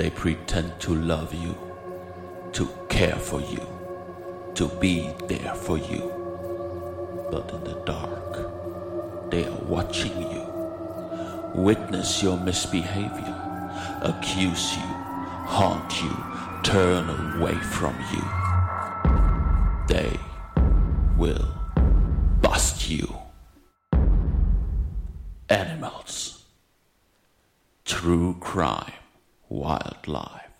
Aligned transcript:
they 0.00 0.08
pretend 0.08 0.80
to 0.80 0.94
love 0.94 1.34
you, 1.34 1.54
to 2.52 2.66
care 2.88 3.16
for 3.16 3.38
you, 3.38 3.60
to 4.54 4.66
be 4.80 5.10
there 5.28 5.54
for 5.54 5.76
you. 5.76 6.00
But 7.30 7.50
in 7.52 7.64
the 7.64 7.82
dark, 7.84 9.30
they 9.30 9.44
are 9.44 9.62
watching 9.68 10.16
you, 10.22 10.46
witness 11.54 12.22
your 12.22 12.38
misbehavior, 12.38 13.36
accuse 14.00 14.74
you, 14.74 14.88
haunt 15.54 16.02
you, 16.02 16.16
turn 16.62 17.10
away 17.36 17.56
from 17.56 17.94
you. 18.14 18.24
They 19.86 20.18
will 21.18 21.46
bust 22.40 22.88
you. 22.88 23.06
Animals. 25.50 26.46
True 27.84 28.38
Crime. 28.40 28.99
Wildlife. 29.50 30.52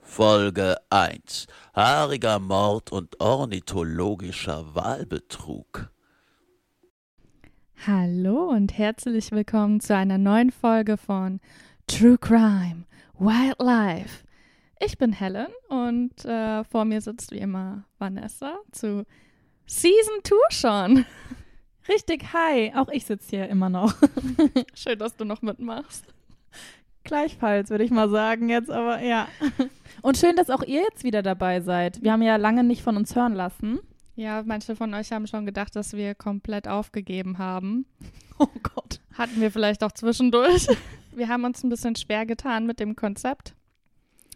Folge 0.00 0.76
1. 0.88 1.46
Haariger 1.74 2.38
Mord 2.38 2.90
und 2.90 3.20
ornithologischer 3.20 4.74
Wahlbetrug. 4.74 5.90
Hallo 7.86 8.48
und 8.48 8.78
herzlich 8.78 9.30
willkommen 9.30 9.80
zu 9.80 9.94
einer 9.94 10.16
neuen 10.16 10.50
Folge 10.52 10.96
von 10.96 11.38
True 11.86 12.16
Crime 12.16 12.86
Wildlife. 13.18 14.24
Ich 14.80 14.96
bin 14.96 15.12
Helen 15.12 15.48
und 15.68 16.24
äh, 16.24 16.64
vor 16.64 16.86
mir 16.86 17.02
sitzt 17.02 17.30
wie 17.30 17.38
immer 17.40 17.84
Vanessa 17.98 18.56
zu 18.72 19.04
Season 19.66 20.20
2 20.24 20.34
schon. 20.48 21.04
Richtig, 21.88 22.32
hi. 22.32 22.72
Auch 22.74 22.88
ich 22.88 23.04
sitze 23.04 23.36
hier 23.36 23.48
immer 23.50 23.68
noch. 23.68 23.94
Schön, 24.74 24.98
dass 24.98 25.14
du 25.14 25.26
noch 25.26 25.42
mitmachst. 25.42 26.06
Gleichfalls, 27.04 27.70
würde 27.70 27.84
ich 27.84 27.90
mal 27.90 28.08
sagen 28.08 28.48
jetzt, 28.48 28.70
aber 28.70 29.00
ja. 29.02 29.28
Und 30.02 30.16
schön, 30.16 30.36
dass 30.36 30.50
auch 30.50 30.62
ihr 30.62 30.82
jetzt 30.82 31.04
wieder 31.04 31.22
dabei 31.22 31.60
seid. 31.60 32.02
Wir 32.02 32.12
haben 32.12 32.22
ja 32.22 32.36
lange 32.36 32.64
nicht 32.64 32.82
von 32.82 32.96
uns 32.96 33.14
hören 33.14 33.34
lassen. 33.34 33.78
Ja, 34.16 34.42
manche 34.44 34.76
von 34.76 34.94
euch 34.94 35.12
haben 35.12 35.26
schon 35.26 35.44
gedacht, 35.44 35.74
dass 35.76 35.92
wir 35.94 36.14
komplett 36.14 36.68
aufgegeben 36.68 37.38
haben. 37.38 37.86
Oh 38.36 38.48
Gott. 38.64 38.98
Hatten 39.16 39.40
wir 39.40 39.52
vielleicht 39.52 39.84
auch 39.84 39.92
zwischendurch. 39.92 40.66
Wir 41.14 41.28
haben 41.28 41.44
uns 41.44 41.62
ein 41.62 41.68
bisschen 41.68 41.94
schwer 41.94 42.26
getan 42.26 42.66
mit 42.66 42.80
dem 42.80 42.96
Konzept. 42.96 43.54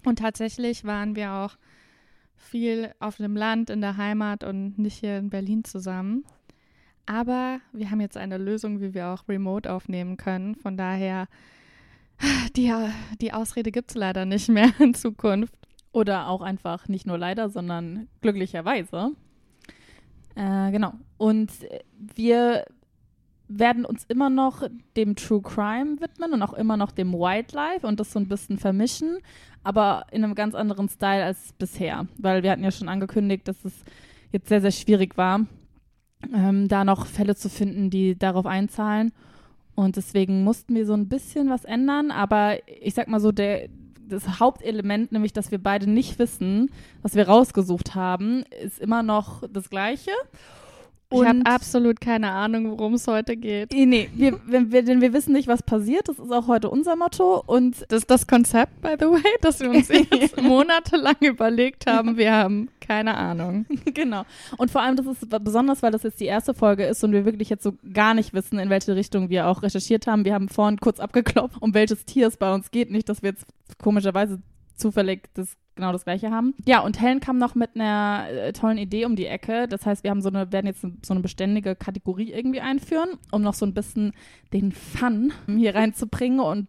Und 0.04 0.20
tatsächlich 0.20 0.84
waren 0.84 1.16
wir 1.16 1.32
auch 1.32 1.56
viel 2.36 2.92
auf 3.00 3.16
dem 3.16 3.36
Land, 3.36 3.70
in 3.70 3.80
der 3.80 3.96
Heimat 3.96 4.44
und 4.44 4.78
nicht 4.78 5.00
hier 5.00 5.18
in 5.18 5.30
Berlin 5.30 5.64
zusammen. 5.64 6.24
Aber 7.06 7.60
wir 7.72 7.90
haben 7.90 8.00
jetzt 8.00 8.16
eine 8.16 8.38
Lösung, 8.38 8.80
wie 8.80 8.94
wir 8.94 9.08
auch 9.08 9.28
remote 9.28 9.72
aufnehmen 9.72 10.16
können. 10.16 10.54
Von 10.54 10.76
daher, 10.76 11.26
die, 12.56 12.72
die 13.20 13.32
Ausrede 13.32 13.70
gibt 13.70 13.90
es 13.90 13.96
leider 13.96 14.24
nicht 14.24 14.48
mehr 14.48 14.70
in 14.78 14.94
Zukunft. 14.94 15.54
Oder 15.90 16.28
auch 16.28 16.42
einfach 16.42 16.86
nicht 16.88 17.06
nur 17.06 17.18
leider, 17.18 17.48
sondern 17.48 18.08
glücklicherweise. 18.20 19.12
Äh, 20.34 20.70
genau. 20.70 20.92
Und 21.16 21.50
wir 22.14 22.66
werden 23.48 23.84
uns 23.84 24.04
immer 24.04 24.28
noch 24.28 24.62
dem 24.96 25.16
True 25.16 25.40
Crime 25.40 26.00
widmen 26.00 26.34
und 26.34 26.42
auch 26.42 26.52
immer 26.52 26.76
noch 26.76 26.92
dem 26.92 27.12
Wildlife 27.14 27.86
und 27.86 27.98
das 27.98 28.12
so 28.12 28.18
ein 28.18 28.28
bisschen 28.28 28.58
vermischen, 28.58 29.18
aber 29.64 30.04
in 30.12 30.22
einem 30.22 30.34
ganz 30.34 30.54
anderen 30.54 30.88
Style 30.88 31.24
als 31.24 31.54
bisher, 31.54 32.06
weil 32.18 32.42
wir 32.42 32.50
hatten 32.50 32.62
ja 32.62 32.70
schon 32.70 32.88
angekündigt, 32.88 33.48
dass 33.48 33.64
es 33.64 33.84
jetzt 34.30 34.48
sehr, 34.48 34.60
sehr 34.60 34.70
schwierig 34.70 35.16
war, 35.16 35.46
ähm, 36.32 36.68
da 36.68 36.84
noch 36.84 37.06
Fälle 37.06 37.34
zu 37.34 37.48
finden, 37.48 37.88
die 37.88 38.18
darauf 38.18 38.44
einzahlen. 38.44 39.12
Und 39.78 39.94
deswegen 39.94 40.42
mussten 40.42 40.74
wir 40.74 40.86
so 40.86 40.94
ein 40.94 41.08
bisschen 41.08 41.50
was 41.50 41.64
ändern, 41.64 42.10
aber 42.10 42.56
ich 42.80 42.94
sag 42.94 43.06
mal 43.06 43.20
so, 43.20 43.30
der, 43.30 43.68
das 44.08 44.40
Hauptelement, 44.40 45.12
nämlich 45.12 45.32
dass 45.32 45.52
wir 45.52 45.62
beide 45.62 45.88
nicht 45.88 46.18
wissen, 46.18 46.72
was 47.02 47.14
wir 47.14 47.28
rausgesucht 47.28 47.94
haben, 47.94 48.42
ist 48.60 48.80
immer 48.80 49.04
noch 49.04 49.44
das 49.48 49.70
gleiche. 49.70 50.10
Und 51.10 51.22
ich 51.22 51.28
habe 51.28 51.40
absolut 51.44 52.00
keine 52.02 52.30
Ahnung, 52.32 52.70
worum 52.70 52.94
es 52.94 53.06
heute 53.06 53.36
geht. 53.36 53.72
Nee, 53.72 54.10
wir, 54.14 54.38
wir, 54.46 54.82
denn 54.82 55.00
wir 55.00 55.14
wissen 55.14 55.32
nicht, 55.32 55.48
was 55.48 55.62
passiert. 55.62 56.06
Das 56.08 56.18
ist 56.18 56.30
auch 56.30 56.48
heute 56.48 56.68
unser 56.68 56.96
Motto. 56.96 57.42
Und 57.46 57.86
das 57.88 58.00
ist 58.00 58.10
das 58.10 58.26
Konzept, 58.26 58.82
by 58.82 58.94
the 58.98 59.06
way, 59.06 59.22
dass 59.40 59.60
wir 59.60 59.70
uns 59.70 59.88
jetzt 59.88 60.40
monatelang 60.40 61.16
überlegt 61.20 61.86
haben. 61.86 62.18
Wir 62.18 62.32
haben 62.32 62.68
keine 62.80 63.16
Ahnung. 63.16 63.64
genau. 63.94 64.24
Und 64.58 64.70
vor 64.70 64.82
allem, 64.82 64.96
das 64.96 65.06
ist 65.06 65.26
besonders, 65.42 65.82
weil 65.82 65.92
das 65.92 66.02
jetzt 66.02 66.20
die 66.20 66.26
erste 66.26 66.52
Folge 66.52 66.84
ist 66.84 67.02
und 67.02 67.12
wir 67.12 67.24
wirklich 67.24 67.48
jetzt 67.48 67.62
so 67.62 67.72
gar 67.94 68.12
nicht 68.12 68.34
wissen, 68.34 68.58
in 68.58 68.68
welche 68.68 68.94
Richtung 68.94 69.30
wir 69.30 69.46
auch 69.46 69.62
recherchiert 69.62 70.06
haben. 70.06 70.26
Wir 70.26 70.34
haben 70.34 70.50
vorhin 70.50 70.78
kurz 70.78 71.00
abgeklopft, 71.00 71.56
um 71.62 71.72
welches 71.72 72.04
Tier 72.04 72.28
es 72.28 72.36
bei 72.36 72.52
uns 72.52 72.70
geht. 72.70 72.90
Nicht, 72.90 73.08
dass 73.08 73.22
wir 73.22 73.30
jetzt 73.30 73.46
komischerweise 73.78 74.40
zufällig 74.76 75.30
das 75.32 75.56
genau 75.78 75.92
das 75.92 76.04
gleiche 76.04 76.30
haben. 76.30 76.54
Ja, 76.66 76.80
und 76.80 77.00
Helen 77.00 77.20
kam 77.20 77.38
noch 77.38 77.54
mit 77.54 77.70
einer 77.74 78.26
äh, 78.30 78.52
tollen 78.52 78.78
Idee 78.78 79.06
um 79.06 79.16
die 79.16 79.26
Ecke. 79.26 79.66
Das 79.68 79.86
heißt, 79.86 80.04
wir 80.04 80.10
haben 80.10 80.20
so 80.20 80.28
eine, 80.28 80.52
werden 80.52 80.66
jetzt 80.66 80.82
so 80.82 81.14
eine 81.14 81.20
beständige 81.20 81.74
Kategorie 81.74 82.30
irgendwie 82.32 82.60
einführen, 82.60 83.10
um 83.30 83.42
noch 83.42 83.54
so 83.54 83.64
ein 83.64 83.74
bisschen 83.74 84.12
den 84.52 84.72
Fun 84.72 85.32
hier 85.46 85.74
reinzubringen 85.74 86.40
und 86.40 86.68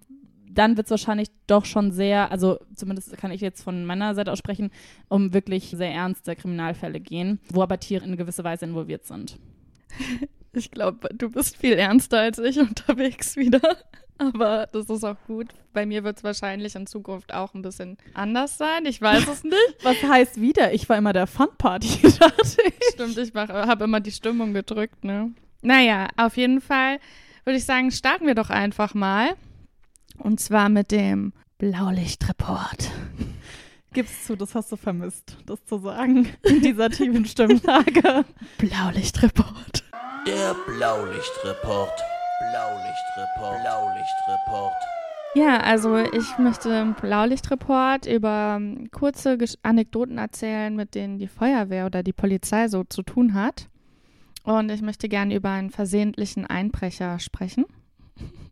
dann 0.52 0.78
wird 0.78 0.88
es 0.88 0.92
wahrscheinlich 0.92 1.30
doch 1.47 1.66
schon 1.66 1.92
sehr, 1.92 2.31
also 2.31 2.59
zumindest 2.75 3.16
kann 3.18 3.31
ich 3.31 3.42
jetzt 3.42 3.62
von 3.64 3.86
meiner 3.86 4.16
Seite 4.16 4.31
aus 4.31 4.40
sprechen, 4.40 4.72
um 5.08 5.34
wirklich 5.34 5.70
sehr 5.70 5.91
ernste 5.91 6.36
Kriminalfälle 6.36 7.00
gehen, 7.00 7.40
wo 7.52 7.62
aber 7.62 7.80
Tiere 7.80 8.06
in 8.06 8.18
gewisser 8.18 8.44
Weise 8.44 8.66
involviert 8.66 9.06
sind. 9.06 9.38
Ich 10.52 10.72
glaube, 10.72 11.09
du 11.14 11.30
bist 11.30 11.58
viel 11.58 11.74
ernster 11.74 12.22
als 12.22 12.40
ich 12.40 12.58
unterwegs 12.59 13.36
wieder. 13.36 13.62
Aber 14.19 14.68
das 14.72 14.90
ist 14.90 15.03
auch 15.03 15.16
gut. 15.28 15.47
Bei 15.74 15.85
mir 15.85 16.03
wird 16.03 16.18
es 16.18 16.24
wahrscheinlich 16.24 16.75
in 16.75 16.85
Zukunft 16.85 17.34
auch 17.34 17.53
ein 17.53 17.62
bisschen 17.62 17.97
anders 18.13 18.57
sein. 18.57 18.85
Ich 18.85 19.02
weiß 19.02 19.28
es 19.28 19.44
nicht. 19.44 19.56
Was 19.84 20.03
heißt 20.03 20.41
wieder? 20.41 20.74
Ich 20.74 20.88
war 20.90 20.97
immer 20.97 21.13
der 21.13 21.25
Fun-Party, 21.25 21.88
Stimmt, 22.94 23.18
ich 23.18 23.34
habe 23.34 23.84
immer 23.85 24.02
die 24.02 24.12
Stimmung 24.12 24.53
gedrückt, 24.53 25.03
ne? 25.06 25.31
Naja, 25.62 26.08
auf 26.18 26.38
jeden 26.38 26.59
Fall 26.59 27.00
würde 27.46 27.58
ich 27.58 27.66
sagen, 27.66 27.91
starten 27.91 28.28
wir 28.28 28.35
doch 28.35 28.50
einfach 28.50 28.94
mal. 28.94 29.29
Und 30.18 30.41
zwar 30.41 30.68
mit 30.68 30.91
dem 30.91 31.31
Blaulichtreport. 31.58 32.91
Gib's 33.94 34.25
zu, 34.25 34.35
das 34.35 34.53
hast 34.53 34.72
du 34.72 34.75
vermisst, 34.75 35.38
das 35.46 35.63
zu 35.66 35.79
sagen 35.79 36.29
in 36.44 36.62
dieser 36.62 36.90
tiefen 36.90 37.25
Stimmlage. 37.25 38.25
Blaulichtreport. 38.58 39.84
Der 40.28 40.56
Blaulichtreport. 40.68 42.00
Blaulichtreport. 42.40 43.62
Blaulichtreport. 43.62 44.74
Ja, 45.36 45.58
also 45.58 45.98
ich 45.98 46.38
möchte 46.38 46.70
im 46.70 46.94
Blaulichtreport 46.94 48.08
über 48.08 48.58
ähm, 48.60 48.90
kurze 48.92 49.38
Gesch 49.38 49.56
Anekdoten 49.62 50.18
erzählen, 50.18 50.76
mit 50.76 50.96
denen 50.96 51.20
die 51.20 51.28
Feuerwehr 51.28 51.86
oder 51.86 52.02
die 52.02 52.14
Polizei 52.14 52.68
so 52.68 52.84
zu 52.84 53.04
tun 53.04 53.34
hat. 53.34 53.68
Und 54.44 54.72
ich 54.72 54.82
möchte 54.82 55.10
gerne 55.10 55.36
über 55.36 55.50
einen 55.50 55.70
versehentlichen 55.70 56.48
Einbrecher 56.48 57.20
sprechen. 57.20 57.66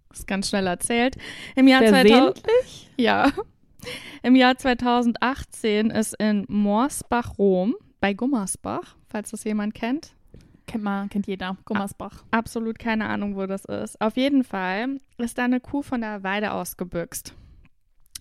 Das 0.09 0.19
ist 0.19 0.27
ganz 0.27 0.49
schnell 0.49 0.67
erzählt. 0.67 1.15
Im 1.55 1.67
Jahr 1.67 1.81
Versehentlich? 1.81 2.43
2000, 2.43 2.91
ja. 2.97 3.31
Im 4.21 4.35
Jahr 4.35 4.57
2018 4.57 5.89
ist 5.91 6.13
in 6.19 6.45
Morsbach, 6.49 7.37
Rom, 7.37 7.75
bei 8.01 8.13
Gummersbach, 8.13 8.97
falls 9.07 9.31
das 9.31 9.45
jemand 9.45 9.73
kennt, 9.73 10.13
Kennt 10.67 10.83
man, 10.83 11.09
kennt 11.09 11.27
jeder. 11.27 11.57
Gummersbach. 11.65 12.23
Absolut 12.31 12.77
keine 12.77 13.07
Ahnung, 13.07 13.35
wo 13.35 13.45
das 13.45 13.65
ist. 13.65 13.99
Auf 14.01 14.17
jeden 14.17 14.43
Fall 14.43 14.97
ist 15.17 15.37
da 15.37 15.45
eine 15.45 15.59
Kuh 15.59 15.81
von 15.81 16.01
der 16.01 16.23
Weide 16.23 16.51
ausgebüxt. 16.51 17.33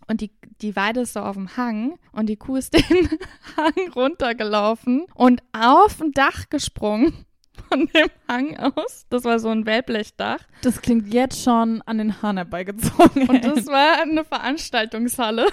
Und 0.08 0.20
die, 0.20 0.30
die 0.60 0.76
Weide 0.76 1.00
ist 1.00 1.14
so 1.14 1.20
auf 1.20 1.34
dem 1.34 1.56
Hang 1.56 1.98
und 2.12 2.28
die 2.28 2.36
Kuh 2.36 2.56
ist 2.56 2.72
den 2.90 3.08
Hang 3.56 3.92
runtergelaufen 3.94 5.06
und 5.14 5.42
auf 5.52 6.00
ein 6.00 6.12
Dach 6.12 6.48
gesprungen 6.48 7.26
von 7.68 7.88
dem 7.88 8.08
Hang 8.28 8.56
aus. 8.56 9.06
Das 9.10 9.24
war 9.24 9.38
so 9.38 9.48
ein 9.48 9.66
Wellblechdach. 9.66 10.38
Das 10.62 10.80
klingt 10.80 11.12
jetzt 11.12 11.42
schon 11.42 11.82
an 11.82 11.98
den 11.98 12.22
Hahn 12.22 12.36
herbeigezogen. 12.36 13.28
Und 13.28 13.44
das 13.44 13.66
war 13.66 14.03
eine 14.03 14.24
Veranstaltungshalle. 14.24 15.48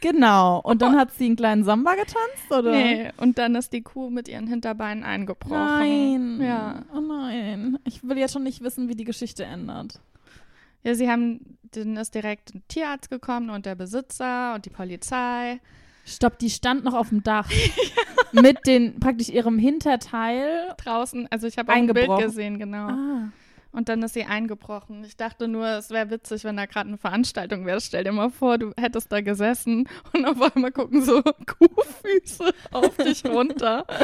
Genau. 0.00 0.60
Und 0.60 0.82
dann 0.82 0.96
hat 0.96 1.12
sie 1.12 1.26
einen 1.26 1.36
kleinen 1.36 1.64
Samba 1.64 1.94
getanzt, 1.94 2.50
oder? 2.50 2.72
Nee, 2.72 3.10
und 3.16 3.38
dann 3.38 3.54
ist 3.54 3.72
die 3.72 3.82
Kuh 3.82 4.10
mit 4.10 4.28
ihren 4.28 4.46
Hinterbeinen 4.46 5.04
eingebrochen. 5.04 5.56
Nein. 5.56 6.40
Ja. 6.40 6.84
Oh 6.94 7.00
nein. 7.00 7.78
Ich 7.84 8.02
will 8.02 8.18
jetzt 8.18 8.32
schon 8.32 8.42
nicht 8.42 8.62
wissen, 8.62 8.88
wie 8.88 8.94
die 8.94 9.04
Geschichte 9.04 9.44
ändert. 9.44 10.00
Ja, 10.84 10.94
sie 10.94 11.10
haben, 11.10 11.58
dann 11.72 11.96
ist 11.96 12.14
direkt 12.14 12.54
ein 12.54 12.62
Tierarzt 12.68 13.10
gekommen 13.10 13.50
und 13.50 13.66
der 13.66 13.74
Besitzer 13.74 14.54
und 14.54 14.64
die 14.64 14.70
Polizei. 14.70 15.60
Stopp, 16.04 16.38
die 16.38 16.50
stand 16.50 16.84
noch 16.84 16.94
auf 16.94 17.10
dem 17.10 17.22
Dach. 17.22 17.50
Mit 18.32 18.66
den, 18.66 19.00
praktisch 19.00 19.28
ihrem 19.28 19.58
Hinterteil. 19.58 20.74
Draußen, 20.78 21.28
also 21.30 21.46
ich 21.46 21.58
habe 21.58 21.72
auch 21.72 21.76
ein 21.76 21.86
Bild 21.86 22.08
gesehen, 22.18 22.58
genau. 22.58 22.88
Ah. 22.88 23.28
Und 23.70 23.88
dann 23.88 24.02
ist 24.02 24.14
sie 24.14 24.24
eingebrochen. 24.24 25.04
Ich 25.04 25.16
dachte 25.16 25.46
nur, 25.46 25.66
es 25.66 25.90
wäre 25.90 26.10
witzig, 26.10 26.44
wenn 26.44 26.56
da 26.56 26.66
gerade 26.66 26.88
eine 26.88 26.98
Veranstaltung 26.98 27.66
wäre. 27.66 27.80
Stell 27.80 28.04
dir 28.04 28.12
mal 28.12 28.30
vor, 28.30 28.58
du 28.58 28.72
hättest 28.78 29.12
da 29.12 29.20
gesessen 29.20 29.88
und 30.12 30.24
auf 30.26 30.40
einmal 30.40 30.72
gucken 30.72 31.02
so 31.02 31.22
Kuhfüße 31.46 32.52
auf 32.72 32.96
dich 32.96 33.24
runter. 33.24 33.86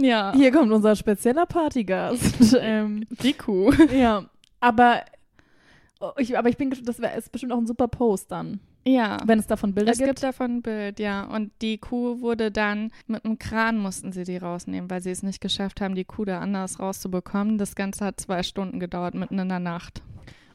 Ja. 0.00 0.32
Hier 0.32 0.52
kommt 0.52 0.70
unser 0.70 0.94
spezieller 0.94 1.44
Partygast. 1.44 2.56
ähm, 2.60 3.04
die 3.10 3.32
Kuh. 3.32 3.72
Ja. 3.92 4.26
Aber 4.60 5.02
ich, 6.18 6.38
aber 6.38 6.48
ich 6.48 6.56
bin 6.56 6.70
das 6.84 7.00
wär, 7.00 7.16
ist 7.16 7.32
bestimmt 7.32 7.52
auch 7.52 7.58
ein 7.58 7.66
super 7.66 7.88
Post 7.88 8.30
dann. 8.30 8.60
Ja. 8.88 9.18
wenn 9.26 9.38
es 9.38 9.46
davon 9.46 9.74
Bilder 9.74 9.92
Es 9.92 9.98
gibt. 9.98 10.08
gibt 10.10 10.22
davon 10.22 10.56
ein 10.56 10.62
Bild, 10.62 10.98
ja. 10.98 11.24
Und 11.24 11.52
die 11.62 11.78
Kuh 11.78 12.20
wurde 12.20 12.50
dann 12.50 12.90
mit 13.06 13.24
einem 13.24 13.38
Kran 13.38 13.78
mussten 13.78 14.12
sie 14.12 14.24
die 14.24 14.36
rausnehmen, 14.36 14.90
weil 14.90 15.02
sie 15.02 15.10
es 15.10 15.22
nicht 15.22 15.40
geschafft 15.40 15.80
haben, 15.80 15.94
die 15.94 16.04
Kuh 16.04 16.24
da 16.24 16.40
anders 16.40 16.80
rauszubekommen. 16.80 17.58
Das 17.58 17.74
Ganze 17.74 18.04
hat 18.04 18.20
zwei 18.20 18.42
Stunden 18.42 18.80
gedauert, 18.80 19.14
mitten 19.14 19.38
in 19.38 19.48
der 19.48 19.58
Nacht. 19.60 20.02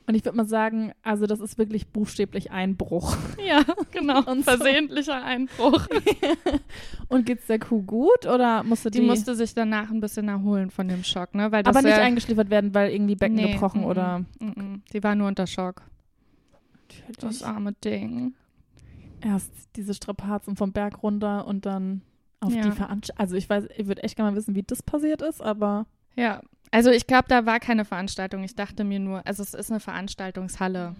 Und 0.05 0.15
ich 0.15 0.25
würde 0.25 0.35
mal 0.35 0.45
sagen, 0.45 0.91
also 1.01 1.27
das 1.27 1.39
ist 1.39 1.57
wirklich 1.57 1.87
buchstäblich 1.87 2.51
Einbruch. 2.51 3.15
Ja, 3.43 3.63
genau. 3.91 4.23
Und 4.25 4.45
so. 4.45 4.51
versehentlicher 4.51 5.21
Einbruch. 5.21 5.87
Und 7.09 7.25
geht's 7.25 7.47
der 7.47 7.59
Kuh 7.59 7.81
gut 7.81 8.25
oder 8.25 8.63
musste 8.63 8.89
die, 8.89 9.01
Die 9.01 9.05
musste 9.05 9.35
sich 9.35 9.53
danach 9.53 9.91
ein 9.91 9.99
bisschen 9.99 10.29
erholen 10.29 10.71
von 10.71 10.87
dem 10.87 11.03
Schock, 11.03 11.35
ne? 11.35 11.51
Weil 11.51 11.65
aber 11.65 11.81
nicht 11.81 11.91
ja, 11.91 12.03
eingeschliefert 12.03 12.49
werden, 12.49 12.73
weil 12.73 12.91
irgendwie 12.91 13.15
Becken 13.15 13.35
Nee, 13.35 13.51
gebrochen 13.51 13.81
mm, 13.81 13.85
oder 13.85 14.19
mm. 14.39 14.81
Die 14.93 15.03
war 15.03 15.15
nur 15.15 15.27
unter 15.27 15.45
Schock. 15.45 15.81
Das 17.19 17.43
arme 17.43 17.73
Ding. 17.73 18.33
erst 19.21 19.51
diese 19.75 19.93
Strapazen 19.93 20.55
vom 20.55 20.71
Berg 20.73 21.01
runter 21.03 21.47
und 21.47 21.65
dann 21.65 22.01
auf 22.41 22.53
Ja. 22.53 22.61
die 22.63 22.71
Veranstaltung. 22.71 23.19
Also 23.21 23.35
ich 23.35 23.49
weiß, 23.49 23.65
ich 23.77 23.87
würde 23.87 24.03
echt 24.03 24.15
gerne 24.17 24.31
mal 24.31 24.37
wissen, 24.37 24.53
wie 24.55 24.63
das 24.63 24.83
passiert 24.83 25.21
ist, 25.21 25.41
aber 25.41 25.85
Ja, 26.15 26.41
also 26.71 26.89
ich 26.91 27.07
glaube, 27.07 27.25
da 27.29 27.45
war 27.45 27.59
keine 27.59 27.85
Veranstaltung. 27.85 28.43
Ich 28.43 28.55
dachte 28.55 28.83
mir 28.83 28.99
nur, 28.99 29.25
also 29.25 29.41
es 29.43 29.53
ist 29.53 29.71
eine 29.71 29.79
Veranstaltungshalle. 29.79 30.95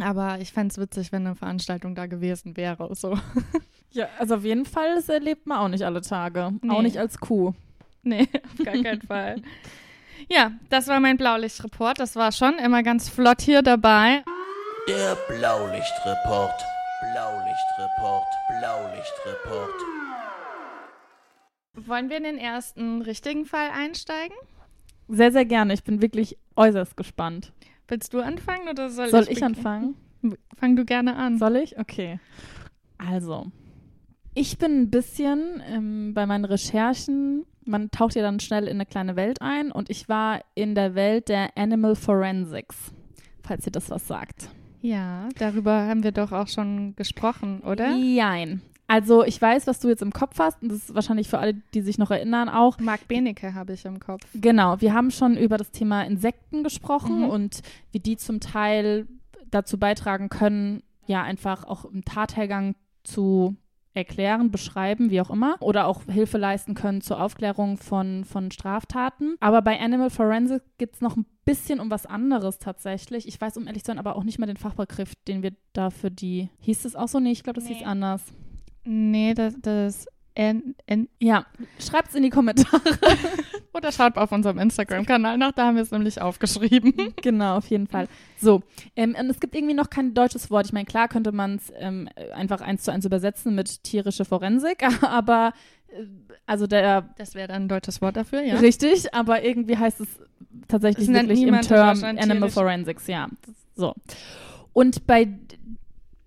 Aber 0.00 0.40
ich 0.40 0.52
fände 0.52 0.72
es 0.72 0.78
witzig, 0.78 1.12
wenn 1.12 1.26
eine 1.26 1.34
Veranstaltung 1.36 1.94
da 1.94 2.06
gewesen 2.06 2.56
wäre. 2.56 2.94
So. 2.94 3.18
ja, 3.92 4.08
also 4.18 4.36
auf 4.36 4.44
jeden 4.44 4.64
Fall, 4.66 4.94
das 4.96 5.08
erlebt 5.08 5.46
man 5.46 5.58
auch 5.58 5.68
nicht 5.68 5.84
alle 5.84 6.00
Tage. 6.02 6.46
Auch 6.46 6.78
Nee. 6.78 6.82
nicht 6.82 6.98
als 6.98 7.18
Kuh. 7.18 7.52
Nee, 8.02 8.28
auf 8.58 8.64
gar 8.64 8.74
keinen 8.82 9.02
Fall. 9.02 9.42
Ja, 10.28 10.50
das 10.68 10.88
war 10.88 10.98
mein 10.98 11.16
Blaulichtreport. 11.16 12.00
Das 12.00 12.16
war 12.16 12.32
schon 12.32 12.58
immer 12.58 12.82
ganz 12.82 13.08
flott 13.08 13.40
hier 13.40 13.62
dabei. 13.62 14.24
Der 14.88 15.16
Blaulichtreport. 15.28 16.64
Blaulichtreport. 17.00 18.26
Blaulichtreport. 18.48 19.74
Wollen 21.74 22.08
wir 22.10 22.16
in 22.16 22.24
den 22.24 22.38
ersten 22.38 23.02
richtigen 23.02 23.44
Fall 23.44 23.68
einsteigen? 23.70 24.36
Sehr, 25.08 25.30
sehr 25.30 25.44
gerne. 25.44 25.74
Ich 25.74 25.84
bin 25.84 26.02
wirklich 26.02 26.36
äußerst 26.56 26.96
gespannt. 26.96 27.52
Willst 27.86 28.12
du 28.14 28.20
anfangen 28.20 28.68
oder 28.68 28.90
soll, 28.90 29.08
Soll 29.08 29.24
ich? 29.24 29.30
ich 29.30 29.34
beginnen? 29.40 29.56
anfangen? 29.56 29.96
Fang 30.56 30.74
du 30.76 30.84
gerne 30.84 31.16
an. 31.16 31.38
Soll 31.38 31.56
ich? 31.56 31.78
Okay. 31.78 32.18
Also, 32.98 33.46
ich 34.34 34.58
bin 34.58 34.82
ein 34.82 34.90
bisschen 34.90 35.62
ähm, 35.68 36.14
bei 36.14 36.26
meinen 36.26 36.44
Recherchen, 36.44 37.46
man 37.64 37.90
taucht 37.90 38.14
ja 38.16 38.22
dann 38.22 38.40
schnell 38.40 38.64
in 38.64 38.76
eine 38.76 38.86
kleine 38.86 39.14
Welt 39.14 39.40
ein 39.40 39.70
und 39.70 39.90
ich 39.90 40.08
war 40.08 40.40
in 40.54 40.74
der 40.74 40.94
Welt 40.94 41.28
der 41.28 41.56
Animal 41.56 41.94
Forensics, 41.94 42.92
falls 43.46 43.66
ihr 43.66 43.72
das 43.72 43.90
was 43.90 44.08
sagt. 44.08 44.48
Ja, 44.80 45.28
darüber 45.38 45.86
haben 45.86 46.02
wir 46.02 46.12
doch 46.12 46.32
auch 46.32 46.48
schon 46.48 46.94
gesprochen, 46.96 47.60
oder? 47.60 47.96
Jein. 47.96 48.60
Also 48.86 49.22
ich 49.22 49.40
weiß, 49.40 49.66
was 49.66 49.80
du 49.80 49.88
jetzt 49.88 50.00
im 50.02 50.12
Kopf 50.12 50.38
hast 50.38 50.62
und 50.62 50.70
das 50.70 50.78
ist 50.88 50.94
wahrscheinlich 50.94 51.28
für 51.28 51.38
alle, 51.38 51.54
die 51.74 51.82
sich 51.82 51.98
noch 51.98 52.10
erinnern, 52.10 52.48
auch. 52.48 52.78
Marc 52.78 53.06
Benecke 53.06 53.52
habe 53.54 53.74
ich 53.74 53.84
im 53.84 54.00
Kopf. 54.00 54.22
Genau, 54.34 54.80
wir 54.80 54.94
haben 54.94 55.10
schon 55.10 55.36
über 55.36 55.58
das 55.58 55.70
Thema 55.72 56.02
Insekten 56.04 56.62
gesprochen 56.62 57.18
Mhm. 57.24 57.28
und 57.30 57.60
wie 57.92 58.00
die 58.00 58.16
zum 58.16 58.40
Teil 58.40 59.06
dazu 59.50 59.78
beitragen 59.78 60.30
können, 60.30 60.82
ja, 61.06 61.22
einfach 61.22 61.64
auch 61.64 61.84
einen 61.84 62.04
Tathergang 62.04 62.76
zu 63.04 63.56
erklären, 63.94 64.50
beschreiben, 64.50 65.10
wie 65.10 65.20
auch 65.20 65.30
immer, 65.30 65.56
oder 65.60 65.86
auch 65.86 66.02
Hilfe 66.04 66.38
leisten 66.38 66.74
können 66.74 67.00
zur 67.00 67.20
Aufklärung 67.22 67.76
von, 67.78 68.24
von 68.24 68.50
Straftaten. 68.50 69.36
Aber 69.40 69.62
bei 69.62 69.78
Animal 69.80 70.10
Forensic 70.10 70.62
geht 70.78 70.94
es 70.94 71.00
noch 71.00 71.16
ein 71.16 71.26
bisschen 71.44 71.80
um 71.80 71.90
was 71.90 72.06
anderes 72.06 72.58
tatsächlich. 72.58 73.26
Ich 73.26 73.40
weiß, 73.40 73.56
um 73.56 73.66
ehrlich 73.66 73.82
zu 73.84 73.88
sein, 73.90 73.98
aber 73.98 74.16
auch 74.16 74.24
nicht 74.24 74.38
mehr 74.38 74.46
den 74.46 74.56
Fachbegriff, 74.56 75.14
den 75.26 75.42
wir 75.42 75.52
da 75.72 75.90
für 75.90 76.10
die. 76.10 76.48
Hieß 76.60 76.84
es 76.84 76.94
auch 76.96 77.08
so? 77.08 77.18
Nee, 77.20 77.32
ich 77.32 77.42
glaube, 77.42 77.60
das 77.60 77.68
Nee. 77.68 77.76
hieß 77.76 77.86
anders. 77.86 78.22
Nee, 78.84 79.34
das, 79.34 79.54
das 79.60 80.06
N, 80.38 80.76
N, 80.86 81.08
Ja, 81.18 81.46
schreibt's 81.80 82.14
in 82.14 82.22
die 82.22 82.30
Kommentare. 82.30 82.80
oder 83.74 83.90
schaut 83.90 84.16
auf 84.16 84.30
unserem 84.30 84.60
Instagram-Kanal 84.60 85.36
nach, 85.36 85.50
da 85.50 85.66
haben 85.66 85.74
wir 85.74 85.82
es 85.82 85.90
nämlich 85.90 86.20
aufgeschrieben. 86.22 87.12
genau, 87.20 87.56
auf 87.56 87.66
jeden 87.66 87.88
Fall. 87.88 88.06
So, 88.40 88.62
ähm, 88.94 89.16
und 89.18 89.28
es 89.30 89.40
gibt 89.40 89.56
irgendwie 89.56 89.74
noch 89.74 89.90
kein 89.90 90.14
deutsches 90.14 90.48
Wort. 90.48 90.66
Ich 90.66 90.72
meine, 90.72 90.86
klar 90.86 91.08
könnte 91.08 91.32
man 91.32 91.56
es 91.56 91.72
ähm, 91.76 92.08
einfach 92.32 92.60
eins 92.60 92.84
zu 92.84 92.92
eins 92.92 93.04
übersetzen 93.04 93.56
mit 93.56 93.82
tierische 93.82 94.24
Forensik, 94.24 94.84
aber 95.02 95.54
äh, 95.88 96.04
also 96.46 96.68
der 96.68 97.12
Das 97.18 97.34
wäre 97.34 97.48
dann 97.48 97.64
ein 97.64 97.68
deutsches 97.68 98.00
Wort 98.00 98.16
dafür, 98.16 98.42
ja? 98.42 98.58
richtig, 98.58 99.12
aber 99.12 99.42
irgendwie 99.42 99.76
heißt 99.76 100.00
es 100.00 100.08
tatsächlich 100.68 101.08
Es 101.08 101.14
wirklich 101.14 101.42
im 101.42 101.60
Term 101.62 102.04
Animal. 102.04 102.50
Forensics, 102.50 103.08
ja. 103.08 103.26
So. 103.74 103.92
Und 104.72 105.04
bei 105.08 105.26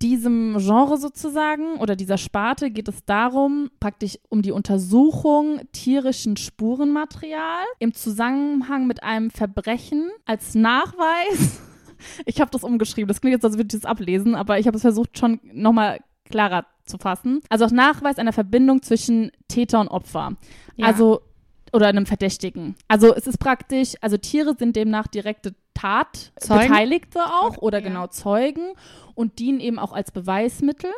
diesem 0.02 0.58
Genre 0.58 0.98
sozusagen 0.98 1.76
oder 1.76 1.96
dieser 1.96 2.18
Sparte 2.18 2.72
geht 2.72 2.88
es 2.88 3.06
darum, 3.06 3.70
praktisch 3.80 4.18
um 4.30 4.42
die 4.42 4.52
Untersuchung 4.52 5.62
tierischen 5.72 6.38
Spurenmaterial 6.38 7.66
im 7.80 7.94
Zusammenhang 7.94 8.88
mit 8.88 9.04
einem 9.04 9.32
Verbrechen 9.32 10.10
als 10.26 10.56
Nachweis. 10.56 11.62
Ich 12.26 12.42
habe 12.42 12.50
das 12.50 12.64
umgeschrieben. 12.64 13.08
Das 13.08 13.22
klingt 13.22 13.36
jetzt, 13.36 13.46
als 13.46 13.58
würde 13.58 13.76
ich 13.76 13.80
das 13.80 13.88
ablesen, 13.88 14.34
aber 14.34 14.58
ich 14.58 14.66
habe 14.66 14.76
es 14.76 14.82
versucht, 14.82 15.20
schon 15.20 15.40
nochmal 15.54 16.00
klarer 16.32 16.66
zu 16.86 16.98
fassen. 16.98 17.42
Also 17.48 17.66
auch 17.66 17.72
Nachweis 17.72 18.18
einer 18.18 18.34
Verbindung 18.34 18.82
zwischen 18.82 19.32
Täter 19.48 19.80
und 19.80 19.88
Opfer. 19.88 20.32
Ja. 20.78 20.88
Also 20.88 21.22
oder 21.74 21.88
einem 21.88 22.06
Verdächtigen. 22.06 22.76
Also 22.88 23.14
es 23.14 23.28
ist 23.28 23.40
praktisch, 23.40 23.94
also 24.02 24.18
Tiere 24.18 24.56
sind 24.58 24.76
demnach 24.76 25.08
direkte 25.08 25.56
Tat 25.74 26.32
Zeugen? 26.40 26.68
Beteiligte 26.68 27.20
auch 27.20 27.58
oder 27.58 27.80
Ja. 27.80 27.88
genau 27.88 28.08
Zeugen 28.08 28.74
und 29.16 29.40
dienen 29.40 29.60
eben 29.60 29.80
auch 29.80 29.94
als 29.94 30.12
Beweismittel 30.12 30.92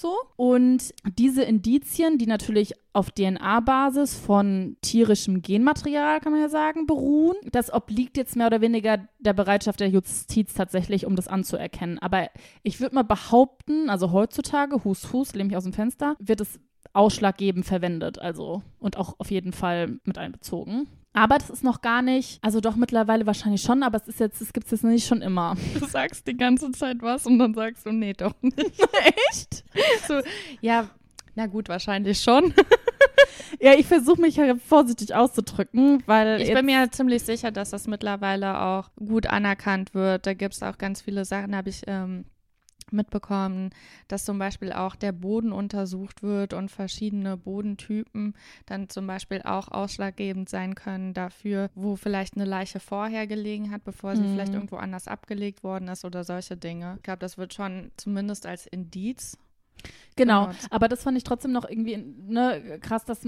so. 0.00 0.16
Und 0.36 0.94
diese 1.18 1.42
Indizien, 1.42 2.16
die 2.16 2.26
natürlich 2.26 2.72
auf 2.94 3.10
DNA-Basis 3.10 4.14
von 4.14 4.78
tierischem 4.80 5.42
Genmaterial, 5.42 6.20
kann 6.20 6.32
man 6.32 6.40
ja 6.40 6.48
sagen, 6.48 6.86
beruhen, 6.86 7.36
das 7.52 7.70
obliegt 7.70 8.16
jetzt 8.16 8.34
mehr 8.34 8.46
oder 8.46 8.62
weniger 8.62 9.06
der 9.18 9.34
Bereitschaft 9.34 9.78
der 9.78 9.90
Justiz 9.90 10.54
tatsächlich, 10.54 11.04
um 11.04 11.16
das 11.16 11.28
anzuerkennen. 11.28 11.98
Aber 11.98 12.30
ich 12.62 12.80
würde 12.80 12.94
mal 12.94 13.04
behaupten, 13.04 13.90
also 13.90 14.10
heutzutage, 14.10 14.84
Hus 14.84 15.12
Hus, 15.12 15.34
lehne 15.34 15.48
mich 15.48 15.56
aus 15.58 15.64
dem 15.64 15.74
Fenster, 15.74 16.16
wird 16.18 16.40
es 16.40 16.58
ausschlaggebend 16.92 17.64
verwendet, 17.64 18.18
also 18.18 18.62
und 18.78 18.96
auch 18.96 19.14
auf 19.18 19.30
jeden 19.30 19.52
Fall 19.52 19.98
mit 20.04 20.18
einbezogen. 20.18 20.88
Aber 21.12 21.38
das 21.38 21.50
ist 21.50 21.64
noch 21.64 21.80
gar 21.80 22.02
nicht, 22.02 22.38
also 22.42 22.60
doch 22.60 22.76
mittlerweile 22.76 23.26
wahrscheinlich 23.26 23.62
schon, 23.62 23.82
aber 23.82 23.98
es 23.98 24.06
ist 24.06 24.20
jetzt, 24.20 24.40
es 24.40 24.52
gibt 24.52 24.66
es 24.66 24.72
jetzt 24.72 24.84
nicht 24.84 25.06
schon 25.06 25.22
immer. 25.22 25.56
Du 25.78 25.86
sagst 25.86 26.26
die 26.26 26.36
ganze 26.36 26.70
Zeit 26.72 26.98
was 27.00 27.26
und 27.26 27.38
dann 27.38 27.54
sagst 27.54 27.84
du, 27.86 27.92
nee, 27.92 28.12
doch 28.12 28.34
nicht. 28.42 28.56
Echt? 29.30 29.64
So, 30.06 30.20
ja, 30.60 30.88
na 31.34 31.46
gut, 31.46 31.68
wahrscheinlich 31.68 32.20
schon. 32.20 32.54
Ja, 33.62 33.74
ich 33.74 33.86
versuche 33.86 34.20
mich 34.20 34.36
ja 34.36 34.54
vorsichtig 34.56 35.14
auszudrücken, 35.14 36.02
weil 36.06 36.40
Ich 36.40 36.54
bin 36.54 36.64
mir 36.64 36.90
ziemlich 36.90 37.22
sicher, 37.24 37.50
dass 37.50 37.70
das 37.70 37.86
mittlerweile 37.88 38.58
auch 38.58 38.90
gut 38.96 39.26
anerkannt 39.26 39.92
wird. 39.92 40.26
Da 40.26 40.32
gibt 40.32 40.54
es 40.54 40.62
auch 40.62 40.78
ganz 40.78 41.02
viele 41.02 41.26
Sachen, 41.26 41.54
habe 41.54 41.68
ich 41.68 41.82
ähm, 41.86 42.24
mitbekommen, 42.92 43.70
dass 44.08 44.24
zum 44.24 44.38
Beispiel 44.38 44.72
auch 44.72 44.96
der 44.96 45.12
Boden 45.12 45.52
untersucht 45.52 46.22
wird 46.22 46.52
und 46.52 46.70
verschiedene 46.70 47.36
Bodentypen 47.36 48.34
dann 48.66 48.88
zum 48.88 49.06
Beispiel 49.06 49.42
auch 49.42 49.68
ausschlaggebend 49.68 50.48
sein 50.48 50.74
können 50.74 51.14
dafür, 51.14 51.70
wo 51.74 51.96
vielleicht 51.96 52.34
eine 52.36 52.44
Leiche 52.44 52.80
vorher 52.80 53.26
gelegen 53.26 53.70
hat, 53.70 53.84
bevor 53.84 54.16
sie 54.16 54.22
Mhm. 54.22 54.28
vielleicht 54.32 54.54
irgendwo 54.54 54.76
anders 54.76 55.08
abgelegt 55.08 55.62
worden 55.62 55.88
ist 55.88 56.04
oder 56.04 56.24
solche 56.24 56.56
Dinge. 56.56 56.94
Ich 56.96 57.02
glaube, 57.02 57.18
das 57.20 57.38
wird 57.38 57.54
schon 57.54 57.90
zumindest 57.96 58.46
als 58.46 58.66
Indiz 58.66 59.36
genau, 60.16 60.46
benutzt. 60.46 60.66
aber 60.70 60.88
das 60.88 61.02
fand 61.02 61.16
ich 61.16 61.24
trotzdem 61.24 61.52
noch 61.52 61.68
irgendwie 61.68 61.96
ne, 61.96 62.78
krass, 62.80 63.04
dass 63.04 63.26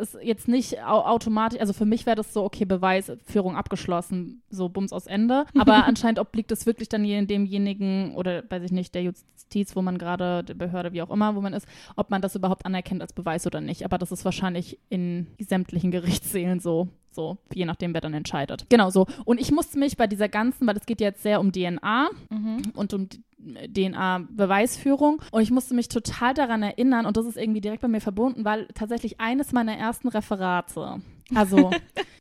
es 0.00 0.16
jetzt 0.22 0.48
nicht 0.48 0.82
au 0.82 1.00
automatisch, 1.02 1.60
also 1.60 1.72
für 1.72 1.84
mich 1.84 2.06
wäre 2.06 2.16
das 2.16 2.32
so, 2.32 2.44
okay, 2.44 2.64
Beweisführung 2.64 3.56
abgeschlossen, 3.56 4.42
so 4.50 4.68
Bums 4.68 4.92
aus 4.92 5.06
Ende, 5.06 5.44
aber 5.58 5.84
anscheinend 5.84 6.18
obliegt 6.18 6.50
es 6.52 6.66
wirklich 6.66 6.88
dann 6.88 7.04
je- 7.04 7.24
demjenigen 7.26 8.14
oder 8.14 8.42
weiß 8.48 8.62
ich 8.64 8.72
nicht, 8.72 8.94
der 8.94 9.02
Justiz, 9.02 9.76
wo 9.76 9.82
man 9.82 9.98
gerade, 9.98 10.42
der 10.44 10.54
Behörde, 10.54 10.92
wie 10.92 11.02
auch 11.02 11.10
immer, 11.10 11.34
wo 11.36 11.40
man 11.40 11.52
ist, 11.52 11.66
ob 11.96 12.10
man 12.10 12.22
das 12.22 12.34
überhaupt 12.34 12.66
anerkennt 12.66 13.02
als 13.02 13.12
Beweis 13.12 13.46
oder 13.46 13.60
nicht, 13.60 13.84
aber 13.84 13.98
das 13.98 14.12
ist 14.12 14.24
wahrscheinlich 14.24 14.78
in 14.88 15.26
sämtlichen 15.38 15.90
Gerichtssälen 15.90 16.60
so. 16.60 16.88
So, 17.16 17.38
je 17.52 17.64
nachdem, 17.64 17.94
wer 17.94 18.02
dann 18.02 18.14
entscheidet. 18.14 18.66
Genau 18.68 18.90
so. 18.90 19.06
Und 19.24 19.40
ich 19.40 19.50
musste 19.50 19.78
mich 19.78 19.96
bei 19.96 20.06
dieser 20.06 20.28
ganzen, 20.28 20.66
weil 20.66 20.76
es 20.76 20.84
geht 20.84 21.00
jetzt 21.00 21.22
sehr 21.22 21.40
um 21.40 21.50
DNA, 21.50 22.10
und 22.74 22.92
um 22.92 23.08
DNA-Beweisführung. 23.74 25.22
Und 25.30 25.40
ich 25.42 25.50
musste 25.50 25.74
mich 25.74 25.88
total 25.88 26.34
daran 26.34 26.62
erinnern, 26.62 27.06
und 27.06 27.16
das 27.16 27.24
ist 27.24 27.38
irgendwie 27.38 27.62
direkt 27.62 27.80
bei 27.80 27.88
mir 27.88 28.02
verbunden, 28.02 28.44
weil 28.44 28.68
tatsächlich 28.74 29.18
eines 29.18 29.52
meiner 29.52 29.76
ersten 29.76 30.08
Referate 30.08 31.00
Also, 31.34 31.70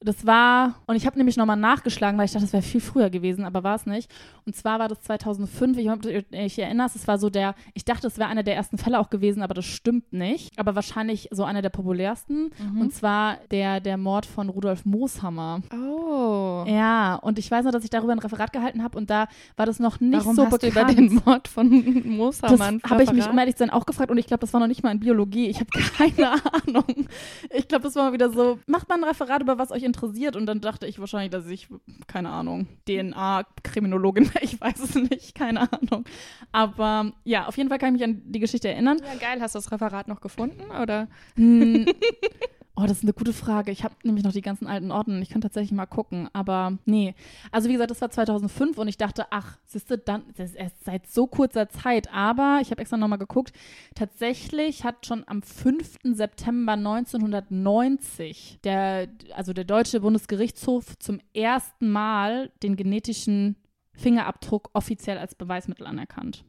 das 0.02 0.26
war, 0.26 0.76
und 0.88 0.96
ich 0.96 1.06
habe 1.06 1.18
nämlich 1.18 1.38
nochmal 1.38 1.58
nachgeschlagen, 1.58 2.18
weil 2.18 2.26
ich 2.26 2.32
dachte, 2.32 2.46
das 2.46 2.54
wäre 2.54 2.64
viel 2.64 2.82
früher 2.82 3.10
gewesen, 3.10 3.46
aber 3.46 3.64
war 3.64 3.76
es 3.76 3.86
nicht. 3.86 4.12
Und 4.46 4.56
zwar 4.56 4.80
war 4.80 4.88
das 4.88 5.02
2005, 5.02 5.78
ich 5.78 5.90
hoffe, 5.90 6.00
du 6.00 6.24
dich 6.24 6.60
erinnerst, 6.60 6.96
es 6.96 7.08
war 7.08 7.18
so 7.18 7.30
der, 7.30 7.56
ich 7.74 7.86
dachte, 7.86 8.08
es 8.08 8.18
wäre 8.18 8.30
einer 8.30 8.44
der 8.44 8.56
ersten 8.56 8.78
Fälle 8.78 9.00
auch 9.00 9.10
gewesen, 9.10 9.44
aber 9.44 9.54
das 9.54 9.66
stimmt 9.66 10.12
nicht. 10.12 10.58
Aber 10.58 10.76
wahrscheinlich 10.76 11.30
so 11.32 11.44
einer 11.44 11.62
der 11.62 11.70
populärsten. 11.70 12.52
Mhm. 12.58 12.82
Und 12.82 12.94
zwar 12.94 13.38
der, 13.52 13.80
der 13.80 13.98
Mord 13.98 14.26
von 14.26 14.50
Rudolf 14.50 14.86
Mooshammer. 14.86 15.62
Oh. 15.74 16.64
Ja, 16.68 17.16
und 17.16 17.38
ich 17.40 17.50
weiß 17.50 17.66
noch, 17.66 17.72
dass 17.72 17.84
ich 17.84 17.90
darüber 17.90 18.14
ein 18.14 18.20
Referat 18.20 18.54
gehalten 18.54 18.84
habe 18.84 18.98
und 18.98 19.10
da 19.10 19.28
war 19.56 19.66
das 19.66 19.80
noch 19.80 20.00
nicht 20.00 20.20
Warum 20.20 20.36
so 20.36 20.46
hast 20.46 20.60
bekannt. 20.60 20.90
du 20.90 20.94
über 20.94 21.10
den 21.10 21.22
Mord 21.26 21.48
von 21.48 21.70
das 21.72 22.06
Mooshammer 22.06 22.66
ein 22.66 22.82
habe 22.84 23.04
ich 23.04 23.12
mich, 23.12 23.30
um 23.30 23.38
ehrlich 23.38 23.56
zu 23.56 23.60
sein, 23.60 23.70
auch 23.70 23.86
gefragt 23.86 24.12
und 24.12 24.18
ich 24.18 24.28
glaube, 24.28 24.42
das 24.42 24.54
war 24.54 24.60
noch 24.60 24.68
nicht 24.68 24.84
mal 24.84 24.92
in 24.92 25.00
Biologie. 25.00 25.48
Ich 25.48 25.60
habe 25.60 25.70
keine 25.98 26.32
Ahnung. 26.32 27.08
Ich 27.52 27.68
glaube, 27.68 27.84
das 27.84 27.96
war 27.96 28.06
mal 28.06 28.14
wieder 28.14 28.32
so, 28.32 28.60
macht 28.68 28.90
mal 28.90 28.95
ein 28.96 29.04
Referat 29.04 29.42
über 29.42 29.58
was 29.58 29.72
euch 29.72 29.84
interessiert 29.84 30.36
und 30.36 30.46
dann 30.46 30.62
dachte 30.62 30.88
ich 30.88 31.00
wahrscheinlich, 31.00 31.32
dass 31.32 31.48
ich, 31.48 31.68
keine 32.08 32.30
Ahnung, 32.30 32.68
DNA-Kriminologin 32.88 34.32
ich 34.42 34.60
weiß 34.60 34.80
es 34.80 34.96
nicht, 34.96 35.36
keine 35.36 35.72
Ahnung. 35.72 36.06
Aber 36.52 37.14
ja, 37.24 37.48
auf 37.48 37.58
jeden 37.58 37.70
Fall 37.70 37.80
kann 37.80 37.96
ich 37.96 38.02
mich 38.02 38.10
an 38.10 38.22
die 38.26 38.40
Geschichte 38.40 38.70
erinnern. 38.70 38.98
Ja, 39.00 39.16
geil. 39.20 39.42
Hast 39.42 39.56
du 39.56 39.60
das 39.60 39.72
Referat 39.72 40.08
noch 40.08 40.22
gefunden? 40.22 40.64
Oder? 40.72 41.08
Oh, 42.78 42.82
das 42.82 42.98
ist 42.98 43.04
eine 43.04 43.14
gute 43.14 43.32
Frage. 43.32 43.72
Ich 43.72 43.86
habe 43.86 43.96
nämlich 44.04 44.26
noch 44.26 44.34
die 44.34 44.42
ganzen 44.42 44.68
alten 44.68 44.92
Orten. 44.92 45.22
Ich 45.22 45.30
könnte 45.30 45.48
tatsächlich 45.48 45.72
mal 45.72 45.86
gucken. 45.86 46.30
Aber 46.34 46.78
nee. 46.84 47.16
Also 47.50 47.70
wie 47.70 47.74
gesagt, 47.74 47.92
das 47.92 48.02
war 48.02 48.10
2005 48.10 48.78
und 48.78 48.90
ich 48.90 48.98
dachte, 48.98 49.28
ach, 49.30 49.58
siehst 49.66 49.90
du, 49.90 49.98
dann, 49.98 50.24
das 50.36 50.50
ist 50.50 50.56
erst 50.58 50.84
seit 50.84 51.08
so 51.08 51.26
kurzer 51.26 51.70
Zeit. 51.70 52.14
Aber 52.14 52.60
ich 52.62 52.72
habe 52.72 52.82
extra 52.82 52.98
nochmal 52.98 53.18
geguckt. 53.18 53.54
Tatsächlich 53.96 54.84
hat 54.84 55.06
schon 55.06 55.24
am 55.26 55.42
5. 55.42 56.00
September 56.04 56.74
1990 56.74 58.60
der, 58.66 59.08
also 59.34 59.54
der 59.54 59.64
Deutsche 59.64 60.02
Bundesgerichtshof 60.02 61.00
zum 61.00 61.22
ersten 61.34 61.90
Mal 61.90 62.52
den 62.62 62.76
genetischen 62.76 63.56
Fingerabdruck 63.94 64.70
offiziell 64.74 65.18
als 65.18 65.34
Beweismittel 65.34 65.88
anerkannt. 65.88 66.44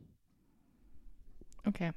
Okay. 1.64 1.92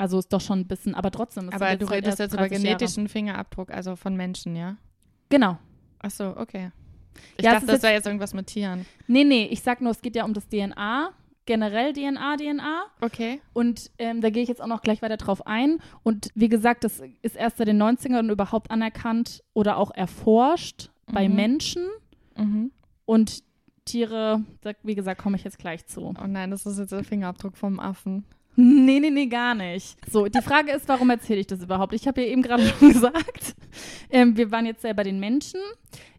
Also 0.00 0.18
ist 0.18 0.32
doch 0.32 0.40
schon 0.40 0.60
ein 0.60 0.66
bisschen, 0.66 0.94
aber 0.94 1.10
trotzdem. 1.10 1.44
es 1.48 1.50
sind 1.50 1.62
Aber 1.62 1.76
du 1.76 1.86
halt 1.86 1.96
redest 1.98 2.20
erst 2.20 2.32
jetzt 2.32 2.32
über 2.32 2.48
30 2.48 2.52
Jahre. 2.64 2.76
genetischen 2.78 3.08
Fingerabdruck, 3.08 3.70
also 3.70 3.96
von 3.96 4.16
Menschen, 4.16 4.56
ja? 4.56 4.76
Genau. 5.28 5.58
Ach 5.98 6.10
so, 6.10 6.34
okay. 6.38 6.70
Ich 7.36 7.44
Ja, 7.44 7.52
dachte, 7.52 7.66
ist 7.66 7.72
das 7.74 7.82
wäre 7.82 7.92
jetzt 7.92 8.06
irgendwas 8.06 8.32
mit 8.32 8.46
Tieren. 8.46 8.86
Nee, 9.06 9.24
nee, 9.24 9.44
ich 9.50 9.60
sag 9.60 9.82
nur, 9.82 9.90
es 9.90 10.00
geht 10.00 10.16
ja 10.16 10.24
um 10.24 10.32
das 10.32 10.48
DNA, 10.48 11.10
generell 11.44 11.92
DNA, 11.92 12.36
DNA. 12.38 12.82
Okay. 13.02 13.42
Und 13.52 13.90
ähm, 13.98 14.22
da 14.22 14.30
gehe 14.30 14.42
ich 14.42 14.48
jetzt 14.48 14.62
auch 14.62 14.66
noch 14.68 14.80
gleich 14.80 15.02
weiter 15.02 15.18
drauf 15.18 15.46
ein. 15.46 15.80
Und 16.02 16.30
wie 16.34 16.48
gesagt, 16.48 16.82
das 16.84 17.02
ist 17.20 17.36
erst 17.36 17.58
seit 17.58 17.68
den 17.68 17.82
90ern 17.82 18.30
überhaupt 18.32 18.70
anerkannt 18.70 19.42
oder 19.52 19.76
auch 19.76 19.90
erforscht 19.90 20.90
bei 21.12 21.28
Mhm. 21.28 21.34
Menschen. 21.34 21.86
Mhm. 22.38 22.70
Und 23.04 23.42
Tiere, 23.84 24.44
wie 24.82 24.94
gesagt, 24.94 25.20
komme 25.20 25.36
ich 25.36 25.44
jetzt 25.44 25.58
gleich 25.58 25.84
zu. 25.86 26.14
Oh 26.18 26.26
nein, 26.26 26.50
das 26.50 26.64
ist 26.64 26.78
jetzt 26.78 26.92
der 26.92 27.04
Fingerabdruck 27.04 27.56
vom 27.58 27.78
Affen. 27.80 28.24
Nee, 28.56 29.00
nee, 29.00 29.10
nee, 29.10 29.26
gar 29.26 29.54
nicht. 29.54 29.96
So, 30.10 30.26
die 30.26 30.42
Frage 30.42 30.72
ist, 30.72 30.88
warum 30.88 31.08
erzähle 31.10 31.40
ich 31.40 31.46
das 31.46 31.62
überhaupt? 31.62 31.94
Ich 31.94 32.06
habe 32.06 32.20
ja 32.22 32.26
eben 32.28 32.42
gerade 32.42 32.62
schon 32.78 32.92
gesagt, 32.92 33.54
ähm, 34.10 34.36
wir 34.36 34.50
waren 34.50 34.66
jetzt 34.66 34.84
ja 34.84 34.92
bei 34.92 35.04
den 35.04 35.18
Menschen. 35.20 35.60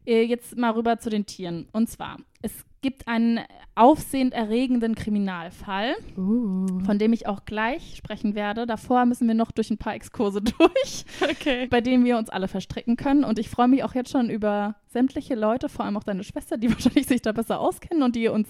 Äh, 0.05 0.23
jetzt 0.23 0.57
mal 0.57 0.71
rüber 0.71 0.97
zu 0.97 1.09
den 1.11 1.25
Tieren. 1.27 1.67
Und 1.73 1.87
zwar, 1.89 2.17
es 2.41 2.51
gibt 2.81 3.07
einen 3.07 3.39
aufsehend 3.75 4.33
erregenden 4.33 4.95
Kriminalfall, 4.95 5.93
Uh. 6.17 6.79
von 6.83 6.97
dem 6.97 7.13
ich 7.13 7.27
auch 7.27 7.45
gleich 7.45 7.95
sprechen 7.97 8.33
werde. 8.33 8.65
Davor 8.65 9.05
müssen 9.05 9.27
wir 9.27 9.35
noch 9.35 9.51
durch 9.51 9.69
ein 9.69 9.77
paar 9.77 9.93
Exkurse 9.93 10.41
durch, 10.59 11.05
Okay. 11.21 11.67
bei 11.67 11.81
denen 11.81 12.03
wir 12.05 12.17
uns 12.17 12.29
alle 12.29 12.47
verstricken 12.47 12.97
können. 12.97 13.23
Und 13.23 13.37
ich 13.37 13.49
freue 13.49 13.67
mich 13.67 13.83
auch 13.83 13.93
jetzt 13.93 14.09
schon 14.11 14.31
über 14.31 14.75
sämtliche 14.87 15.35
Leute, 15.35 15.69
vor 15.69 15.85
allem 15.85 15.97
auch 15.97 16.03
deine 16.03 16.23
Schwester, 16.23 16.57
die 16.57 16.71
wahrscheinlich 16.71 17.05
sich 17.05 17.21
da 17.21 17.31
besser 17.33 17.59
auskennen 17.59 18.01
und 18.01 18.15
die 18.15 18.27
uns 18.29 18.47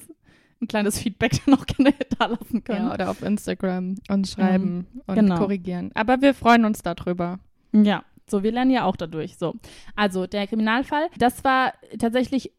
ein 0.61 0.67
kleines 0.67 0.99
Feedback 0.99 1.31
dann 1.45 1.55
auch 1.55 1.65
gerne 1.65 1.93
da 2.17 2.27
lassen 2.27 2.63
können. 2.63 2.87
Ja, 2.87 2.93
oder 2.93 3.09
auf 3.09 3.21
Instagram 3.21 3.95
und 4.09 4.27
schreiben 4.27 4.87
und 5.07 5.15
genau. 5.15 5.37
korrigieren. 5.37 5.91
Aber 5.95 6.21
wir 6.21 6.33
freuen 6.33 6.65
uns 6.65 6.81
darüber. 6.83 7.39
Ja, 7.73 8.03
so, 8.29 8.43
wir 8.43 8.51
lernen 8.51 8.71
ja 8.71 8.83
auch 8.85 8.95
dadurch. 8.95 9.37
So, 9.37 9.55
also 9.95 10.27
der 10.27 10.47
Kriminalfall, 10.47 11.07
das 11.17 11.43
war 11.43 11.73
tatsächlich 11.99 12.51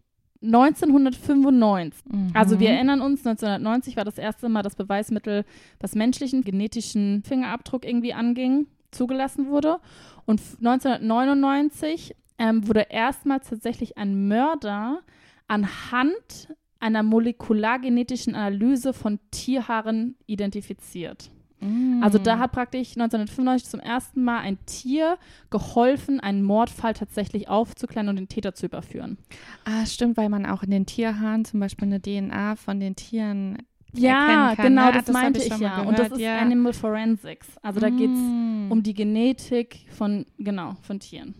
1995. 0.42 2.02
Also 2.34 2.58
wir 2.60 2.70
erinnern 2.70 3.00
uns, 3.00 3.24
1990 3.26 3.96
war 3.96 4.04
das 4.04 4.18
erste 4.18 4.48
Mal 4.48 4.62
das 4.62 4.74
Beweismittel, 4.74 5.44
was 5.80 5.94
menschlichen 5.94 6.42
genetischen 6.42 7.22
Fingerabdruck 7.24 7.84
irgendwie 7.84 8.12
anging, 8.12 8.66
zugelassen 8.90 9.46
wurde. 9.48 9.78
Und 10.26 10.40
f- 10.40 10.56
1999 10.58 12.14
ähm, 12.38 12.66
wurde 12.66 12.86
erstmals 12.90 13.48
tatsächlich 13.48 13.96
ein 13.98 14.26
Mörder 14.28 15.00
anhand 15.48 16.48
einer 16.82 17.02
molekulargenetischen 17.02 18.34
Analyse 18.34 18.92
von 18.92 19.18
Tierhaaren 19.30 20.16
identifiziert. 20.26 21.30
Mhm. 21.60 22.00
Also 22.02 22.18
da 22.18 22.38
hat 22.38 22.52
praktisch 22.52 22.90
1995 22.96 23.70
zum 23.70 23.80
ersten 23.80 24.24
Mal 24.24 24.40
ein 24.40 24.58
Tier 24.66 25.16
geholfen, 25.50 26.18
einen 26.18 26.42
Mordfall 26.42 26.92
tatsächlich 26.94 27.48
aufzuklären 27.48 28.08
und 28.08 28.16
den 28.16 28.28
Täter 28.28 28.52
zu 28.54 28.66
überführen. 28.66 29.16
Ah, 29.64 29.86
stimmt, 29.86 30.16
weil 30.16 30.28
man 30.28 30.44
auch 30.44 30.62
in 30.64 30.70
den 30.70 30.86
Tierhaaren 30.86 31.44
zum 31.44 31.60
Beispiel 31.60 31.86
eine 31.86 32.00
DNA 32.02 32.56
von 32.56 32.80
den 32.80 32.96
Tieren 32.96 33.58
Ja, 33.94 34.54
kann. 34.56 34.66
genau, 34.66 34.86
ne? 34.86 34.92
das 34.92 35.06
hab 35.06 35.12
meinte 35.12 35.40
ich, 35.40 35.50
mal 35.50 35.60
ja. 35.60 35.68
Gehört, 35.76 35.86
und 35.88 35.98
das 36.00 36.10
ist 36.12 36.18
ja. 36.20 36.38
Animal 36.40 36.72
Forensics. 36.72 37.46
Also 37.62 37.78
da 37.78 37.90
geht 37.90 38.10
es 38.10 38.18
Mm. 38.18 38.72
um 38.72 38.82
die 38.82 38.94
Genetik 38.94 39.86
von, 39.90 40.26
genau, 40.38 40.74
von 40.82 40.98
Tieren. 40.98 41.34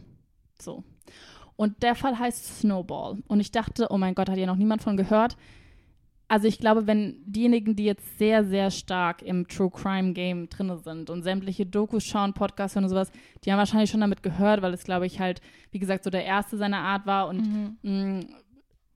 So. 0.61 0.85
Und 1.63 1.83
der 1.85 1.95
Fall 1.95 2.19
heißt 2.19 2.59
Snowball. 2.61 3.19
Und 3.29 3.39
ich 3.41 3.53
dachte, 3.53 3.87
oh 3.91 3.99
mein 3.99 4.15
Gott, 4.17 4.29
hat 4.29 4.37
ja 4.39 4.47
noch 4.47 4.57
niemand 4.57 4.83
von 4.83 4.97
gehört. 4.97 5.37
Also 6.27 6.49
ich 6.49 6.59
glaube, 6.59 6.87
wenn 6.89 7.23
diejenigen, 7.27 7.77
die 7.77 7.85
jetzt 7.85 8.19
sehr, 8.19 8.43
sehr 8.43 8.71
stark 8.71 9.23
im 9.23 9.47
True 9.47 9.71
Crime 9.71 10.13
Game 10.13 10.49
drin 10.49 10.77
sind 10.83 11.09
und 11.11 11.23
sämtliche 11.23 11.65
Dokus 11.67 12.05
schauen, 12.05 12.33
Podcasts 12.33 12.75
hören 12.75 12.85
und 12.85 12.91
sowas, 12.91 13.13
die 13.45 13.53
haben 13.53 13.59
wahrscheinlich 13.59 13.91
schon 13.91 14.01
damit 14.01 14.23
gehört, 14.23 14.61
weil 14.63 14.73
es, 14.75 14.83
glaube 14.83 15.07
ich, 15.07 15.21
halt, 15.21 15.41
wie 15.71 15.79
gesagt, 15.79 16.03
so 16.05 16.11
der 16.11 16.25
erste 16.25 16.57
seiner 16.57 16.79
Art 16.79 17.07
war 17.07 17.29
und 17.29 17.47
Mhm. 17.47 17.77
mh, 17.83 18.21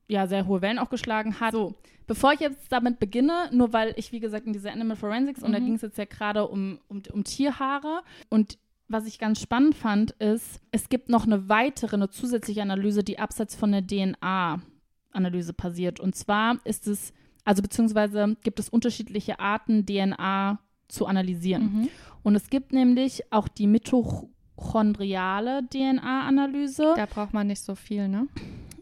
ja, 0.09 0.25
sehr 0.27 0.47
hohe 0.47 0.61
Wellen 0.61 0.79
auch 0.79 0.89
geschlagen 0.89 1.39
hat. 1.39 1.51
So, 1.53 1.75
bevor 2.07 2.33
ich 2.33 2.39
jetzt 2.39 2.71
damit 2.71 2.97
beginne, 2.99 3.49
nur 3.53 3.71
weil 3.71 3.93
ich, 3.97 4.11
wie 4.11 4.19
gesagt, 4.19 4.45
in 4.47 4.53
dieser 4.53 4.71
Animal 4.73 4.95
Forensics, 4.97 5.43
und 5.43 5.51
da 5.53 5.59
Mhm. 5.59 5.65
ging 5.65 5.75
es 5.75 5.81
jetzt 5.83 5.97
ja 5.97 6.05
gerade 6.05 6.47
um, 6.47 6.79
um, 6.89 7.01
um 7.13 7.23
Tierhaare 7.23 8.01
und 8.29 8.57
was 8.87 9.05
ich 9.05 9.19
ganz 9.19 9.41
spannend 9.41 9.75
fand, 9.75 10.11
ist, 10.11 10.61
es 10.71 10.89
gibt 10.89 11.09
noch 11.09 11.25
eine 11.25 11.49
weitere, 11.49 11.95
eine 11.95 12.09
zusätzliche 12.09 12.61
Analyse, 12.61 13.03
die 13.03 13.19
abseits 13.19 13.55
von 13.55 13.71
der 13.71 13.85
DNA-Analyse 13.85 15.53
passiert. 15.53 15.99
Und 15.99 16.15
zwar 16.15 16.59
ist 16.63 16.87
es, 16.87 17.13
also 17.43 17.61
beziehungsweise 17.61 18.37
gibt 18.43 18.59
es 18.59 18.69
unterschiedliche 18.69 19.39
Arten, 19.39 19.85
DNA 19.85 20.59
zu 20.87 21.05
analysieren. 21.05 21.63
Mhm. 21.63 21.89
Und 22.23 22.35
es 22.35 22.49
gibt 22.49 22.71
nämlich 22.71 23.31
auch 23.31 23.47
die 23.47 23.67
mitochondriale 23.67 25.67
DNA-Analyse. 25.69 26.93
Da 26.95 27.05
braucht 27.05 27.33
man 27.33 27.47
nicht 27.47 27.61
so 27.61 27.75
viel, 27.75 28.07
ne? 28.07 28.27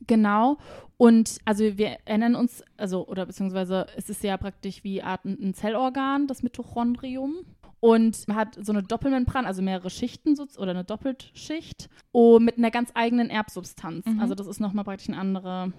Genau. 0.08 0.58
Und 0.98 1.40
also 1.46 1.78
wir 1.78 1.98
erinnern 2.06 2.36
uns, 2.36 2.64
also, 2.78 3.08
oder 3.08 3.26
beziehungsweise 3.26 3.88
es 3.98 4.10
ist 4.10 4.24
ja 4.24 4.38
praktisch 4.38 4.84
wie 4.84 5.02
Art 5.02 5.26
ein 5.26 5.38
ein 5.42 5.54
Zellorgan, 5.54 6.28
das 6.28 6.44
Mitochondrium. 6.44 7.34
Und 7.80 8.28
man 8.28 8.38
hat 8.38 8.58
so 8.60 8.72
eine 8.72 8.84
Doppelmembran, 8.84 9.46
also 9.46 9.62
mehrere 9.62 9.90
Schichten 9.90 10.38
oder 10.58 10.72
eine 10.72 10.84
Doppelschicht, 10.84 11.90
oh, 12.12 12.40
mit 12.40 12.58
einer 12.58 12.72
ganz 12.72 12.92
eigenen 12.94 13.30
Erbsubstanz. 13.30 14.06
Mhm. 14.06 14.20
Also 14.20 14.36
das 14.36 14.48
ist 14.48 14.60
nochmal 14.60 14.86
praktisch 14.86 15.10
ein 15.10 15.16
anderer 15.16 15.72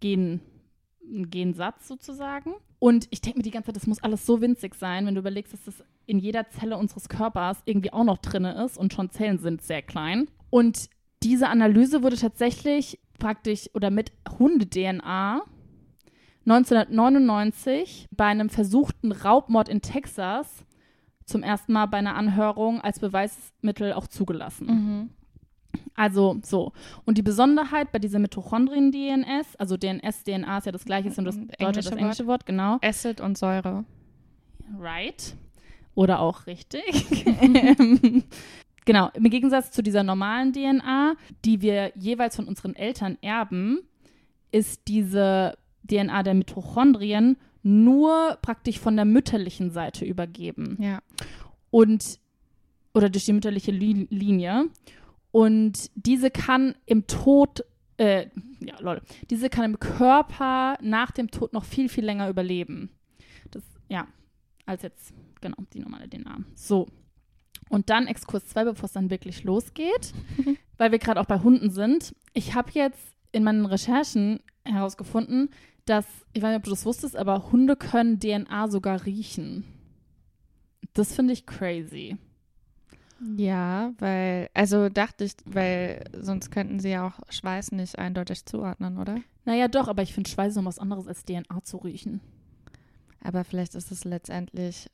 Gen, 0.00 0.40
ein 1.02 1.30
Gensatz 1.30 1.88
sozusagen. 1.88 2.54
Und 2.78 3.06
ich 3.10 3.22
denke 3.22 3.38
mir 3.38 3.42
die 3.42 3.50
ganze 3.50 3.68
Zeit, 3.68 3.76
das 3.76 3.86
muss 3.86 4.02
alles 4.02 4.26
so 4.26 4.40
winzig 4.40 4.74
sein, 4.74 5.06
wenn 5.06 5.14
du 5.14 5.20
überlegst, 5.20 5.52
dass 5.52 5.64
das 5.64 5.84
in 6.06 6.18
jeder 6.18 6.50
Zelle 6.50 6.76
unseres 6.76 7.08
Körpers 7.08 7.62
irgendwie 7.64 7.92
auch 7.92 8.04
noch 8.04 8.18
drin 8.18 8.44
ist 8.44 8.76
und 8.76 8.92
schon 8.92 9.10
Zellen 9.10 9.38
sind 9.38 9.62
sehr 9.62 9.80
klein. 9.80 10.28
Und 10.50 10.90
diese 11.22 11.48
Analyse 11.48 12.02
wurde 12.02 12.16
tatsächlich 12.16 12.98
praktisch 13.18 13.70
oder 13.72 13.90
mit 13.90 14.12
Hunde-DNA 14.38 15.42
1999 16.46 18.08
bei 18.10 18.26
einem 18.26 18.50
versuchten 18.50 19.12
Raubmord 19.12 19.70
in 19.70 19.80
Texas 19.80 20.64
zum 21.24 21.42
ersten 21.42 21.72
Mal 21.72 21.86
bei 21.86 21.98
einer 21.98 22.16
Anhörung 22.16 22.80
als 22.80 23.00
Beweismittel 23.00 23.92
auch 23.92 24.06
zugelassen. 24.06 24.66
Mhm. 24.66 25.10
Also 25.94 26.38
so. 26.42 26.72
Und 27.04 27.18
die 27.18 27.22
Besonderheit 27.22 27.92
bei 27.92 27.98
dieser 27.98 28.18
Mitochondrien-DNS, 28.18 29.56
also 29.56 29.76
DNS, 29.76 30.24
DNA 30.24 30.58
ist 30.58 30.66
ja 30.66 30.72
das 30.72 30.84
gleiche, 30.84 31.08
ist 31.08 31.16
nur 31.16 31.26
das 31.26 31.36
Ein 31.36 31.48
deutsche, 31.48 31.56
das 31.58 31.86
englische 31.86 31.98
englische 31.98 32.26
Wort, 32.26 32.46
genau. 32.46 32.78
Acid 32.82 33.20
und 33.20 33.38
Säure. 33.38 33.84
Right. 34.78 35.36
Oder 35.94 36.20
auch 36.20 36.46
richtig. 36.46 37.24
Genau. 38.84 39.10
Im 39.14 39.30
Gegensatz 39.30 39.70
zu 39.70 39.82
dieser 39.82 40.02
normalen 40.02 40.52
DNA, 40.52 41.14
die 41.44 41.62
wir 41.62 41.92
jeweils 41.94 42.36
von 42.36 42.46
unseren 42.46 42.76
Eltern 42.76 43.16
erben, 43.22 43.80
ist 44.52 44.82
diese 44.88 45.56
DNA 45.90 46.22
der 46.22 46.34
Mitochondrien 46.34 47.36
nur 47.64 48.38
praktisch 48.42 48.78
von 48.78 48.94
der 48.96 49.04
mütterlichen 49.04 49.70
Seite 49.70 50.04
übergeben 50.04 50.76
Ja. 50.80 51.00
und 51.70 52.20
oder 52.94 53.10
durch 53.10 53.24
die 53.24 53.32
mütterliche 53.32 53.72
Li 53.72 54.06
Linie. 54.10 54.66
Und 55.32 55.90
diese 55.96 56.30
kann 56.30 56.76
im 56.86 57.08
Tod, 57.08 57.64
äh, 57.96 58.28
ja, 58.60 58.78
lol, 58.78 59.02
diese 59.30 59.50
kann 59.50 59.64
im 59.64 59.80
Körper 59.80 60.78
nach 60.80 61.10
dem 61.10 61.28
Tod 61.32 61.52
noch 61.52 61.64
viel, 61.64 61.88
viel 61.88 62.04
länger 62.04 62.28
überleben. 62.28 62.90
Das, 63.50 63.64
ja, 63.88 64.06
als 64.64 64.82
jetzt, 64.82 65.12
genau, 65.40 65.56
die 65.72 65.80
normale 65.80 66.08
DNA. 66.08 66.38
So. 66.54 66.86
Und 67.68 67.90
dann 67.90 68.06
Exkurs 68.06 68.46
2, 68.46 68.64
bevor 68.64 68.84
es 68.84 68.92
dann 68.92 69.10
wirklich 69.10 69.42
losgeht, 69.42 70.12
weil 70.78 70.92
wir 70.92 71.00
gerade 71.00 71.20
auch 71.20 71.26
bei 71.26 71.40
Hunden 71.40 71.70
sind. 71.70 72.14
Ich 72.32 72.54
habe 72.54 72.70
jetzt 72.72 73.00
in 73.32 73.42
meinen 73.42 73.66
Recherchen 73.66 74.38
herausgefunden, 74.64 75.50
dass, 75.86 76.06
ich 76.32 76.42
weiß 76.42 76.50
nicht, 76.50 76.58
ob 76.58 76.64
du 76.64 76.70
das 76.70 76.86
wusstest, 76.86 77.16
aber 77.16 77.52
Hunde 77.52 77.76
können 77.76 78.18
DNA 78.20 78.68
sogar 78.68 79.04
riechen. 79.04 79.64
Das 80.94 81.14
finde 81.14 81.32
ich 81.32 81.46
crazy. 81.46 82.16
Ja, 83.36 83.92
weil, 83.98 84.50
also 84.54 84.88
dachte 84.88 85.24
ich, 85.24 85.32
weil 85.44 86.04
sonst 86.12 86.50
könnten 86.50 86.78
sie 86.80 86.90
ja 86.90 87.06
auch 87.06 87.20
Schweiß 87.32 87.72
nicht 87.72 87.98
eindeutig 87.98 88.44
zuordnen, 88.44 88.98
oder? 88.98 89.18
Naja, 89.44 89.68
doch, 89.68 89.88
aber 89.88 90.02
ich 90.02 90.12
finde 90.12 90.28
Schweiß 90.30 90.56
noch 90.56 90.64
was 90.64 90.78
anderes 90.78 91.06
als 91.06 91.24
DNA 91.24 91.62
zu 91.62 91.78
riechen. 91.78 92.20
Aber 93.22 93.44
vielleicht 93.44 93.74
ist 93.74 93.90
es 93.90 94.04
letztendlich. 94.04 94.90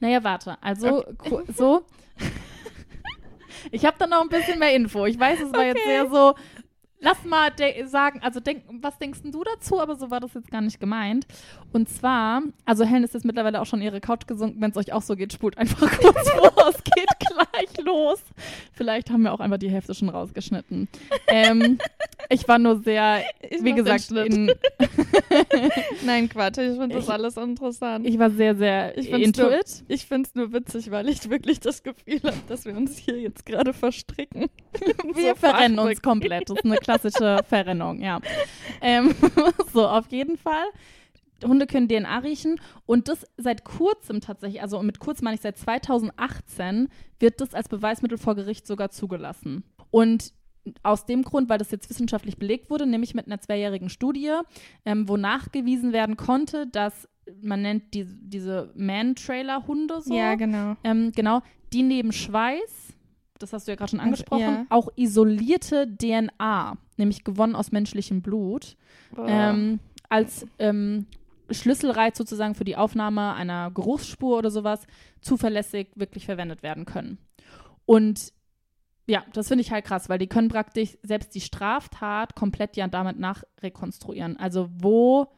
Naja, 0.00 0.24
warte. 0.24 0.60
Also, 0.62 1.04
ku- 1.18 1.42
so. 1.56 1.84
ich 3.70 3.84
habe 3.84 3.96
da 3.98 4.06
noch 4.06 4.22
ein 4.22 4.28
bisschen 4.28 4.58
mehr 4.58 4.74
Info. 4.74 5.06
Ich 5.06 5.18
weiß, 5.18 5.40
es 5.40 5.52
war 5.52 5.64
jetzt 5.66 5.76
Okay. 5.80 5.86
sehr 5.88 6.10
so. 6.10 6.34
Lass 7.00 7.24
mal 7.24 7.52
sagen, 7.84 8.20
also 8.22 8.40
denk, 8.40 8.64
was 8.80 8.98
denkst 8.98 9.22
denn 9.22 9.30
du 9.30 9.44
dazu? 9.44 9.80
Aber 9.80 9.94
so 9.96 10.10
war 10.10 10.18
das 10.20 10.34
jetzt 10.34 10.50
gar 10.50 10.60
nicht 10.60 10.80
gemeint. 10.80 11.26
Und 11.72 11.88
zwar, 11.88 12.42
also 12.64 12.84
Helen 12.84 13.04
ist 13.04 13.14
jetzt 13.14 13.24
mittlerweile 13.24 13.60
auch 13.60 13.66
schon 13.66 13.80
ihre 13.80 14.00
Couch 14.00 14.26
gesunken. 14.26 14.60
Wenn 14.60 14.72
es 14.72 14.76
euch 14.76 14.92
auch 14.92 15.02
so 15.02 15.14
geht, 15.14 15.32
spult 15.32 15.56
einfach 15.58 15.80
kurz 16.00 16.30
vor. 16.30 16.52
Es 16.68 16.82
geht. 16.82 17.07
Vielleicht 18.88 19.10
haben 19.10 19.20
wir 19.22 19.34
auch 19.34 19.40
einfach 19.40 19.58
die 19.58 19.68
Hälfte 19.68 19.94
schon 19.94 20.08
rausgeschnitten. 20.08 20.88
Ähm, 21.26 21.76
ich 22.30 22.48
war 22.48 22.58
nur 22.58 22.80
sehr, 22.80 23.22
Ich 23.50 23.62
wie 23.62 23.74
gesagt, 23.74 24.10
in, 24.12 24.50
Nein, 26.06 26.30
Quatsch, 26.30 26.56
ich 26.56 26.78
finde 26.78 26.96
das 26.96 27.10
alles 27.10 27.36
interessant. 27.36 28.06
ich 28.06 28.18
war 28.18 28.30
sehr, 28.30 28.56
sehr 28.56 28.96
Ich 28.96 29.10
into 29.12 29.42
nur- 29.42 29.52
it. 29.60 29.84
Ich 29.88 30.06
finde 30.06 30.26
es 30.26 30.34
nur 30.34 30.54
witzig, 30.54 30.90
weil 30.90 31.06
ich 31.10 31.28
wirklich 31.28 31.60
das 31.60 31.82
Gefühl 31.82 32.20
habe, 32.24 32.36
dass 32.48 32.64
wir 32.64 32.74
uns 32.74 32.96
hier 32.96 33.20
jetzt 33.20 33.44
gerade 33.44 33.74
verstricken. 33.74 34.46
Wir 35.14 35.34
So 35.34 35.34
verrennen 35.34 35.78
uns 35.78 36.00
komplett. 36.00 36.48
Das 36.48 36.56
ist 36.56 36.64
eine 36.64 36.76
klassische 36.76 37.40
Verrennung, 37.46 38.00
ja. 38.00 38.20
Ähm, 38.80 39.14
so, 39.74 39.86
auf 39.86 40.06
jeden 40.10 40.38
Fall. 40.38 40.64
Hunde 41.44 41.66
können 41.66 41.88
DNA 41.88 42.18
riechen 42.18 42.60
und 42.86 43.08
das 43.08 43.26
seit 43.36 43.64
kurzem 43.64 44.20
tatsächlich, 44.20 44.62
also 44.62 44.82
mit 44.82 44.98
kurz 44.98 45.22
meine 45.22 45.34
ich 45.36 45.40
seit 45.40 45.56
2018, 45.58 46.88
wird 47.20 47.40
das 47.40 47.54
als 47.54 47.68
Beweismittel 47.68 48.18
vor 48.18 48.34
Gericht 48.34 48.66
sogar 48.66 48.90
zugelassen. 48.90 49.64
Und 49.90 50.32
aus 50.82 51.06
dem 51.06 51.22
Grund, 51.22 51.48
weil 51.48 51.58
das 51.58 51.70
jetzt 51.70 51.88
wissenschaftlich 51.88 52.36
belegt 52.36 52.70
wurde, 52.70 52.86
nämlich 52.86 53.14
mit 53.14 53.26
einer 53.26 53.40
zweijährigen 53.40 53.88
Studie, 53.88 54.32
ähm, 54.84 55.08
wo 55.08 55.16
nachgewiesen 55.16 55.92
werden 55.92 56.16
konnte, 56.16 56.66
dass 56.66 57.08
man 57.42 57.62
nennt 57.62 57.94
die, 57.94 58.06
diese 58.06 58.72
Man-Trailer-Hunde 58.74 60.00
so. 60.00 60.14
Ja, 60.14 60.34
genau. 60.34 60.76
Ähm, 60.84 61.12
genau, 61.14 61.42
die 61.72 61.82
neben 61.82 62.12
Schweiß, 62.12 62.94
das 63.38 63.52
hast 63.52 63.66
du 63.66 63.72
ja 63.72 63.76
gerade 63.76 63.90
schon 63.90 64.00
Also, 64.00 64.08
angesprochen, 64.08 64.40
ja. 64.40 64.66
auch 64.70 64.88
isolierte 64.96 65.86
DNA, 65.86 66.76
nämlich 66.96 67.24
gewonnen 67.24 67.54
aus 67.54 67.70
menschlichem 67.70 68.22
Blut, 68.22 68.76
ähm, 69.26 69.80
als 70.08 70.46
ähm, 70.58 71.06
Schlüsselreiz 71.50 72.18
sozusagen 72.18 72.54
für 72.54 72.64
die 72.64 72.76
Aufnahme 72.76 73.34
einer 73.34 73.70
Geruchsspur 73.70 74.38
oder 74.38 74.50
sowas 74.50 74.86
zuverlässig 75.20 75.88
wirklich 75.94 76.26
verwendet 76.26 76.62
werden 76.62 76.84
können. 76.84 77.18
Und 77.86 78.32
ja, 79.06 79.24
das 79.32 79.48
finde 79.48 79.62
ich 79.62 79.72
halt 79.72 79.86
krass, 79.86 80.08
weil 80.08 80.18
die 80.18 80.26
können 80.26 80.48
praktisch 80.48 80.98
selbst 81.02 81.34
die 81.34 81.40
Straftat 81.40 82.34
komplett 82.34 82.76
ja 82.76 82.86
damit 82.88 83.18
nachrekonstruieren. 83.18 84.36
Also 84.36 84.68
wo 84.70 85.28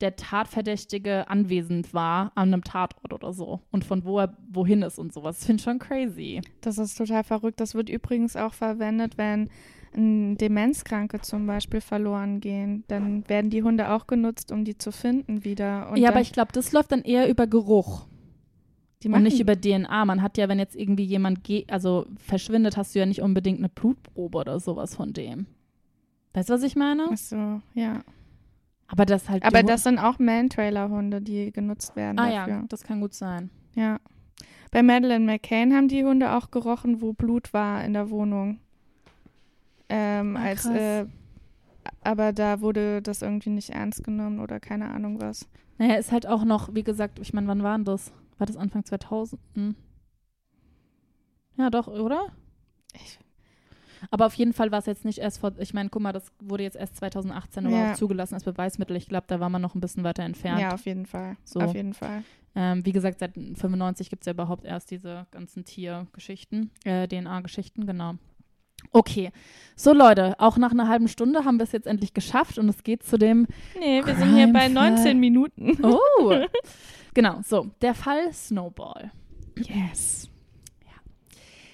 der 0.00 0.16
Tatverdächtige 0.16 1.28
anwesend 1.30 1.94
war 1.94 2.32
an 2.34 2.52
einem 2.52 2.64
Tatort 2.64 3.12
oder 3.12 3.32
so 3.32 3.60
und 3.70 3.84
von 3.84 4.04
wo 4.04 4.18
er 4.18 4.36
wohin 4.50 4.82
ist 4.82 4.98
und 4.98 5.14
sowas. 5.14 5.38
Das 5.38 5.46
finde 5.46 5.60
ich 5.60 5.64
schon 5.64 5.78
crazy. 5.78 6.42
Das 6.60 6.76
ist 6.76 6.96
total 6.96 7.24
verrückt. 7.24 7.60
Das 7.60 7.74
wird 7.74 7.88
übrigens 7.88 8.36
auch 8.36 8.52
verwendet, 8.52 9.16
wenn 9.16 9.48
Demenzkranke 9.96 11.20
zum 11.20 11.46
Beispiel 11.46 11.80
verloren 11.80 12.40
gehen. 12.40 12.84
Dann 12.88 13.28
werden 13.28 13.50
die 13.50 13.62
Hunde 13.62 13.90
auch 13.90 14.06
genutzt, 14.06 14.50
um 14.50 14.64
die 14.64 14.76
zu 14.76 14.92
finden 14.92 15.44
wieder. 15.44 15.92
Ja, 15.96 16.10
aber 16.10 16.20
ich 16.20 16.32
glaube, 16.32 16.52
das 16.52 16.72
läuft 16.72 16.92
dann 16.92 17.02
eher 17.02 17.28
über 17.28 17.46
Geruch. 17.46 18.06
die 19.02 19.08
Und 19.08 19.22
nicht 19.22 19.40
über 19.40 19.60
DNA. 19.60 20.04
Man 20.04 20.22
hat 20.22 20.36
ja, 20.36 20.48
wenn 20.48 20.58
jetzt 20.58 20.74
irgendwie 20.74 21.04
jemand 21.04 21.40
also 21.68 22.06
verschwindet, 22.16 22.76
hast 22.76 22.94
du 22.94 22.98
ja 22.98 23.06
nicht 23.06 23.22
unbedingt 23.22 23.58
eine 23.58 23.68
Blutprobe 23.68 24.38
oder 24.38 24.58
sowas 24.60 24.94
von 24.94 25.12
dem. 25.12 25.46
Weißt 26.32 26.48
du, 26.48 26.54
was 26.54 26.62
ich 26.64 26.74
meine? 26.74 27.08
Ach 27.12 27.16
so, 27.16 27.60
ja. 27.74 28.02
Aber 28.88 29.06
das 29.06 29.28
halt. 29.28 29.44
Aber 29.44 29.62
das 29.62 29.84
sind 29.84 29.98
auch 29.98 30.18
Man-Trailer-Hunde, 30.18 31.20
die 31.20 31.52
genutzt 31.52 31.96
werden 31.96 32.18
Ah 32.18 32.30
dafür. 32.30 32.54
ja, 32.54 32.64
das 32.68 32.82
kann 32.82 33.00
gut 33.00 33.14
sein. 33.14 33.50
Ja. 33.74 34.00
Bei 34.70 34.82
Madeleine 34.82 35.24
McCain 35.24 35.72
haben 35.72 35.86
die 35.86 36.04
Hunde 36.04 36.32
auch 36.32 36.50
gerochen, 36.50 37.00
wo 37.00 37.12
Blut 37.12 37.52
war 37.52 37.84
in 37.84 37.92
der 37.92 38.10
Wohnung. 38.10 38.58
Ähm, 39.96 40.36
Ah, 40.36 40.42
als, 40.44 40.64
äh, 40.66 41.06
aber 42.02 42.32
da 42.32 42.60
wurde 42.60 43.00
das 43.02 43.22
irgendwie 43.22 43.50
nicht 43.50 43.70
ernst 43.70 44.02
genommen 44.02 44.40
oder 44.40 44.58
keine 44.58 44.90
Ahnung 44.90 45.20
was. 45.20 45.48
Naja, 45.78 45.94
ist 45.94 46.10
halt 46.12 46.26
auch 46.26 46.44
noch, 46.44 46.74
wie 46.74 46.82
gesagt, 46.82 47.18
ich 47.20 47.32
meine, 47.32 47.46
wann 47.46 47.62
war 47.62 47.76
denn 47.76 47.84
das? 47.84 48.12
War 48.38 48.46
das 48.46 48.56
Anfang 48.56 48.84
2000? 48.84 49.40
Hm. 49.54 49.74
Ja, 51.56 51.70
doch, 51.70 51.86
oder? 51.86 52.26
Ich- 52.94 53.18
Aber 54.10 54.26
auf 54.26 54.34
jeden 54.34 54.52
Fall 54.52 54.70
war 54.70 54.80
es 54.80 54.86
jetzt 54.86 55.04
nicht 55.04 55.18
erst 55.18 55.38
vor, 55.38 55.52
ich 55.58 55.72
meine, 55.72 55.88
guck 55.88 56.02
mal, 56.02 56.12
das 56.12 56.30
wurde 56.40 56.62
jetzt 56.64 56.76
erst 56.76 56.96
2018 56.96 57.66
überhaupt 57.66 57.88
Ja. 57.90 57.94
zugelassen 57.94 58.34
als 58.34 58.44
Beweismittel. 58.44 58.96
Ich 58.96 59.08
glaube, 59.08 59.24
da 59.28 59.40
war 59.40 59.48
man 59.48 59.62
noch 59.62 59.74
ein 59.74 59.80
bisschen 59.80 60.04
weiter 60.04 60.24
entfernt. 60.24 60.60
Ja, 60.60 60.74
auf 60.74 60.84
jeden 60.84 61.06
Fall. 61.06 61.36
So. 61.44 61.60
Auf 61.60 61.74
jeden 61.74 61.94
Fall. 61.94 62.22
Ähm, 62.54 62.84
wie 62.84 62.92
gesagt, 62.92 63.18
seit 63.20 63.34
95 63.34 64.10
gibt 64.10 64.22
es 64.22 64.26
ja 64.26 64.32
überhaupt 64.32 64.64
erst 64.64 64.90
diese 64.90 65.26
ganzen 65.30 65.64
Tiergeschichten, 65.64 66.70
äh, 66.84 67.08
DNA-Geschichten, 67.08 67.86
genau. 67.86 68.14
Okay, 68.92 69.30
so 69.76 69.92
Leute, 69.92 70.34
auch 70.38 70.56
nach 70.56 70.70
einer 70.70 70.88
halben 70.88 71.08
Stunde 71.08 71.44
haben 71.44 71.58
wir 71.58 71.64
es 71.64 71.72
jetzt 71.72 71.86
endlich 71.86 72.14
geschafft 72.14 72.58
und 72.58 72.68
es 72.68 72.82
geht 72.84 73.02
zu 73.02 73.18
dem, 73.18 73.46
Nee, 73.78 74.02
wir 74.04 74.14
sind 74.14 74.34
hier 74.34 74.46
bei 74.52 74.66
Crime-Fall. 74.66 74.90
19 74.92 75.18
Minuten. 75.20 75.78
oh, 75.82 76.34
genau, 77.14 77.40
so, 77.44 77.70
der 77.82 77.94
Fall 77.94 78.32
Snowball. 78.32 79.10
Yes. 79.56 80.28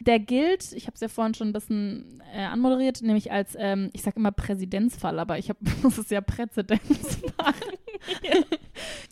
Der 0.00 0.18
gilt, 0.18 0.72
ich 0.72 0.86
habe 0.86 0.94
es 0.94 1.00
ja 1.00 1.08
vorhin 1.08 1.34
schon 1.34 1.48
ein 1.48 1.52
bisschen 1.52 2.22
äh, 2.34 2.44
anmoderiert, 2.44 3.02
nämlich 3.02 3.30
als, 3.30 3.54
ähm, 3.58 3.90
ich 3.92 4.02
sage 4.02 4.16
immer 4.16 4.32
Präzedenzfall, 4.32 5.18
aber 5.18 5.38
ich 5.38 5.48
habe, 5.48 5.58
das 5.82 5.98
ist 5.98 6.10
ja 6.10 6.20
Präzedenzfall. 6.20 7.54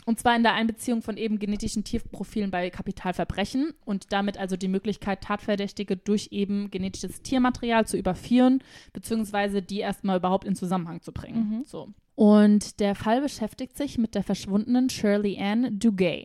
Und 0.06 0.18
zwar 0.18 0.34
in 0.34 0.42
der 0.42 0.54
Einbeziehung 0.54 1.02
von 1.02 1.18
eben 1.18 1.38
genetischen 1.38 1.84
Tierprofilen 1.84 2.50
bei 2.50 2.70
Kapitalverbrechen 2.70 3.74
und 3.84 4.12
damit 4.12 4.38
also 4.38 4.56
die 4.56 4.68
Möglichkeit, 4.68 5.20
Tatverdächtige 5.20 5.98
durch 5.98 6.28
eben 6.30 6.70
genetisches 6.70 7.20
Tiermaterial 7.20 7.86
zu 7.86 7.98
überführen, 7.98 8.62
beziehungsweise 8.94 9.60
die 9.60 9.80
erstmal 9.80 10.16
überhaupt 10.16 10.46
in 10.46 10.56
Zusammenhang 10.56 11.02
zu 11.02 11.12
bringen. 11.12 11.58
Mhm. 11.58 11.64
So. 11.64 11.88
Und 12.14 12.80
der 12.80 12.94
Fall 12.94 13.20
beschäftigt 13.20 13.76
sich 13.76 13.98
mit 13.98 14.14
der 14.14 14.22
verschwundenen 14.22 14.88
Shirley 14.88 15.38
Ann 15.38 15.78
Duguay. 15.78 16.24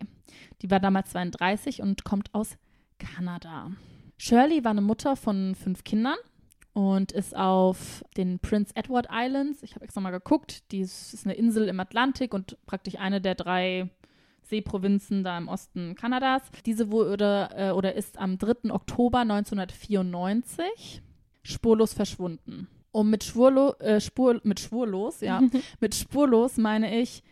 Die 0.62 0.71
war 0.71 0.80
damals 0.80 1.12
32 1.12 1.82
und 1.82 2.06
kommt 2.06 2.34
aus 2.34 2.58
Kanada. 2.97 3.71
Shirley 4.24 4.64
war 4.64 4.72
eine 4.72 4.80
Mutter 4.80 5.18
von 5.18 5.54
fünf 5.54 5.84
Kindern 5.84 6.16
und 6.72 7.12
ist 7.12 7.36
auf 7.36 8.06
den 8.16 8.40
Prince 8.40 8.74
Edward 8.74 9.10
Islands, 9.12 9.62
ich 9.64 9.76
habe 9.76 9.84
extra 9.84 10.00
mal 10.00 10.12
geguckt, 10.12 10.72
die 10.72 10.80
ist, 10.80 11.14
ist 11.14 11.26
eine 11.26 11.36
Insel 11.36 11.68
im 11.68 11.78
Atlantik 11.82 12.34
und 12.34 12.58
praktisch 12.66 12.96
eine 12.98 13.20
der 13.20 13.36
drei 13.36 13.90
Seeprovinzen 14.44 15.26
da 15.26 15.38
im 15.38 15.50
Osten 15.50 15.96
Kanadas. 15.96 16.42
Diese 16.66 16.90
wurde 16.90 17.50
äh, 17.54 17.72
oder 17.72 17.96
ist 17.96 18.18
am 18.18 18.38
3. 18.38 18.72
Oktober 18.72 19.20
1994 19.20 21.02
spurlos 21.44 21.94
verschwunden. 21.94 22.70
Und 22.94 23.10
mit, 23.10 23.26
Schwurlo, 23.26 23.74
äh, 23.80 24.00
Spur, 24.00 24.40
mit 24.46 24.62
spurlos, 24.62 25.20
ja, 25.20 25.42
mit 25.82 25.96
spurlos 25.96 26.56
meine 26.56 26.98
ich, 26.98 27.24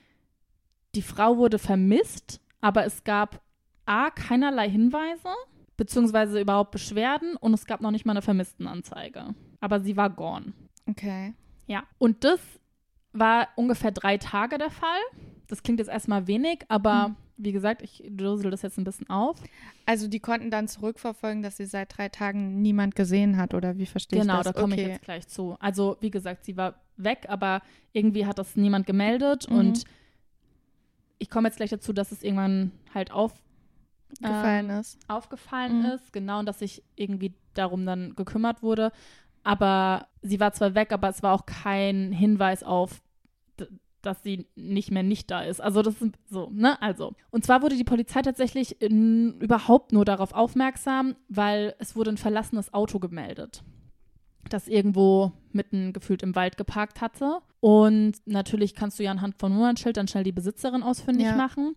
die 0.93 1.03
Frau 1.03 1.37
wurde 1.37 1.57
vermisst, 1.57 2.41
aber 2.59 2.83
es 2.83 3.05
gab 3.05 3.41
A, 3.85 4.09
keinerlei 4.09 4.69
Hinweise, 4.69 5.29
beziehungsweise 5.81 6.39
überhaupt 6.39 6.69
Beschwerden 6.69 7.35
und 7.37 7.55
es 7.55 7.65
gab 7.65 7.81
noch 7.81 7.89
nicht 7.89 8.05
mal 8.05 8.11
eine 8.13 8.21
Vermisstenanzeige. 8.21 9.33
Aber 9.61 9.79
sie 9.79 9.97
war 9.97 10.11
gone. 10.11 10.53
Okay. 10.87 11.33
Ja. 11.65 11.83
Und 11.97 12.23
das 12.23 12.39
war 13.13 13.47
ungefähr 13.55 13.89
drei 13.89 14.19
Tage 14.19 14.59
der 14.59 14.69
Fall. 14.69 14.99
Das 15.47 15.63
klingt 15.63 15.79
jetzt 15.79 15.89
erstmal 15.89 16.27
wenig, 16.27 16.59
aber 16.67 17.07
Mhm. 17.09 17.15
wie 17.37 17.51
gesagt, 17.51 17.81
ich 17.81 18.03
drösel 18.15 18.51
das 18.51 18.61
jetzt 18.61 18.77
ein 18.77 18.83
bisschen 18.83 19.09
auf. 19.09 19.37
Also 19.87 20.07
die 20.07 20.19
konnten 20.19 20.51
dann 20.51 20.67
zurückverfolgen, 20.67 21.41
dass 21.41 21.57
sie 21.57 21.65
seit 21.65 21.97
drei 21.97 22.09
Tagen 22.09 22.61
niemand 22.61 22.95
gesehen 22.95 23.37
hat, 23.37 23.55
oder 23.55 23.79
wie 23.79 23.87
verstehe 23.87 24.19
Genau, 24.21 24.37
ich 24.37 24.43
das? 24.43 24.53
da 24.53 24.61
komme 24.61 24.73
okay. 24.75 24.83
ich 24.83 24.87
jetzt 24.89 25.01
gleich 25.01 25.27
zu. 25.27 25.57
Also, 25.59 25.97
wie 25.99 26.11
gesagt, 26.11 26.45
sie 26.45 26.55
war 26.57 26.75
weg, 26.97 27.25
aber 27.27 27.63
irgendwie 27.91 28.27
hat 28.27 28.37
das 28.37 28.55
niemand 28.55 28.85
gemeldet 28.85 29.49
Mhm. 29.49 29.57
und 29.57 29.83
ich 31.17 31.29
komme 31.31 31.47
jetzt 31.47 31.57
gleich 31.57 31.71
dazu, 31.71 31.91
dass 31.91 32.11
es 32.11 32.21
irgendwann 32.21 32.71
halt 32.93 33.11
auf, 33.11 33.33
gefallen 34.19 34.69
ähm, 34.69 34.79
ist. 34.79 34.97
aufgefallen 35.07 35.79
Mhm. 35.79 35.85
ist, 35.85 36.11
genau, 36.13 36.39
und 36.39 36.45
dass 36.45 36.59
sich 36.59 36.83
irgendwie 36.95 37.33
darum 37.53 37.85
dann 37.85 38.15
gekümmert 38.15 38.61
wurde. 38.63 38.91
aber 39.43 40.07
sie 40.21 40.39
war 40.39 40.53
zwar 40.53 40.75
weg, 40.75 40.91
aber 40.91 41.09
es 41.09 41.23
war 41.23 41.33
auch 41.33 41.47
kein 41.47 42.11
Hinweis 42.11 42.61
auf, 42.63 43.01
dass 44.03 44.21
sie 44.23 44.45
nicht 44.55 44.91
mehr 44.91 45.01
nicht 45.03 45.29
da 45.31 45.41
ist. 45.41 45.59
Also 45.61 45.81
das 45.81 45.99
ist 46.01 46.13
so, 46.29 46.49
ne? 46.51 46.79
Also. 46.81 47.13
Und 47.31 47.43
zwar 47.45 47.61
wurde 47.63 47.75
die 47.75 47.83
Polizei 47.83 48.21
tatsächlich 48.21 48.81
n- 48.81 49.39
überhaupt 49.39 49.93
nur 49.93 50.05
darauf 50.05 50.33
aufmerksam, 50.33 51.15
weil 51.27 51.75
es 51.79 51.95
wurde 51.95 52.11
ein 52.11 52.17
verlassenes 52.17 52.71
Auto 52.73 52.99
gemeldet, 52.99 53.63
das 54.49 54.67
irgendwo 54.67 55.31
mitten 55.51 55.91
gefühlt 55.93 56.23
im 56.23 56.35
Wald 56.35 56.57
geparkt 56.57 57.01
hatte. 57.01 57.39
Und 57.59 58.13
natürlich 58.25 58.73
kannst 58.75 58.97
du 58.99 59.03
ja 59.03 59.11
anhand 59.11 59.35
von 59.39 59.51
Nummernschild 59.53 59.97
dann 59.97 60.07
schnell 60.07 60.23
die 60.23 60.31
Besitzerin 60.31 60.81
ausfindig 60.83 61.25
Ja. 61.27 61.35
machen. 61.35 61.75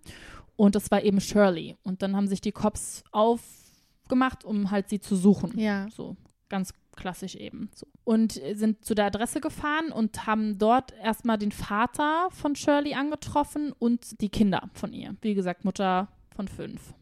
Und 0.56 0.74
das 0.74 0.90
war 0.90 1.02
eben 1.02 1.20
Shirley. 1.20 1.76
Und 1.82 2.02
dann 2.02 2.16
haben 2.16 2.28
sich 2.28 2.40
die 2.40 2.52
Cops 2.52 3.02
aufgemacht, 3.10 4.44
um 4.44 4.70
halt 4.70 4.88
sie 4.88 5.00
zu 5.00 5.16
suchen. 5.16 5.58
Ja. 5.58 5.88
So, 5.90 6.16
ganz 6.48 6.72
klassisch 6.94 7.34
eben. 7.34 7.70
So. 7.74 7.86
Und 8.04 8.42
äh, 8.42 8.54
sind 8.54 8.84
zu 8.84 8.94
der 8.94 9.06
Adresse 9.06 9.40
gefahren 9.40 9.90
und 9.90 10.26
haben 10.26 10.58
dort 10.58 10.92
erstmal 10.92 11.38
den 11.38 11.52
Vater 11.52 12.28
von 12.30 12.54
Shirley 12.54 12.94
angetroffen 12.94 13.72
und 13.72 14.20
die 14.20 14.28
Kinder 14.28 14.70
von 14.74 14.92
ihr. 14.92 15.16
Wie 15.20 15.34
gesagt, 15.34 15.64
Mutter 15.64 16.08
von 16.34 16.48
fünf. 16.48 16.94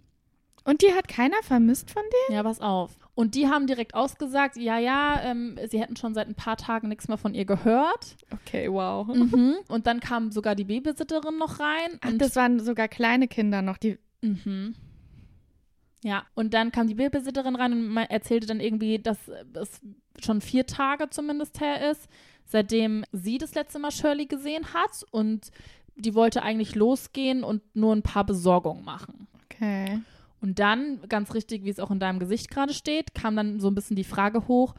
Und 0.64 0.83
die 0.83 0.92
hat 0.92 1.09
keiner 1.09 1.42
vermisst 1.42 1.90
von 1.90 2.03
denen? 2.03 2.37
Ja, 2.37 2.42
pass 2.42 2.61
auf. 2.61 2.96
Und 3.14 3.35
die 3.35 3.48
haben 3.48 3.66
direkt 3.66 3.94
ausgesagt, 3.94 4.57
ja, 4.57 4.79
ja, 4.79 5.20
ähm, 5.22 5.59
sie 5.68 5.81
hätten 5.81 5.96
schon 5.96 6.14
seit 6.14 6.29
ein 6.29 6.35
paar 6.35 6.57
Tagen 6.57 6.88
nichts 6.88 7.09
mehr 7.09 7.18
von 7.18 7.35
ihr 7.35 7.44
gehört. 7.44 8.16
Okay, 8.33 8.72
wow. 8.72 9.07
Mhm. 9.07 9.57
Und 9.68 9.87
dann 9.87 10.01
kam 10.01 10.31
sogar 10.31 10.55
die 10.55 10.64
Babysitterin 10.64 11.37
noch 11.37 11.61
rein. 11.61 11.98
Ach, 12.01 12.11
und 12.11 12.18
das 12.18 12.37
waren 12.37 12.61
sogar 12.61 12.88
kleine 12.88 13.29
Kinder 13.29 13.61
noch, 13.61 13.77
die. 13.77 13.98
Mhm. 14.22 14.75
Ja, 16.05 16.25
und 16.35 16.55
dann 16.55 16.72
kam 16.72 16.88
die 16.88 16.94
Babysitterin 16.94 17.55
rein 17.55 17.72
und 17.72 17.96
erzählte 17.96 18.46
dann 18.46 18.61
irgendwie, 18.61 18.98
dass 18.98 19.18
es 19.55 19.81
schon 20.20 20.40
vier 20.40 20.66
Tage 20.66 21.11
zumindest 21.11 21.61
her 21.61 21.90
ist, 21.90 22.09
seitdem 22.44 23.05
sie 23.12 23.38
das 23.38 23.55
letzte 23.55 23.79
Mal 23.79 23.92
Shirley 23.92 24.27
gesehen 24.27 24.72
hat 24.75 25.05
und 25.11 25.51
die 25.94 26.14
wollte 26.14 26.42
eigentlich 26.42 26.75
losgehen 26.75 27.44
und 27.44 27.62
nur 27.77 27.94
ein 27.94 28.03
paar 28.03 28.25
Besorgungen 28.25 28.85
machen. 28.85 29.29
Okay. 29.44 30.01
Und 30.42 30.59
dann, 30.59 31.00
ganz 31.09 31.33
richtig, 31.35 31.64
wie 31.64 31.70
es 31.70 31.78
auch 31.81 31.90
in 31.90 32.00
deinem 32.00 32.18
Gesicht 32.18 32.50
gerade 32.50 32.74
steht, 32.74 33.14
kam 33.14 33.37
dann 33.37 33.61
so 33.61 33.68
ein 33.68 33.74
bisschen 33.74 33.96
die 33.96 34.05
Frage 34.05 34.48
hoch, 34.48 34.74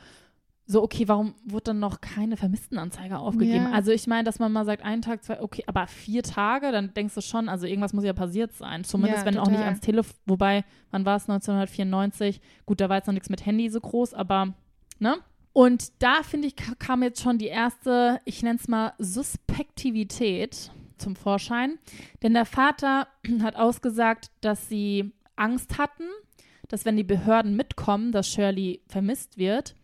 so, 0.65 0.81
okay, 0.81 1.07
warum 1.09 1.35
wurde 1.43 1.63
dann 1.65 1.79
noch 1.79 1.99
keine 1.99 2.37
Vermisstenanzeige 2.37 3.17
aufgegeben? 3.17 3.65
Ja. 3.65 3.71
Also 3.71 3.91
ich 3.91 4.07
meine, 4.07 4.23
dass 4.23 4.39
man 4.39 4.51
mal 4.53 4.63
sagt, 4.65 4.81
einen 4.83 5.01
Tag, 5.01 5.21
zwei, 5.23 5.41
okay, 5.41 5.63
aber 5.67 5.87
vier 5.87 6.23
Tage, 6.23 6.71
dann 6.71 6.93
denkst 6.93 7.15
du 7.15 7.21
schon, 7.21 7.49
also 7.49 7.65
irgendwas 7.65 7.91
muss 7.91 8.05
ja 8.05 8.13
passiert 8.13 8.53
sein. 8.53 8.85
Zumindest 8.85 9.25
Ja, 9.25 9.25
wenn 9.25 9.39
auch 9.39 9.47
nicht 9.47 9.55
total. 9.57 9.65
ans 9.67 9.81
Telefon, 9.81 10.15
wobei, 10.25 10.63
wann 10.91 11.05
war 11.05 11.17
es, 11.17 11.23
1994? 11.29 12.39
Gut, 12.65 12.79
da 12.79 12.87
war 12.87 12.95
jetzt 12.95 13.07
noch 13.07 13.13
nichts 13.13 13.29
mit 13.29 13.45
Handy 13.45 13.69
so 13.69 13.81
groß, 13.81 14.13
aber, 14.13 14.53
ne? 14.99 15.17
Und 15.51 15.91
da, 16.01 16.23
finde 16.23 16.47
ich, 16.47 16.55
ka- 16.55 16.75
kam 16.79 17.03
jetzt 17.03 17.21
schon 17.21 17.37
die 17.37 17.47
erste, 17.47 18.21
ich 18.25 18.41
nenne 18.41 18.57
es 18.57 18.67
mal 18.69 18.93
Suspektivität 18.99 20.71
zum 20.97 21.15
Vorschein. 21.15 21.77
Denn 22.21 22.33
der 22.33 22.45
Vater 22.45 23.07
hat 23.41 23.55
ausgesagt, 23.55 24.31
dass 24.41 24.69
sie 24.69 25.11
Angst 25.35 25.77
hatten, 25.77 26.07
dass 26.67 26.85
wenn 26.85 26.97
die 26.97 27.03
Behörden 27.03 27.55
mitkommen, 27.55 28.11
dass 28.11 28.29
Shirley 28.29 28.81
vermisst 28.87 29.37
wird, 29.37 29.75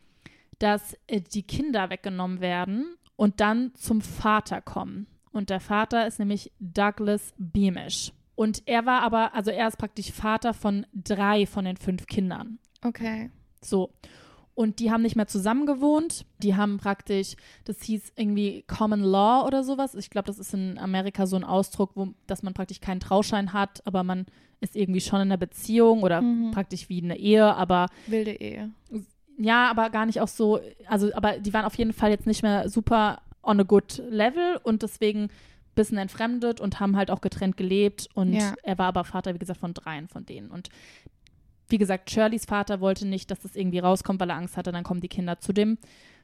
dass 0.59 0.95
äh, 1.07 1.21
die 1.21 1.43
Kinder 1.43 1.89
weggenommen 1.89 2.41
werden 2.41 2.95
und 3.15 3.39
dann 3.39 3.73
zum 3.75 4.01
Vater 4.01 4.61
kommen. 4.61 5.07
Und 5.31 5.49
der 5.49 5.59
Vater 5.59 6.07
ist 6.07 6.19
nämlich 6.19 6.51
Douglas 6.59 7.33
Beamish. 7.37 8.13
Und 8.35 8.63
er 8.65 8.85
war 8.85 9.01
aber, 9.01 9.33
also 9.33 9.51
er 9.51 9.67
ist 9.67 9.77
praktisch 9.77 10.11
Vater 10.11 10.53
von 10.53 10.85
drei 10.93 11.45
von 11.45 11.65
den 11.65 11.77
fünf 11.77 12.07
Kindern. 12.07 12.59
Okay. 12.83 13.29
So. 13.61 13.93
Und 14.59 14.79
die 14.79 14.91
haben 14.91 15.03
nicht 15.03 15.15
mehr 15.15 15.27
zusammen 15.27 15.65
gewohnt. 15.65 16.25
Die 16.43 16.53
haben 16.57 16.79
praktisch, 16.79 17.35
das 17.63 17.81
hieß 17.81 18.11
irgendwie 18.17 18.65
Common 18.67 18.99
Law 19.01 19.45
oder 19.47 19.63
sowas. 19.63 19.95
Ich 19.95 20.09
glaube, 20.09 20.25
das 20.27 20.37
ist 20.37 20.53
in 20.53 20.77
Amerika 20.77 21.25
so 21.27 21.37
ein 21.37 21.45
Ausdruck, 21.45 21.91
wo, 21.95 22.09
dass 22.27 22.43
man 22.43 22.53
praktisch 22.53 22.81
keinen 22.81 22.99
Trauschein 22.99 23.53
hat, 23.53 23.81
aber 23.87 24.03
man 24.03 24.25
ist 24.59 24.75
irgendwie 24.75 24.99
schon 24.99 25.21
in 25.21 25.27
einer 25.29 25.37
Beziehung 25.37 26.03
oder 26.03 26.21
Mhm. 26.21 26.51
praktisch 26.51 26.89
wie 26.89 27.01
eine 27.01 27.17
Ehe, 27.17 27.55
aber 27.55 27.85
Wilde 28.07 28.31
Ehe. 28.33 28.71
ja, 29.37 29.69
aber 29.71 29.89
gar 29.91 30.05
nicht 30.05 30.19
auch 30.19 30.27
so, 30.27 30.59
also, 30.87 31.13
aber 31.13 31.39
die 31.39 31.53
waren 31.53 31.63
auf 31.63 31.75
jeden 31.75 31.93
Fall 31.93 32.09
jetzt 32.09 32.27
nicht 32.27 32.43
mehr 32.43 32.67
super 32.67 33.21
on 33.41 33.61
a 33.61 33.63
good 33.63 34.03
level 34.09 34.59
und 34.63 34.83
deswegen 34.83 35.23
ein 35.23 35.29
bisschen 35.75 35.97
entfremdet 35.97 36.59
und 36.59 36.81
haben 36.81 36.97
halt 36.97 37.09
auch 37.11 37.21
getrennt 37.21 37.55
gelebt 37.55 38.09
und 38.13 38.33
Ja. 38.33 38.53
er 38.63 38.77
war 38.77 38.87
aber 38.87 39.05
Vater, 39.05 39.33
wie 39.33 39.39
gesagt, 39.39 39.61
von 39.61 39.73
dreien 39.73 40.09
von 40.09 40.25
denen 40.25 40.51
und 40.51 40.67
wie 41.69 41.77
gesagt, 41.77 42.09
Shirleys 42.09 42.45
Vater 42.45 42.81
wollte 42.81 43.07
nicht, 43.07 43.31
dass 43.31 43.39
das 43.41 43.55
irgendwie 43.55 43.79
rauskommt, 43.79 44.19
weil 44.19 44.29
er 44.29 44.35
Angst 44.37 44.57
hatte, 44.57 44.71
dann 44.71 44.83
kommen 44.83 45.01
die 45.01 45.07
Kinder 45.07 45.39
zu 45.39 45.53
dem, 45.53 45.77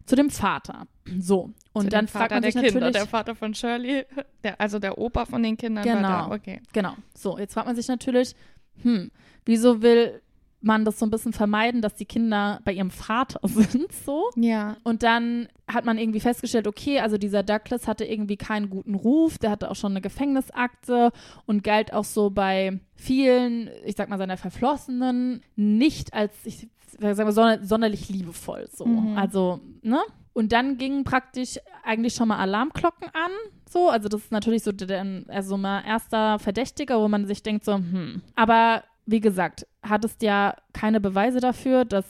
zu 0.06 0.16
dem 0.16 0.30
Vater. 0.30 0.88
So. 1.20 1.52
Und 1.74 1.84
Zu 1.84 1.90
dann 1.90 2.08
fragt 2.08 2.32
Vater 2.32 2.36
man 2.36 2.42
der 2.44 2.52
sich 2.52 2.62
Kinder, 2.62 2.80
natürlich, 2.80 2.96
der 3.04 3.08
Vater 3.08 3.36
von 3.36 3.54
Shirley, 3.54 4.06
der, 4.44 4.60
also 4.60 4.80
der 4.80 4.98
Opa 4.98 5.26
von 5.26 5.42
den 5.44 5.58
Kindern 5.58 5.84
Genau. 5.84 6.02
war 6.02 6.30
da. 6.30 6.36
Okay. 6.36 6.62
Genau. 6.74 6.94
So, 7.16 7.38
jetzt 7.38 7.54
fragt 7.54 7.68
man 7.68 7.76
sich 7.76 7.88
natürlich, 7.88 8.36
hm, 8.82 9.12
wieso 9.46 9.82
will 9.82 10.22
man 10.62 10.84
das 10.84 10.98
so 10.98 11.06
ein 11.06 11.12
bisschen 11.12 11.34
vermeiden, 11.34 11.82
dass 11.82 11.96
die 11.96 12.06
Kinder 12.06 12.60
bei 12.65 12.74
ihrem 12.74 12.91
Vater 12.91 13.39
sind, 13.48 13.91
so? 13.91 14.30
Ja. 14.36 14.78
Und 14.84 15.04
dann 15.04 15.48
hat 15.68 15.86
man 15.86 15.98
irgendwie 15.98 16.20
festgestellt, 16.20 16.68
okay, 16.68 17.00
also 17.00 17.18
dieser 17.18 17.44
Douglas 17.44 17.88
hatte 17.88 18.06
irgendwie 18.06 18.38
keinen 18.38 18.70
guten 18.70 18.96
Ruf, 18.96 19.38
der 19.38 19.52
hatte 19.52 19.70
auch 19.70 19.76
schon 19.76 19.94
eine 19.94 20.02
Gefängnisakte 20.02 21.12
und 21.46 21.63
galt 21.63 21.94
auch 21.94 22.04
so 22.04 22.30
bei 22.30 22.80
vielen, 22.96 23.70
ich 23.86 23.96
sag 23.96 24.10
mal, 24.10 24.18
seiner 24.18 24.38
Verflossenen 24.38 25.41
nicht 25.56 26.13
als, 26.13 26.34
ich 26.44 26.68
sag 27.00 27.18
mal, 27.18 27.32
sonder, 27.32 27.63
sonderlich 27.63 28.10
liebevoll 28.10 28.68
so. 28.72 28.86
Mhm. 28.86 29.18
Also, 29.18 29.60
ne? 29.82 30.00
Und 30.34 30.52
dann 30.52 30.78
gingen 30.78 31.06
praktisch 31.06 31.60
eigentlich 31.84 32.13
schon 32.13 32.28
mal 32.28 32.38
Alarmglocken 32.38 33.08
an, 33.08 33.32
so. 33.70 33.89
Also 33.89 34.10
das 34.10 34.22
ist 34.22 34.32
natürlich 34.32 34.63
so 34.63 34.72
der, 34.72 35.24
also 35.30 35.58
mal 35.58 35.82
erster 35.86 36.39
Verdächtiger, 36.39 37.00
wo 37.00 37.08
man 37.08 37.26
sich 37.26 37.41
denkt 37.41 37.63
so, 37.63 37.76
hm. 37.76 38.22
Aber 38.36 38.84
wie 39.06 39.20
gesagt, 39.20 39.68
hattest 39.84 40.22
ja 40.22 40.56
keine 40.74 41.00
Beweise 41.00 41.39
dafür, 41.39 41.86
dass 41.86 42.06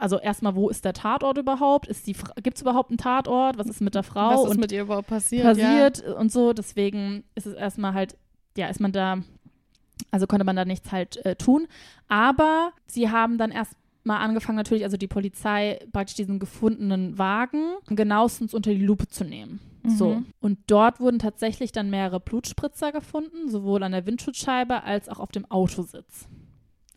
also 0.00 0.18
erstmal, 0.18 0.54
wo 0.54 0.70
ist 0.70 0.86
der 0.86 0.94
Tatort 0.94 1.36
überhaupt? 1.36 1.86
Ist 1.86 2.06
die 2.06 2.16
Gibt 2.42 2.56
es 2.56 2.62
überhaupt 2.62 2.90
einen 2.90 2.96
Tatort? 2.96 3.58
Was 3.58 3.66
ist 3.66 3.82
mit 3.82 3.94
der 3.94 4.02
Frau? 4.02 4.30
Was 4.30 4.44
ist 4.44 4.50
und 4.52 4.60
mit 4.60 4.72
ihr 4.72 4.82
überhaupt 4.82 5.08
passiert? 5.08 5.42
passiert 5.42 6.02
und 6.02 6.32
so. 6.32 6.54
Deswegen 6.54 7.22
ist 7.34 7.46
es 7.46 7.54
erstmal 7.54 7.92
halt, 7.92 8.16
ja, 8.56 8.68
ist 8.68 8.80
man 8.80 8.92
da, 8.92 9.18
also 10.10 10.26
konnte 10.26 10.46
man 10.46 10.56
da 10.56 10.64
nichts 10.64 10.90
halt 10.90 11.24
äh, 11.26 11.36
tun. 11.36 11.68
Aber 12.08 12.72
sie 12.86 13.10
haben 13.10 13.36
dann 13.36 13.50
erst 13.50 13.74
mal 14.02 14.18
angefangen, 14.18 14.56
natürlich, 14.56 14.84
also 14.84 14.96
die 14.96 15.06
Polizei 15.06 15.78
praktisch 15.92 16.16
diesen 16.16 16.38
gefundenen 16.38 17.18
Wagen 17.18 17.74
genauestens 17.88 18.54
unter 18.54 18.70
die 18.70 18.82
Lupe 18.82 19.06
zu 19.08 19.24
nehmen. 19.24 19.60
Ja. 19.84 19.90
So. 19.90 20.14
Mhm. 20.14 20.26
Und 20.40 20.58
dort 20.66 21.00
wurden 21.00 21.18
tatsächlich 21.18 21.72
dann 21.72 21.90
mehrere 21.90 22.20
Blutspritzer 22.20 22.90
gefunden, 22.90 23.50
sowohl 23.50 23.82
an 23.82 23.92
der 23.92 24.06
Windschutzscheibe 24.06 24.82
als 24.82 25.10
auch 25.10 25.20
auf 25.20 25.30
dem 25.30 25.50
Autositz. 25.50 26.26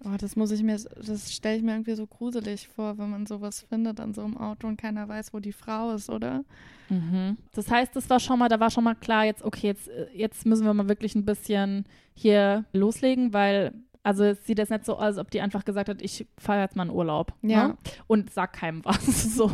Oh, 0.05 0.17
das 0.19 0.35
muss 0.35 0.51
ich 0.51 0.63
mir, 0.63 0.77
das 0.77 1.33
stelle 1.33 1.57
ich 1.57 1.63
mir 1.63 1.71
irgendwie 1.71 1.95
so 1.95 2.05
gruselig 2.05 2.67
vor, 2.67 2.97
wenn 2.97 3.09
man 3.09 3.25
sowas 3.25 3.61
findet 3.61 4.01
an 4.01 4.13
so 4.13 4.21
einem 4.21 4.37
Auto 4.37 4.67
und 4.67 4.77
keiner 4.77 5.07
weiß, 5.07 5.33
wo 5.33 5.39
die 5.39 5.53
Frau 5.53 5.91
ist, 5.91 6.09
oder? 6.09 6.43
Mhm. 6.89 7.37
Das 7.53 7.71
heißt, 7.71 7.95
das 7.95 8.09
war 8.09 8.19
schon 8.19 8.39
mal, 8.39 8.49
da 8.49 8.59
war 8.59 8.69
schon 8.69 8.83
mal 8.83 8.95
klar, 8.95 9.25
jetzt, 9.25 9.43
okay, 9.43 9.67
jetzt, 9.67 9.87
äh, 9.87 10.07
jetzt 10.13 10.45
müssen 10.45 10.65
wir 10.65 10.73
mal 10.73 10.89
wirklich 10.89 11.15
ein 11.15 11.23
bisschen 11.23 11.85
hier 12.13 12.65
loslegen, 12.73 13.31
weil, 13.31 13.73
also 14.03 14.25
es 14.25 14.45
sieht 14.45 14.57
jetzt 14.57 14.71
nicht 14.71 14.85
so 14.85 14.95
aus, 14.95 15.01
als 15.01 15.17
ob 15.19 15.31
die 15.31 15.39
einfach 15.39 15.63
gesagt 15.63 15.87
hat, 15.87 16.01
ich 16.01 16.27
fahre 16.37 16.61
jetzt 16.61 16.75
mal 16.75 16.83
in 16.83 16.93
Urlaub. 16.93 17.31
Ja. 17.41 17.69
Ne? 17.69 17.77
Und 18.07 18.29
sag 18.33 18.51
keinem 18.53 18.83
was. 18.83 19.05
so. 19.35 19.51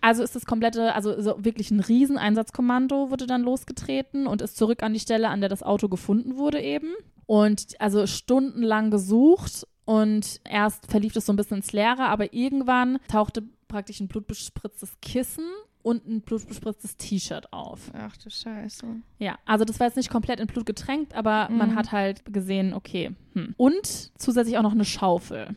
Also 0.00 0.24
ist 0.24 0.34
das 0.34 0.46
komplette, 0.46 0.94
also 0.96 1.20
so 1.20 1.44
wirklich 1.44 1.70
ein 1.70 1.80
Rieseneinsatzkommando 1.80 3.10
wurde 3.10 3.26
dann 3.26 3.42
losgetreten 3.42 4.26
und 4.26 4.42
ist 4.42 4.56
zurück 4.56 4.82
an 4.82 4.92
die 4.92 5.00
Stelle, 5.00 5.28
an 5.28 5.40
der 5.40 5.48
das 5.48 5.62
Auto 5.62 5.88
gefunden 5.88 6.36
wurde 6.36 6.60
eben. 6.60 6.92
Und 7.26 7.80
also 7.80 8.06
stundenlang 8.06 8.90
gesucht 8.90 9.66
und 9.86 10.40
erst 10.44 10.90
verlief 10.90 11.14
das 11.14 11.24
so 11.24 11.32
ein 11.32 11.36
bisschen 11.36 11.56
ins 11.58 11.72
Leere, 11.72 12.04
aber 12.08 12.34
irgendwann 12.34 12.98
tauchte 13.08 13.42
praktisch 13.68 14.00
ein 14.00 14.08
blutbespritztes 14.08 14.98
Kissen 15.00 15.44
und 15.82 16.06
ein 16.06 16.20
blutbespritztes 16.20 16.96
T-Shirt 16.96 17.52
auf. 17.52 17.90
Ach 17.94 18.16
du 18.16 18.28
Scheiße. 18.28 18.86
Ja, 19.20 19.38
also 19.46 19.64
das 19.64 19.78
war 19.80 19.86
jetzt 19.86 19.96
nicht 19.96 20.10
komplett 20.10 20.40
in 20.40 20.48
Blut 20.48 20.66
getränkt, 20.66 21.14
aber 21.14 21.48
man 21.50 21.70
Mhm. 21.70 21.74
hat 21.76 21.92
halt 21.92 22.24
gesehen, 22.32 22.74
okay. 22.74 23.12
Hm. 23.34 23.54
Und 23.56 24.10
zusätzlich 24.18 24.58
auch 24.58 24.62
noch 24.62 24.72
eine 24.72 24.84
Schaufel. 24.84 25.54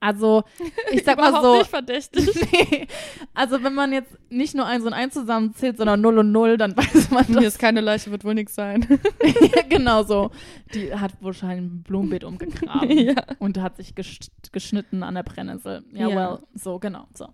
Also, 0.00 0.44
ich 0.92 1.04
sag 1.04 1.18
mal 1.18 1.42
so. 1.42 1.58
nicht 1.58 1.70
verdächtig. 1.70 2.28
nee, 2.52 2.86
also, 3.34 3.62
wenn 3.62 3.74
man 3.74 3.92
jetzt 3.92 4.16
nicht 4.30 4.54
nur 4.54 4.66
eins 4.66 4.84
und 4.84 4.92
eins 4.92 5.14
zusammenzählt, 5.14 5.76
sondern 5.76 6.00
0 6.00 6.18
und 6.18 6.32
0, 6.32 6.56
dann 6.56 6.76
weiß 6.76 7.10
man, 7.10 7.24
Hier 7.26 7.36
dass 7.36 7.44
ist 7.44 7.58
keine 7.58 7.80
Leiche, 7.80 8.10
wird 8.10 8.24
wohl 8.24 8.34
nichts 8.34 8.54
sein. 8.54 8.86
ja, 9.22 9.62
genau 9.68 10.02
so. 10.04 10.30
Die 10.74 10.94
hat 10.94 11.12
wahrscheinlich 11.20 11.58
ein 11.58 11.82
Blumenbeet 11.82 12.24
umgegraben 12.24 12.90
ja. 12.90 13.14
und 13.38 13.58
hat 13.60 13.76
sich 13.76 13.94
gesch 13.94 14.18
geschnitten 14.52 15.02
an 15.02 15.14
der 15.14 15.22
Brennnessel. 15.22 15.84
Ja, 15.92 16.08
Ja. 16.08 16.16
well, 16.16 16.38
so, 16.54 16.78
genau, 16.78 17.06
so. 17.14 17.28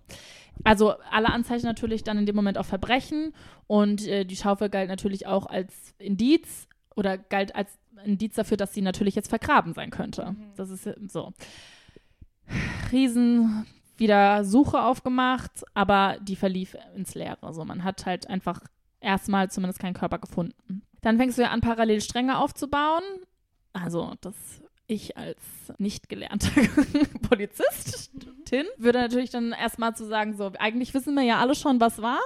Also 0.63 0.93
alle 1.11 1.29
Anzeichen 1.29 1.65
natürlich 1.65 2.03
dann 2.03 2.17
in 2.17 2.25
dem 2.25 2.35
Moment 2.35 2.57
auch 2.57 2.65
Verbrechen 2.65 3.33
und 3.67 4.07
äh, 4.07 4.25
die 4.25 4.35
Schaufel 4.35 4.69
galt 4.69 4.89
natürlich 4.89 5.27
auch 5.27 5.45
als 5.45 5.93
Indiz 5.99 6.67
oder 6.95 7.17
galt 7.17 7.55
als 7.55 7.77
Indiz 8.03 8.35
dafür, 8.35 8.57
dass 8.57 8.73
sie 8.73 8.81
natürlich 8.81 9.15
jetzt 9.15 9.29
vergraben 9.29 9.73
sein 9.73 9.89
könnte. 9.89 10.31
Mhm. 10.31 10.53
Das 10.55 10.69
ist 10.69 10.85
äh, 10.87 10.95
so. 11.07 11.33
Riesen 12.91 13.65
wieder 13.97 14.43
Suche 14.43 14.81
aufgemacht, 14.81 15.63
aber 15.73 16.17
die 16.21 16.35
verlief 16.35 16.75
ins 16.95 17.15
Leere. 17.15 17.43
Also 17.43 17.63
man 17.63 17.83
hat 17.83 18.05
halt 18.05 18.29
einfach 18.29 18.61
erstmal 18.99 19.49
zumindest 19.49 19.79
keinen 19.79 19.93
Körper 19.93 20.19
gefunden. 20.19 20.81
Dann 21.01 21.17
fängst 21.17 21.37
du 21.37 21.43
ja 21.43 21.49
an, 21.49 21.61
parallel 21.61 22.01
Stränge 22.01 22.37
aufzubauen. 22.39 23.03
Also 23.73 24.13
das 24.21 24.35
ich 24.87 25.17
als 25.17 25.39
nicht 25.77 26.09
gelernte 26.09 26.49
Polizistin 27.27 28.65
würde 28.77 28.99
natürlich 28.99 29.31
dann 29.31 29.51
erstmal 29.51 29.95
zu 29.95 30.05
sagen, 30.05 30.35
so, 30.35 30.51
eigentlich 30.59 30.93
wissen 30.93 31.15
wir 31.15 31.23
ja 31.23 31.39
alle 31.39 31.55
schon, 31.55 31.79
was 31.79 32.01
war. 32.01 32.19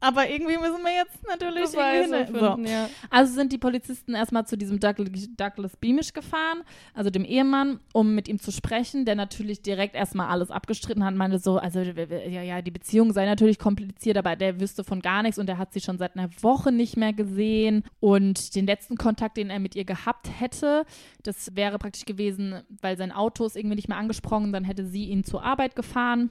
Aber 0.00 0.28
irgendwie 0.28 0.58
müssen 0.58 0.82
wir 0.82 0.94
jetzt 0.94 1.26
natürlich 1.26 1.70
Beweise 1.70 2.16
irgendwie 2.16 2.40
so. 2.40 2.52
finden, 2.52 2.66
ja. 2.70 2.90
Also 3.08 3.32
sind 3.32 3.52
die 3.52 3.58
Polizisten 3.58 4.14
erstmal 4.14 4.46
zu 4.46 4.58
diesem 4.58 4.78
Douglas, 4.78 5.76
Beamish 5.80 6.12
gefahren, 6.12 6.62
also 6.92 7.08
dem 7.08 7.24
Ehemann, 7.24 7.80
um 7.94 8.14
mit 8.14 8.28
ihm 8.28 8.38
zu 8.38 8.52
sprechen, 8.52 9.06
der 9.06 9.14
natürlich 9.14 9.62
direkt 9.62 9.94
erstmal 9.94 10.28
alles 10.28 10.50
abgestritten 10.50 11.04
hat, 11.04 11.14
meinte 11.14 11.38
so, 11.38 11.56
also 11.56 11.80
ja, 11.80 12.42
ja, 12.42 12.60
die 12.60 12.70
Beziehung 12.70 13.14
sei 13.14 13.24
natürlich 13.24 13.58
kompliziert, 13.58 14.18
aber 14.18 14.36
der 14.36 14.60
wüsste 14.60 14.84
von 14.84 15.00
gar 15.00 15.22
nichts 15.22 15.38
und 15.38 15.48
er 15.48 15.56
hat 15.56 15.72
sie 15.72 15.80
schon 15.80 15.96
seit 15.96 16.16
einer 16.16 16.28
Woche 16.42 16.70
nicht 16.70 16.98
mehr 16.98 17.14
gesehen 17.14 17.84
und 18.00 18.54
den 18.54 18.66
letzten 18.66 18.96
Kontakt, 18.96 19.38
den 19.38 19.48
er 19.48 19.58
mit 19.58 19.74
ihr 19.74 19.84
gehabt 19.84 20.28
hätte, 20.38 20.84
das 21.22 21.56
wäre 21.56 21.78
praktisch 21.78 22.04
gewesen, 22.04 22.62
weil 22.82 22.98
sein 22.98 23.10
Auto 23.10 23.46
ist 23.46 23.56
irgendwie 23.56 23.76
nicht 23.76 23.88
mehr 23.88 23.98
angesprungen, 23.98 24.52
dann 24.52 24.64
hätte 24.64 24.84
sie 24.84 25.06
ihn 25.06 25.24
zur 25.24 25.42
Arbeit 25.42 25.76
gefahren. 25.76 26.28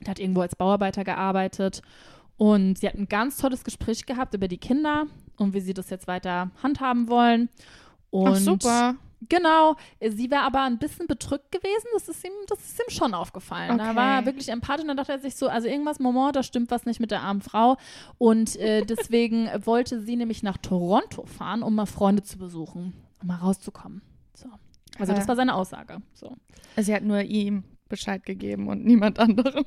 Der 0.00 0.12
hat 0.12 0.18
irgendwo 0.18 0.40
als 0.40 0.56
Bauarbeiter 0.56 1.04
gearbeitet 1.04 1.82
und 2.42 2.76
sie 2.78 2.88
hat 2.88 2.96
ein 2.96 3.06
ganz 3.08 3.36
tolles 3.36 3.62
Gespräch 3.62 4.04
gehabt 4.04 4.34
über 4.34 4.48
die 4.48 4.58
Kinder 4.58 5.04
und 5.36 5.54
wie 5.54 5.60
sie 5.60 5.74
das 5.74 5.90
jetzt 5.90 6.08
weiter 6.08 6.50
handhaben 6.60 7.08
wollen. 7.08 7.48
Und 8.10 8.26
Ach, 8.32 8.36
super. 8.36 8.94
Genau, 9.28 9.76
sie 10.00 10.28
wäre 10.28 10.42
aber 10.42 10.62
ein 10.64 10.80
bisschen 10.80 11.06
bedrückt 11.06 11.52
gewesen, 11.52 11.86
das 11.94 12.08
ist 12.08 12.24
ihm, 12.24 12.32
das 12.48 12.58
ist 12.58 12.80
ihm 12.80 12.90
schon 12.92 13.14
aufgefallen. 13.14 13.78
Da 13.78 13.90
Okay. 13.90 13.94
war 13.96 14.16
er 14.16 14.26
wirklich 14.26 14.48
empathisch 14.48 14.82
und 14.82 14.88
da 14.88 14.94
dachte 14.94 15.12
er 15.12 15.20
sich 15.20 15.36
so, 15.36 15.46
also 15.46 15.68
irgendwas, 15.68 16.00
Moment, 16.00 16.34
da 16.34 16.42
stimmt 16.42 16.72
was 16.72 16.84
nicht 16.84 16.98
mit 16.98 17.12
der 17.12 17.20
armen 17.22 17.42
Frau. 17.42 17.76
Und 18.18 18.56
äh, 18.56 18.84
deswegen 18.86 19.48
wollte 19.64 20.00
sie 20.00 20.16
nämlich 20.16 20.42
nach 20.42 20.56
Toronto 20.56 21.24
fahren, 21.26 21.62
um 21.62 21.76
mal 21.76 21.86
Freunde 21.86 22.24
zu 22.24 22.38
besuchen, 22.38 22.92
um 23.20 23.28
mal 23.28 23.36
rauszukommen. 23.36 24.02
So. 24.34 24.48
Also 24.98 25.12
das 25.14 25.28
war 25.28 25.36
seine 25.36 25.54
Aussage. 25.54 25.98
So. 26.14 26.34
Sie 26.76 26.92
hat 26.92 27.04
nur 27.04 27.20
ihm 27.22 27.62
Bescheid 27.92 28.24
gegeben 28.24 28.68
und 28.68 28.84
niemand 28.84 29.18
anderem. 29.26 29.64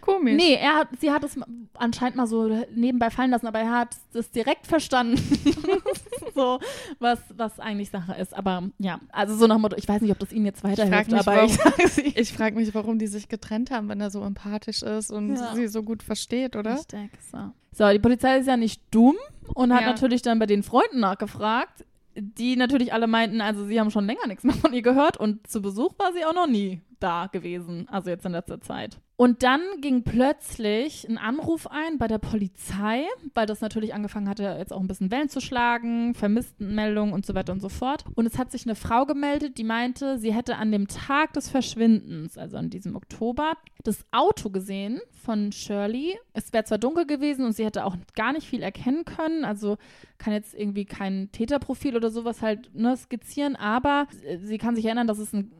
Komisch. 0.00 0.36
Nee, 0.36 0.54
er 0.54 0.74
hat, 0.76 0.88
sie 1.00 1.10
hat 1.10 1.24
es 1.24 1.36
anscheinend 1.74 2.16
mal 2.16 2.26
so 2.28 2.48
nebenbei 2.74 3.10
fallen 3.10 3.32
lassen, 3.32 3.46
aber 3.48 3.58
er 3.58 3.70
hat 3.72 3.96
es 4.14 4.30
direkt 4.30 4.66
verstanden, 4.68 5.16
so 6.34 6.60
was, 7.00 7.18
was 7.36 7.58
eigentlich 7.58 7.90
Sache 7.90 8.14
ist. 8.14 8.34
Aber 8.36 8.70
ja, 8.78 9.00
also 9.10 9.34
so 9.36 9.46
nach 9.46 9.58
Motto, 9.58 9.76
ich 9.76 9.88
weiß 9.88 10.00
nicht, 10.02 10.12
ob 10.12 10.18
das 10.20 10.32
ihm 10.32 10.44
jetzt 10.46 10.62
weiterhilft, 10.64 11.10
mich, 11.10 11.20
aber 11.20 11.36
warum- 11.36 11.50
ich. 11.78 12.16
Ich 12.16 12.32
frage 12.32 12.56
mich, 12.56 12.74
warum 12.74 12.98
die 12.98 13.08
sich 13.08 13.28
getrennt 13.28 13.70
haben, 13.70 13.88
wenn 13.88 14.00
er 14.00 14.10
so 14.10 14.22
empathisch 14.22 14.82
ist 14.82 15.10
und 15.10 15.34
Ja. 15.36 15.54
sie 15.54 15.66
so 15.68 15.82
gut 15.82 16.02
versteht, 16.02 16.56
oder? 16.56 16.76
Ich 16.78 16.86
denke 16.86 17.18
so. 17.30 17.38
So, 17.72 17.90
die 17.92 17.98
Polizei 17.98 18.38
ist 18.38 18.46
ja 18.46 18.56
nicht 18.56 18.80
dumm 18.90 19.16
und 19.54 19.72
hat 19.74 19.82
Ja. 19.82 19.88
natürlich 19.88 20.22
dann 20.22 20.38
bei 20.38 20.46
den 20.46 20.62
Freunden 20.62 21.00
nachgefragt, 21.00 21.84
die 22.14 22.56
natürlich 22.56 22.94
alle 22.94 23.06
meinten, 23.06 23.42
also 23.42 23.66
sie 23.66 23.78
haben 23.78 23.90
schon 23.90 24.06
länger 24.06 24.26
nichts 24.26 24.42
mehr 24.44 24.54
von 24.54 24.72
ihr 24.72 24.80
gehört 24.80 25.18
und 25.18 25.46
zu 25.46 25.60
Besuch 25.60 25.92
war 25.98 26.12
sie 26.14 26.24
auch 26.24 26.32
noch 26.34 26.46
nie 26.46 26.80
da 27.00 27.26
gewesen, 27.26 27.88
also 27.90 28.10
jetzt 28.10 28.26
in 28.26 28.32
letzter 28.32 28.60
Zeit. 28.60 29.00
Und 29.18 29.42
dann 29.42 29.62
ging 29.80 30.02
plötzlich 30.02 31.08
ein 31.08 31.16
Anruf 31.16 31.66
ein 31.66 31.96
bei 31.96 32.06
der 32.06 32.18
Polizei, 32.18 33.04
weil 33.32 33.46
das 33.46 33.62
natürlich 33.62 33.94
angefangen 33.94 34.28
hatte, 34.28 34.42
jetzt 34.58 34.74
auch 34.74 34.80
ein 34.80 34.86
bisschen 34.86 35.10
Wellen 35.10 35.30
zu 35.30 35.40
schlagen, 35.40 36.14
Vermisstenmeldungen 36.14 37.14
und 37.14 37.24
so 37.24 37.34
weiter 37.34 37.54
und 37.54 37.60
so 37.60 37.70
fort. 37.70 38.04
Und 38.14 38.26
es 38.26 38.36
hat 38.36 38.52
sich 38.52 38.66
eine 38.66 38.74
Frau 38.74 39.06
gemeldet, 39.06 39.56
die 39.56 39.64
meinte, 39.64 40.18
sie 40.18 40.34
hätte 40.34 40.56
an 40.56 40.70
dem 40.70 40.86
Tag 40.86 41.32
des 41.32 41.48
Verschwindens, 41.48 42.36
also 42.36 42.58
an 42.58 42.68
diesem 42.68 42.94
Oktober, 42.94 43.56
das 43.84 44.04
Auto 44.12 44.50
gesehen 44.50 45.00
von 45.24 45.50
Shirley. 45.50 46.18
Es 46.34 46.52
wäre 46.52 46.64
zwar 46.64 46.78
dunkel 46.78 47.06
gewesen 47.06 47.46
und 47.46 47.52
sie 47.52 47.64
hätte 47.64 47.86
auch 47.86 47.96
gar 48.14 48.34
nicht 48.34 48.46
viel 48.46 48.62
erkennen 48.62 49.06
können, 49.06 49.46
also 49.46 49.78
kann 50.18 50.34
jetzt 50.34 50.54
irgendwie 50.54 50.84
kein 50.84 51.32
Täterprofil 51.32 51.96
oder 51.96 52.10
sowas 52.10 52.42
halt 52.42 52.74
ne, 52.74 52.94
skizzieren, 52.94 53.56
aber 53.56 54.08
sie 54.42 54.58
kann 54.58 54.76
sich 54.76 54.84
erinnern, 54.84 55.06
dass 55.06 55.18
es 55.18 55.32
ein 55.32 55.50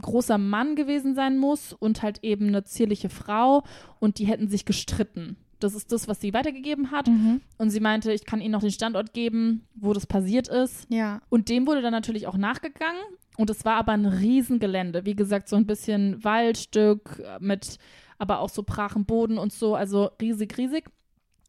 großer 0.00 0.38
Mann 0.38 0.76
gewesen 0.76 1.14
sein 1.14 1.38
muss 1.38 1.72
und 1.72 2.02
halt 2.02 2.18
eben 2.22 2.48
eine 2.48 2.64
zierliche 2.64 3.08
Frau 3.08 3.62
und 4.00 4.18
die 4.18 4.26
hätten 4.26 4.48
sich 4.48 4.64
gestritten. 4.64 5.36
Das 5.60 5.74
ist 5.74 5.92
das, 5.92 6.08
was 6.08 6.20
sie 6.20 6.34
weitergegeben 6.34 6.90
hat. 6.90 7.08
Mhm. 7.08 7.40
Und 7.58 7.70
sie 7.70 7.80
meinte, 7.80 8.12
ich 8.12 8.26
kann 8.26 8.40
Ihnen 8.40 8.52
noch 8.52 8.60
den 8.60 8.70
Standort 8.70 9.14
geben, 9.14 9.66
wo 9.74 9.92
das 9.92 10.06
passiert 10.06 10.48
ist. 10.48 10.86
Ja. 10.90 11.22
Und 11.30 11.48
dem 11.48 11.66
wurde 11.66 11.80
dann 11.80 11.92
natürlich 11.92 12.26
auch 12.26 12.36
nachgegangen. 12.36 13.00
Und 13.36 13.50
es 13.50 13.64
war 13.64 13.76
aber 13.76 13.92
ein 13.92 14.04
Riesengelände. 14.04 15.06
Wie 15.06 15.16
gesagt, 15.16 15.48
so 15.48 15.56
ein 15.56 15.66
bisschen 15.66 16.22
Waldstück 16.22 17.22
mit 17.40 17.78
aber 18.18 18.40
auch 18.40 18.48
so 18.48 18.62
brachem 18.62 19.04
Boden 19.04 19.38
und 19.38 19.52
so. 19.52 19.74
Also 19.74 20.10
riesig, 20.20 20.56
riesig. 20.58 20.90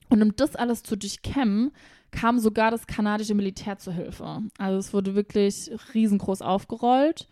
Und 0.10 0.22
um 0.22 0.36
das 0.36 0.56
alles 0.56 0.84
zu 0.84 0.96
durchkämmen, 0.96 1.72
kam 2.12 2.40
sogar 2.40 2.72
das 2.72 2.88
kanadische 2.88 3.36
Militär 3.36 3.78
zur 3.78 3.94
Hilfe. 3.94 4.44
Also 4.58 4.78
es 4.78 4.94
wurde 4.94 5.16
wirklich 5.16 5.72
riesengroß 5.94 6.42
aufgerollt. 6.42 7.28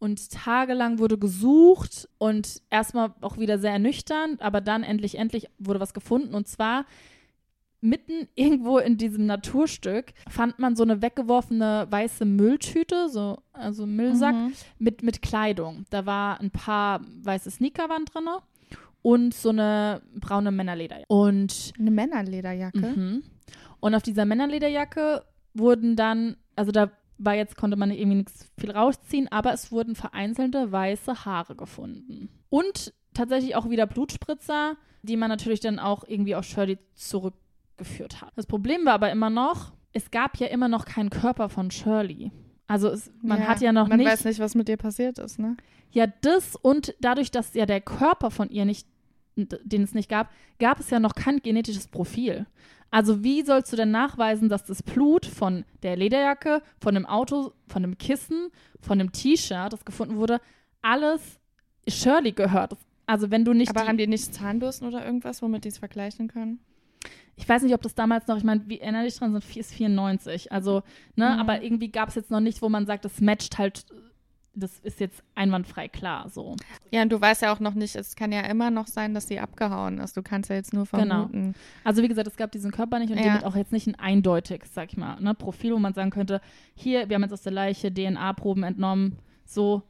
Und 0.00 0.30
tagelang 0.30 0.98
wurde 0.98 1.18
gesucht 1.18 2.08
und 2.18 2.62
erstmal 2.70 3.12
auch 3.20 3.36
wieder 3.38 3.58
sehr 3.58 3.72
ernüchternd, 3.72 4.40
aber 4.42 4.60
dann 4.62 4.82
endlich, 4.82 5.16
endlich 5.18 5.46
wurde 5.58 5.78
was 5.78 5.92
gefunden. 5.94 6.34
Und 6.34 6.48
zwar 6.48 6.86
mitten 7.82 8.26
irgendwo 8.34 8.78
in 8.78 8.96
diesem 8.96 9.26
Naturstück 9.26 10.12
fand 10.28 10.58
man 10.58 10.74
so 10.74 10.82
eine 10.84 11.02
weggeworfene 11.02 11.86
weiße 11.90 12.24
Mülltüte, 12.24 13.08
so, 13.10 13.38
also 13.52 13.86
Müllsack, 13.86 14.34
Mhm. 14.34 14.52
mit, 14.78 15.02
mit 15.02 15.20
Kleidung. 15.22 15.84
Da 15.90 16.06
war 16.06 16.40
ein 16.40 16.50
paar 16.50 17.00
weiße 17.22 17.50
Sneaker 17.50 17.88
waren 17.90 18.06
drin 18.06 18.24
und 19.02 19.34
so 19.34 19.50
eine 19.50 20.00
braune 20.18 20.50
Männerlederjacke. 20.50 21.12
Und, 21.12 21.72
Eine 21.78 21.90
Männerlederjacke. 21.90 22.78
mhm. 22.78 23.22
und 23.80 23.94
auf 23.94 24.02
dieser 24.02 24.24
Männerlederjacke 24.24 25.24
wurden 25.54 25.94
dann, 25.96 26.36
also 26.56 26.72
da 26.72 26.90
war 27.20 27.34
jetzt, 27.34 27.56
konnte 27.56 27.76
man 27.76 27.90
irgendwie 27.90 28.18
nichts 28.18 28.50
viel 28.58 28.70
rausziehen, 28.70 29.28
aber 29.30 29.52
es 29.52 29.70
wurden 29.70 29.94
vereinzelte 29.94 30.72
weiße 30.72 31.24
Haare 31.24 31.54
gefunden. 31.54 32.28
Und 32.48 32.92
tatsächlich 33.14 33.56
auch 33.56 33.68
wieder 33.68 33.86
Blutspritzer, 33.86 34.76
die 35.02 35.16
man 35.16 35.28
natürlich 35.28 35.60
dann 35.60 35.78
auch 35.78 36.04
irgendwie 36.06 36.34
auf 36.34 36.44
Shirley 36.44 36.78
zurückgeführt 36.94 38.22
hat. 38.22 38.32
Das 38.36 38.46
Problem 38.46 38.84
war 38.84 38.94
aber 38.94 39.10
immer 39.10 39.30
noch, 39.30 39.72
es 39.92 40.10
gab 40.10 40.38
ja 40.38 40.46
immer 40.48 40.68
noch 40.68 40.84
keinen 40.84 41.10
Körper 41.10 41.48
von 41.48 41.70
Shirley. 41.70 42.30
Also 42.66 42.88
es, 42.88 43.10
man 43.22 43.46
hat 43.46 43.60
ja 43.60 43.72
noch 43.72 43.88
man 43.88 43.98
nicht 43.98 44.08
weiß 44.08 44.24
nicht, 44.24 44.38
was 44.38 44.54
mit 44.54 44.68
dir 44.68 44.76
passiert 44.76 45.18
ist, 45.18 45.38
ne? 45.38 45.56
ja, 45.92 46.06
das 46.06 46.56
und 46.56 46.94
dadurch, 47.00 47.30
dass 47.30 47.54
ja 47.54 47.66
der 47.66 47.80
Körper 47.80 48.30
von 48.30 48.48
ihr 48.48 48.64
nicht, 48.64 48.86
den 49.48 49.82
es 49.82 49.94
nicht 49.94 50.08
gab, 50.08 50.30
gab 50.58 50.80
es 50.80 50.90
ja 50.90 51.00
noch 51.00 51.14
kein 51.14 51.38
genetisches 51.40 51.86
Profil. 51.88 52.46
Also 52.90 53.22
wie 53.22 53.42
sollst 53.42 53.72
du 53.72 53.76
denn 53.76 53.90
nachweisen, 53.92 54.48
dass 54.48 54.64
das 54.64 54.82
Blut 54.82 55.24
von 55.26 55.64
der 55.82 55.96
Lederjacke, 55.96 56.60
von 56.80 56.94
dem 56.94 57.06
Auto, 57.06 57.52
von 57.68 57.82
dem 57.82 57.98
Kissen, 57.98 58.50
von 58.80 58.98
dem 58.98 59.12
T-Shirt, 59.12 59.72
das 59.72 59.84
gefunden 59.84 60.16
wurde, 60.16 60.40
alles 60.82 61.38
Shirley 61.86 62.32
gehört? 62.32 62.76
Also 63.06 63.30
wenn 63.30 63.44
du 63.44 63.52
nicht 63.52 63.70
Aber 63.70 63.82
die, 63.82 63.88
haben 63.88 63.96
die 63.98 64.06
nicht 64.06 64.34
Zahnbürsten 64.34 64.88
oder 64.88 65.04
irgendwas, 65.04 65.40
womit 65.42 65.64
die 65.64 65.68
es 65.68 65.78
vergleichen 65.78 66.28
können? 66.28 66.58
ich 67.36 67.48
weiß 67.48 67.62
nicht, 67.62 67.72
ob 67.74 67.80
das 67.80 67.94
damals 67.94 68.26
noch, 68.26 68.36
ich 68.36 68.44
meine, 68.44 68.62
wie 68.66 68.80
erinnere 68.80 69.04
dich 69.04 69.16
dran, 69.16 69.32
sind 69.32 69.56
ist 69.56 69.72
94, 69.72 70.52
also, 70.52 70.82
ne, 71.16 71.24
Mhm. 71.32 71.40
aber 71.40 71.62
irgendwie 71.62 71.90
gab 71.90 72.10
es 72.10 72.14
jetzt 72.14 72.30
noch 72.30 72.40
nicht, 72.40 72.60
wo 72.60 72.68
man 72.68 72.84
sagt, 72.86 73.04
das 73.06 73.20
matcht 73.22 73.56
halt, 73.56 73.86
das 74.54 74.78
ist 74.80 74.98
jetzt 75.00 75.22
einwandfrei 75.34 75.88
klar, 75.88 76.28
so. 76.28 76.56
Ja, 76.90 77.02
und 77.02 77.10
du 77.12 77.20
weißt 77.20 77.42
ja 77.42 77.52
auch 77.54 77.60
noch 77.60 77.74
nicht, 77.74 77.94
es 77.94 78.16
kann 78.16 78.32
ja 78.32 78.40
immer 78.40 78.70
noch 78.70 78.86
sein, 78.88 79.14
dass 79.14 79.28
sie 79.28 79.38
abgehauen 79.38 79.98
ist. 79.98 80.16
Du 80.16 80.22
kannst 80.22 80.50
ja 80.50 80.56
jetzt 80.56 80.72
nur 80.74 80.86
Genau. 80.90 81.26
vermuten. 81.28 81.54
Also 81.84 82.02
wie 82.02 82.08
gesagt, 82.08 82.26
es 82.26 82.36
gab 82.36 82.50
diesen 82.52 82.70
Körper 82.72 82.98
nicht 82.98 83.10
und 83.12 83.18
Ja. 83.18 83.26
damit 83.26 83.44
auch 83.44 83.54
jetzt 83.56 83.72
nicht 83.72 83.86
ein 83.86 83.94
eindeutiges, 83.94 84.74
sag 84.74 84.90
ich 84.92 84.96
mal, 84.96 85.20
ne, 85.20 85.34
Profil, 85.34 85.74
wo 85.74 85.78
man 85.78 85.94
sagen 85.94 86.10
könnte, 86.10 86.40
hier, 86.74 87.08
wir 87.08 87.14
haben 87.14 87.22
jetzt 87.22 87.32
aus 87.32 87.42
der 87.42 87.52
Leiche 87.52 87.92
DNA-Proben 87.94 88.64
entnommen, 88.64 89.18
so, 89.44 89.82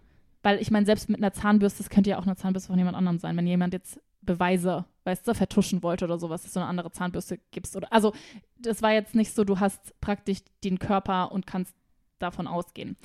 weil 0.42 0.60
ich 0.60 0.70
meine, 0.70 0.86
selbst 0.86 1.08
mit 1.08 1.18
einer 1.20 1.32
Zahnbürste, 1.32 1.82
das 1.82 1.90
könnte 1.90 2.10
ja 2.10 2.18
auch 2.18 2.26
eine 2.26 2.36
Zahnbürste 2.36 2.68
von 2.68 2.78
jemand 2.78 2.96
anderem 2.96 3.18
sein, 3.18 3.36
wenn 3.36 3.46
jemand 3.46 3.72
jetzt 3.72 4.00
Beweise, 4.22 4.84
weißt 5.04 5.26
du, 5.26 5.34
vertuschen 5.34 5.82
wollte 5.82 6.04
oder 6.04 6.18
sowas, 6.18 6.42
dass 6.42 6.52
du 6.52 6.60
eine 6.60 6.68
andere 6.68 6.90
Zahnbürste 6.92 7.38
gibst 7.50 7.74
oder, 7.76 7.90
also 7.90 8.12
das 8.58 8.82
war 8.82 8.92
jetzt 8.92 9.14
nicht 9.14 9.34
so, 9.34 9.44
du 9.44 9.58
hast 9.58 9.98
praktisch 10.02 10.38
den 10.62 10.78
Körper 10.78 11.32
und 11.32 11.46
kannst 11.46 11.74
davon 12.18 12.46
ausgehen. 12.46 12.96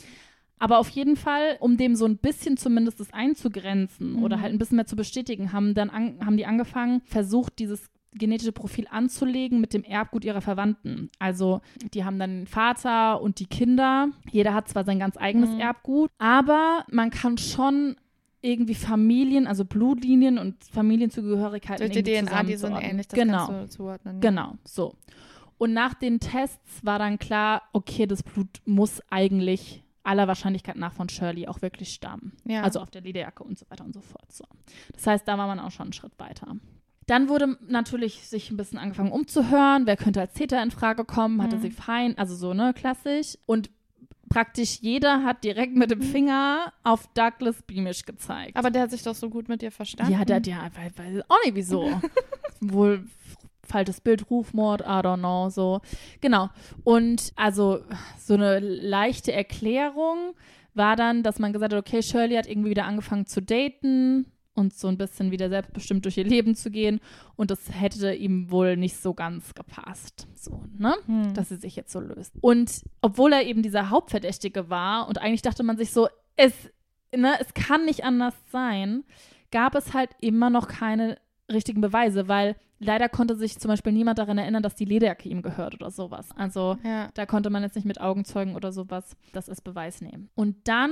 Aber 0.59 0.79
auf 0.79 0.89
jeden 0.89 1.15
Fall, 1.17 1.57
um 1.59 1.75
dem 1.77 1.95
so 1.95 2.05
ein 2.05 2.17
bisschen 2.17 2.55
zumindest 2.57 2.99
das 2.99 3.11
einzugrenzen 3.13 4.13
Mhm. 4.13 4.23
oder 4.23 4.39
halt 4.41 4.53
ein 4.53 4.57
bisschen 4.57 4.77
mehr 4.77 4.85
zu 4.85 4.95
bestätigen, 4.95 5.51
haben 5.51 5.73
dann 5.73 5.89
an, 5.89 6.17
haben 6.25 6.37
die 6.37 6.45
angefangen, 6.45 7.01
versucht, 7.05 7.59
dieses 7.59 7.89
genetische 8.17 8.53
Profil 8.53 8.87
anzulegen 8.89 9.59
mit 9.59 9.73
dem 9.73 9.83
Erbgut 9.83 10.23
ihrer 10.23 10.39
Verwandten. 10.39 11.09
Also 11.19 11.59
die 11.93 12.05
haben 12.05 12.17
dann 12.17 12.29
den 12.31 12.47
Vater 12.47 13.21
und 13.21 13.39
die 13.39 13.45
Kinder. 13.45 14.07
Jeder 14.31 14.53
hat 14.53 14.69
zwar 14.69 14.85
sein 14.85 14.99
ganz 14.99 15.17
eigenes 15.17 15.49
Mhm. 15.49 15.59
Erbgut, 15.59 16.09
aber 16.17 16.85
man 16.89 17.09
kann 17.09 17.37
schon 17.37 17.97
irgendwie 18.41 18.75
Familien, 18.75 19.47
also 19.47 19.65
Blutlinien 19.65 20.37
und 20.37 20.63
Familienzugehörigkeiten 20.63 21.91
Durch 21.91 22.03
die 22.03 22.03
DNA, 22.03 22.43
die 22.43 22.55
sind 22.55 22.75
ähnlich, 22.75 23.07
das 23.07 23.19
genau. 23.19 23.47
kannst 23.47 23.73
du 23.73 23.77
zuordnen. 23.77 24.15
ja. 24.21 24.29
Genau, 24.29 24.53
so. 24.63 24.95
Und 25.57 25.73
nach 25.73 25.93
den 25.93 26.19
Tests 26.19 26.83
war 26.85 26.99
dann 26.99 27.17
klar, 27.19 27.63
okay, 27.73 28.05
das 28.07 28.23
Blut 28.23 28.47
muss 28.65 29.01
eigentlich 29.09 29.83
aller 30.05 30.27
Wahrscheinlichkeit 30.27 30.75
nach 30.77 30.93
von 30.93 31.09
Shirley 31.09 31.47
auch 31.47 31.61
wirklich 31.61 31.89
stammen. 31.93 32.33
Ja. 32.45 32.61
Also 32.63 32.79
auf 32.79 32.89
der 32.91 33.01
Lederjacke 33.01 33.43
und 33.43 33.57
so 33.57 33.65
weiter 33.69 33.83
und 33.85 33.93
so 33.93 34.01
fort. 34.01 34.31
So. 34.31 34.45
Das 34.93 35.05
heißt, 35.07 35.27
da 35.27 35.37
war 35.37 35.47
man 35.47 35.59
auch 35.59 35.71
schon 35.71 35.85
einen 35.87 35.93
Schritt 35.93 36.13
weiter. 36.19 36.55
Dann 37.07 37.29
wurde 37.29 37.57
natürlich 37.67 38.27
sich 38.27 38.49
ein 38.49 38.57
bisschen 38.57 38.79
angefangen 38.79 39.11
umzuhören, 39.11 39.85
wer 39.85 39.95
könnte 39.97 40.21
als 40.21 40.33
Täter 40.33 40.61
in 40.63 40.71
Frage 40.71 41.05
kommen, 41.05 41.41
hatte 41.43 41.57
Mhm. 41.57 41.61
sie 41.61 41.71
fein, 41.71 42.17
also 42.17 42.35
so, 42.35 42.53
ne, 42.55 42.73
klassisch. 42.73 43.37
Und 43.45 43.69
praktisch 44.27 44.79
jeder 44.81 45.23
hat 45.23 45.43
direkt 45.43 45.75
mit 45.75 45.91
dem 45.91 46.01
Finger 46.01 46.73
auf 46.83 47.05
Douglas 47.13 47.61
Beamish 47.61 48.05
gezeigt. 48.05 48.55
Aber 48.57 48.71
der 48.71 48.81
hat 48.83 48.91
sich 48.91 49.03
doch 49.03 49.13
so 49.13 49.29
gut 49.29 49.47
mit 49.49 49.61
dir 49.61 49.71
verstanden. 49.71 50.13
ja, 50.13 50.25
der 50.25 50.37
hat 50.37 50.47
ja, 50.47 50.63
weiß, 50.75 50.93
weiß 50.97 51.23
auch 51.29 51.37
nicht 51.45 51.53
wieso. 51.55 52.01
Wohl 52.59 53.05
falsches 53.65 54.01
Bild, 54.01 54.29
Rufmord, 54.29 54.81
I 54.81 55.01
don't 55.01 55.19
know, 55.19 55.49
so. 55.49 55.81
Genau. 56.21 56.49
Und 56.83 57.33
also 57.35 57.79
so 58.17 58.35
eine 58.35 58.59
leichte 58.59 59.31
Erklärung 59.31 60.33
war 60.73 60.95
dann, 60.95 61.23
dass 61.23 61.39
man 61.39 61.53
gesagt 61.53 61.73
hat, 61.73 61.79
okay, 61.79 62.01
Shirley 62.01 62.35
hat 62.35 62.47
irgendwie 62.47 62.71
wieder 62.71 62.85
angefangen 62.85 63.25
zu 63.25 63.41
daten 63.41 64.25
und 64.55 64.73
so 64.73 64.87
ein 64.87 64.97
bisschen 64.97 65.31
wieder 65.31 65.49
selbstbestimmt 65.49 66.05
durch 66.05 66.17
ihr 66.17 66.23
Leben 66.23 66.55
zu 66.55 66.71
gehen 66.71 66.99
und 67.35 67.51
das 67.51 67.59
hätte 67.71 68.13
ihm 68.13 68.49
wohl 68.49 68.77
nicht 68.77 68.97
so 68.97 69.13
ganz 69.13 69.53
gepasst, 69.53 70.27
so, 70.35 70.63
ne? 70.77 70.95
Hm. 71.05 71.33
dass 71.33 71.49
sie 71.49 71.57
sich 71.57 71.75
jetzt 71.75 71.91
so 71.91 71.99
löst. 71.99 72.33
Und 72.41 72.83
obwohl 73.01 73.33
er 73.33 73.45
eben 73.45 73.61
dieser 73.61 73.89
Hauptverdächtige 73.89 74.69
war 74.69 75.07
und 75.07 75.21
eigentlich 75.21 75.41
dachte 75.41 75.63
man 75.63 75.77
sich 75.77 75.91
so, 75.91 76.07
es, 76.37 76.53
ne, 77.15 77.35
es 77.39 77.53
kann 77.53 77.85
nicht 77.85 78.03
anders 78.03 78.33
sein, 78.51 79.03
gab 79.51 79.75
es 79.75 79.93
halt 79.93 80.11
immer 80.21 80.49
noch 80.49 80.67
keine 80.67 81.17
richtigen 81.51 81.81
Beweise, 81.81 82.27
weil 82.27 82.55
leider 82.79 83.09
konnte 83.09 83.35
sich 83.35 83.57
zum 83.59 83.69
Beispiel 83.69 83.91
niemand 83.93 84.19
daran 84.19 84.37
erinnern, 84.37 84.63
dass 84.63 84.75
die 84.75 84.85
Lederjacke 84.85 85.29
ihm 85.29 85.41
gehört 85.41 85.73
oder 85.75 85.91
sowas. 85.91 86.29
Also 86.35 86.77
ja. 86.83 87.09
da 87.13 87.25
konnte 87.25 87.49
man 87.49 87.63
jetzt 87.63 87.75
nicht 87.75 87.85
mit 87.85 88.01
Augenzeugen 88.01 88.55
oder 88.55 88.71
sowas 88.71 89.15
das 89.33 89.49
als 89.49 89.61
Beweis 89.61 90.01
nehmen. 90.01 90.29
Und 90.35 90.67
dann 90.67 90.91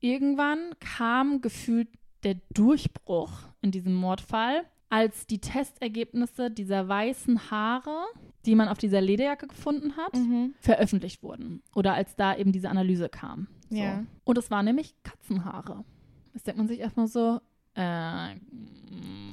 irgendwann 0.00 0.58
kam 0.80 1.40
gefühlt 1.40 1.88
der 2.24 2.36
Durchbruch 2.52 3.30
in 3.60 3.70
diesem 3.70 3.94
Mordfall, 3.94 4.62
als 4.88 5.26
die 5.26 5.40
Testergebnisse 5.40 6.50
dieser 6.50 6.88
weißen 6.88 7.50
Haare, 7.50 8.04
die 8.46 8.54
man 8.54 8.68
auf 8.68 8.78
dieser 8.78 9.00
Lederjacke 9.00 9.46
gefunden 9.48 9.96
hat, 9.96 10.14
Mhm. 10.14 10.54
veröffentlicht 10.60 11.22
wurden. 11.22 11.62
Oder 11.74 11.94
als 11.94 12.16
da 12.16 12.36
eben 12.36 12.52
diese 12.52 12.68
Analyse 12.70 13.08
kam. 13.08 13.48
So. 13.70 13.76
Ja. 13.76 14.04
Und 14.24 14.38
es 14.38 14.50
waren 14.50 14.66
nämlich 14.66 14.94
Katzenhaare. 15.02 15.84
Jetzt 16.32 16.46
denkt 16.46 16.58
man 16.58 16.68
sich 16.68 16.80
erstmal 16.80 17.06
so, 17.08 17.40
äh, 17.74 18.34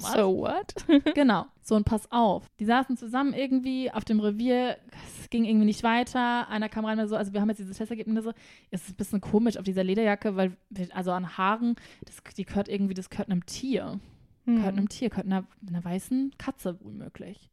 was? 0.00 0.12
So 0.14 0.36
what? 0.36 0.74
Genau. 1.14 1.46
So 1.62 1.76
und 1.76 1.84
pass 1.84 2.10
auf. 2.10 2.44
Die 2.58 2.64
saßen 2.64 2.96
zusammen 2.96 3.34
irgendwie 3.34 3.90
auf 3.90 4.04
dem 4.04 4.18
Revier. 4.20 4.76
Es 5.20 5.30
ging 5.30 5.44
irgendwie 5.44 5.66
nicht 5.66 5.82
weiter. 5.84 6.48
Einer 6.48 6.68
kam 6.68 6.84
rein 6.84 6.98
und 6.98 7.08
so, 7.08 7.16
also 7.16 7.32
wir 7.32 7.40
haben 7.40 7.48
jetzt 7.48 7.58
diese 7.58 7.72
Testergebnisse. 7.72 8.34
Es 8.70 8.82
ist 8.82 8.90
ein 8.90 8.96
bisschen 8.96 9.20
komisch 9.20 9.56
auf 9.56 9.64
dieser 9.64 9.84
Lederjacke, 9.84 10.34
weil, 10.36 10.56
wir, 10.70 10.88
also 10.94 11.12
an 11.12 11.36
Haaren, 11.38 11.76
das, 12.04 12.16
die 12.36 12.44
gehört 12.44 12.68
irgendwie, 12.68 12.94
das 12.94 13.10
gehört 13.10 13.30
einem 13.30 13.46
Tier. 13.46 14.00
Gehört 14.44 14.72
Hm. 14.72 14.78
einem 14.78 14.88
Tier, 14.88 15.08
gehört 15.08 15.26
einer, 15.26 15.44
einer 15.68 15.84
weißen 15.84 16.32
Katze 16.36 16.76
womöglich. 16.80 17.48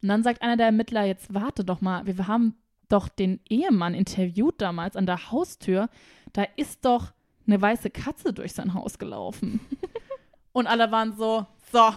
Und 0.00 0.08
dann 0.08 0.22
sagt 0.22 0.40
einer 0.40 0.56
der 0.56 0.66
Ermittler, 0.66 1.04
jetzt 1.04 1.34
warte 1.34 1.64
doch 1.64 1.82
mal, 1.82 2.06
wir, 2.06 2.16
wir 2.16 2.26
haben 2.28 2.54
doch 2.88 3.08
den 3.08 3.40
Ehemann 3.48 3.92
interviewt 3.94 4.60
damals 4.60 4.96
an 4.96 5.04
der 5.04 5.30
Haustür. 5.30 5.90
Da 6.32 6.44
ist 6.56 6.86
doch 6.86 7.12
eine 7.46 7.60
weiße 7.60 7.90
Katze 7.90 8.32
durch 8.32 8.54
sein 8.54 8.72
Haus 8.72 8.98
gelaufen. 8.98 9.60
Und 10.52 10.66
alle 10.66 10.90
waren 10.90 11.12
so, 11.16 11.46
so, 11.72 11.92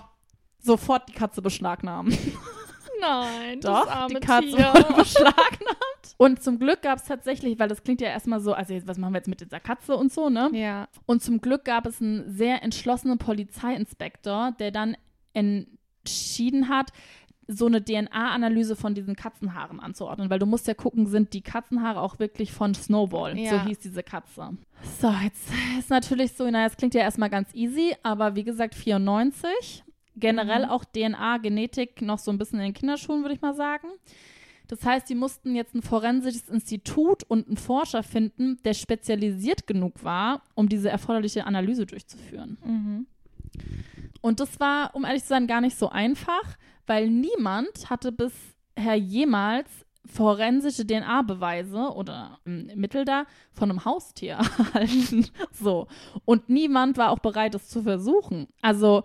sofort 0.60 1.10
die 1.10 1.14
Katze 1.14 1.42
beschlagnahmen. 1.42 2.16
Nein, 3.02 3.60
Doch, 3.60 3.86
das 3.86 3.94
arme 3.96 4.20
die 4.20 4.26
Katze 4.26 4.56
Tier. 4.56 4.74
wurde 4.74 4.94
beschlagnahmt. 4.94 5.78
Und 6.18 6.42
zum 6.42 6.60
Glück 6.60 6.82
gab 6.82 7.00
es 7.00 7.06
tatsächlich, 7.06 7.60
weil 7.60 7.68
das 7.68 7.84
klingt 7.84 8.00
ja 8.00 8.08
erstmal 8.08 8.40
so, 8.40 8.54
also 8.54 8.74
jetzt, 8.74 8.88
was 8.88 8.98
machen 8.98 9.14
wir 9.14 9.18
jetzt 9.18 9.28
mit 9.28 9.42
dieser 9.42 9.60
Katze 9.60 9.96
und 9.98 10.12
so, 10.14 10.30
ne? 10.30 10.50
Ja. 10.54 10.88
Und 11.06 11.22
zum 11.22 11.42
Glück 11.42 11.66
gab 11.66 11.86
es 11.86 12.02
einen 12.02 12.30
sehr 12.32 12.64
entschlossenen 12.64 13.18
Polizeiinspektor, 13.18 14.54
der 14.58 14.72
dann 14.72 14.96
entschieden 15.34 16.70
hat, 16.70 16.92
so 17.48 17.66
eine 17.66 17.84
DNA-Analyse 17.84 18.76
von 18.76 18.96
diesen 18.96 19.16
Katzenhaaren 19.16 19.80
anzuordnen, 19.80 20.30
weil 20.30 20.40
du 20.40 20.46
musst 20.46 20.68
ja 20.68 20.74
gucken, 20.74 21.08
sind 21.08 21.34
die 21.34 21.42
Katzenhaare 21.42 22.00
auch 22.02 22.20
wirklich 22.20 22.52
von 22.54 22.74
Snowball, 22.74 23.38
Ja. 23.38 23.50
so 23.52 23.68
hieß 23.68 23.80
diese 23.80 24.02
Katze. 24.04 24.58
So, 25.02 25.10
jetzt 25.24 25.50
ist 25.80 25.90
natürlich 25.90 26.34
so, 26.34 26.50
naja, 26.50 26.68
es 26.68 26.78
klingt 26.78 26.94
ja 26.94 27.02
erstmal 27.02 27.30
ganz 27.30 27.50
easy, 27.54 27.96
aber 28.04 28.36
wie 28.36 28.44
gesagt, 28.44 28.76
94, 28.76 29.84
generell 30.16 30.66
Mhm. 30.66 30.72
auch 30.72 30.86
DNA-Genetik 30.86 32.02
noch 32.02 32.20
so 32.20 32.32
ein 32.32 32.38
bisschen 32.38 32.60
in 32.60 32.66
den 32.66 32.74
Kinderschuhen, 32.74 33.22
würde 33.24 33.36
ich 33.36 33.42
mal 33.42 33.56
sagen. 33.56 33.88
Das 34.68 34.86
heißt, 34.86 35.10
die 35.10 35.16
mussten 35.16 35.56
jetzt 35.56 35.76
ein 35.76 35.82
forensisches 35.82 36.48
Institut 36.50 37.24
und 37.24 37.48
einen 37.48 37.58
Forscher 37.58 38.02
finden, 38.04 38.58
der 38.64 38.74
spezialisiert 38.74 39.68
genug 39.68 40.04
war, 40.04 40.42
um 40.56 40.70
diese 40.70 40.90
erforderliche 40.90 41.46
Analyse 41.46 41.86
durchzuführen. 41.86 42.58
Mhm. 42.66 43.06
Und 44.22 44.40
das 44.40 44.60
war, 44.60 44.96
um 44.96 45.04
ehrlich 45.04 45.24
zu 45.24 45.30
sein, 45.30 45.48
gar 45.48 45.62
nicht 45.62 45.78
so 45.78 45.90
einfach, 45.90 46.58
weil 46.88 47.10
niemand 47.10 47.90
hatte 47.90 48.12
bisher 48.12 48.96
jemals 48.96 49.70
forensische 50.06 50.86
DNA-Beweise 50.86 51.94
oder 51.94 52.40
ähm, 52.46 52.70
Mittel 52.76 53.06
da 53.06 53.26
von 53.54 53.70
einem 53.70 53.86
Haustier 53.86 54.34
erhalten. 54.58 55.28
so. 55.52 55.88
Und 56.26 56.50
niemand 56.50 56.98
war 56.98 57.12
auch 57.12 57.20
bereit, 57.20 57.56
es 57.56 57.70
zu 57.70 57.84
versuchen. 57.84 58.48
Also 58.62 59.04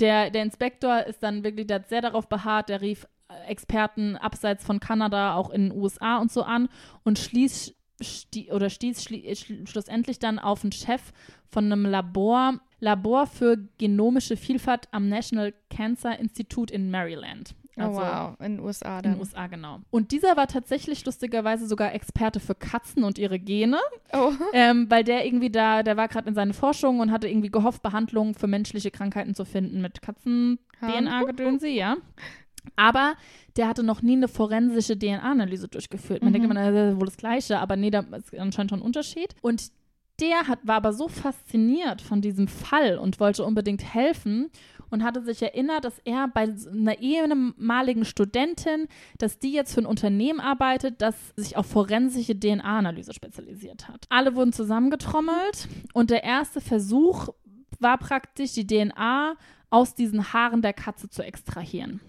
der, 0.00 0.30
der 0.30 0.42
Inspektor 0.42 1.04
ist 1.04 1.22
dann 1.22 1.44
wirklich, 1.44 1.66
der 1.66 1.84
sehr 1.88 2.02
darauf 2.02 2.28
beharrt, 2.28 2.68
der 2.68 2.80
rief 2.82 3.06
äh, 3.28 3.48
Experten 3.48 4.16
abseits 4.16 4.64
von 4.64 4.80
Kanada, 4.80 5.34
auch 5.34 5.50
in 5.50 5.70
den 5.70 5.78
USA 5.78 6.18
und 6.18 6.30
so 6.30 6.42
an 6.42 6.68
und 7.04 7.18
schließ, 7.18 7.74
stie, 8.02 8.50
oder 8.52 8.70
stieß 8.70 9.02
schli, 9.02 9.34
schl, 9.36 9.66
schlussendlich 9.66 10.18
dann 10.18 10.38
auf 10.38 10.62
einen 10.62 10.72
Chef 10.72 11.00
von 11.50 11.64
einem 11.64 11.84
Labor, 11.86 12.60
Labor 12.80 13.26
für 13.26 13.56
genomische 13.78 14.36
Vielfalt 14.36 14.88
am 14.92 15.08
National 15.08 15.52
Cancer 15.70 16.18
Institute 16.18 16.72
in 16.72 16.90
Maryland. 16.90 17.54
Oh, 17.80 17.94
wow. 17.94 18.34
In 18.40 18.56
den 18.56 18.60
USA 18.64 18.96
In 18.98 19.02
dann. 19.04 19.12
den 19.12 19.20
USA, 19.20 19.46
genau. 19.46 19.78
Und 19.90 20.10
dieser 20.10 20.36
war 20.36 20.48
tatsächlich 20.48 21.04
lustigerweise 21.06 21.68
sogar 21.68 21.94
Experte 21.94 22.40
für 22.40 22.56
Katzen 22.56 23.04
und 23.04 23.18
ihre 23.18 23.38
Gene, 23.38 23.78
Oh. 24.12 24.32
ähm, 24.52 24.90
weil 24.90 25.04
der 25.04 25.24
irgendwie 25.24 25.50
da, 25.50 25.84
der 25.84 25.96
war 25.96 26.08
gerade 26.08 26.28
in 26.28 26.34
seinen 26.34 26.54
Forschungen 26.54 27.00
und 27.00 27.12
hatte 27.12 27.28
irgendwie 27.28 27.50
gehofft, 27.52 27.82
Behandlungen 27.82 28.34
für 28.34 28.48
menschliche 28.48 28.90
Krankheiten 28.90 29.34
zu 29.36 29.44
finden 29.44 29.80
mit 29.80 30.02
Katzen-DNA-Gedönse, 30.02 31.68
ja. 31.68 31.96
Aber 32.76 33.14
der 33.56 33.68
hatte 33.68 33.82
noch 33.82 34.02
nie 34.02 34.12
eine 34.16 34.28
forensische 34.28 34.98
DNA-Analyse 34.98 35.68
durchgeführt. 35.68 36.22
Man 36.22 36.30
Mhm. 36.30 36.32
denkt 36.34 36.50
immer, 36.50 36.72
das 36.72 36.92
ist 36.94 37.00
wohl 37.00 37.06
das 37.06 37.16
Gleiche, 37.16 37.58
aber 37.58 37.76
nee, 37.76 37.90
da 37.90 38.00
ist 38.00 38.36
anscheinend 38.38 38.70
schon 38.70 38.80
ein 38.80 38.84
Unterschied. 38.84 39.34
Und 39.42 39.70
der 40.20 40.48
hat, 40.48 40.58
war 40.64 40.76
aber 40.76 40.92
so 40.92 41.06
fasziniert 41.08 42.02
von 42.02 42.20
diesem 42.20 42.48
Fall 42.48 42.98
und 42.98 43.20
wollte 43.20 43.44
unbedingt 43.44 43.94
helfen 43.94 44.50
und 44.90 45.04
hatte 45.04 45.22
sich 45.22 45.40
erinnert, 45.42 45.84
dass 45.84 46.00
er 46.04 46.26
bei 46.28 46.52
einer 46.72 46.98
ehemaligen 46.98 48.04
Studentin, 48.04 48.88
dass 49.18 49.38
die 49.38 49.52
jetzt 49.52 49.74
für 49.74 49.82
ein 49.82 49.86
Unternehmen 49.86 50.40
arbeitet, 50.40 51.00
das 51.02 51.14
sich 51.36 51.56
auf 51.56 51.66
forensische 51.66 52.34
DNA-Analyse 52.38 53.12
spezialisiert 53.12 53.86
hat. 53.86 54.06
Alle 54.08 54.34
wurden 54.34 54.52
zusammengetrommelt 54.52 55.68
und 55.92 56.10
der 56.10 56.24
erste 56.24 56.60
Versuch 56.60 57.28
war 57.78 57.98
praktisch, 57.98 58.54
die 58.54 58.66
DNA 58.66 59.36
aus 59.70 59.94
diesen 59.94 60.32
Haaren 60.32 60.62
der 60.62 60.72
Katze 60.72 61.08
zu 61.08 61.22
extrahieren. 61.22 62.00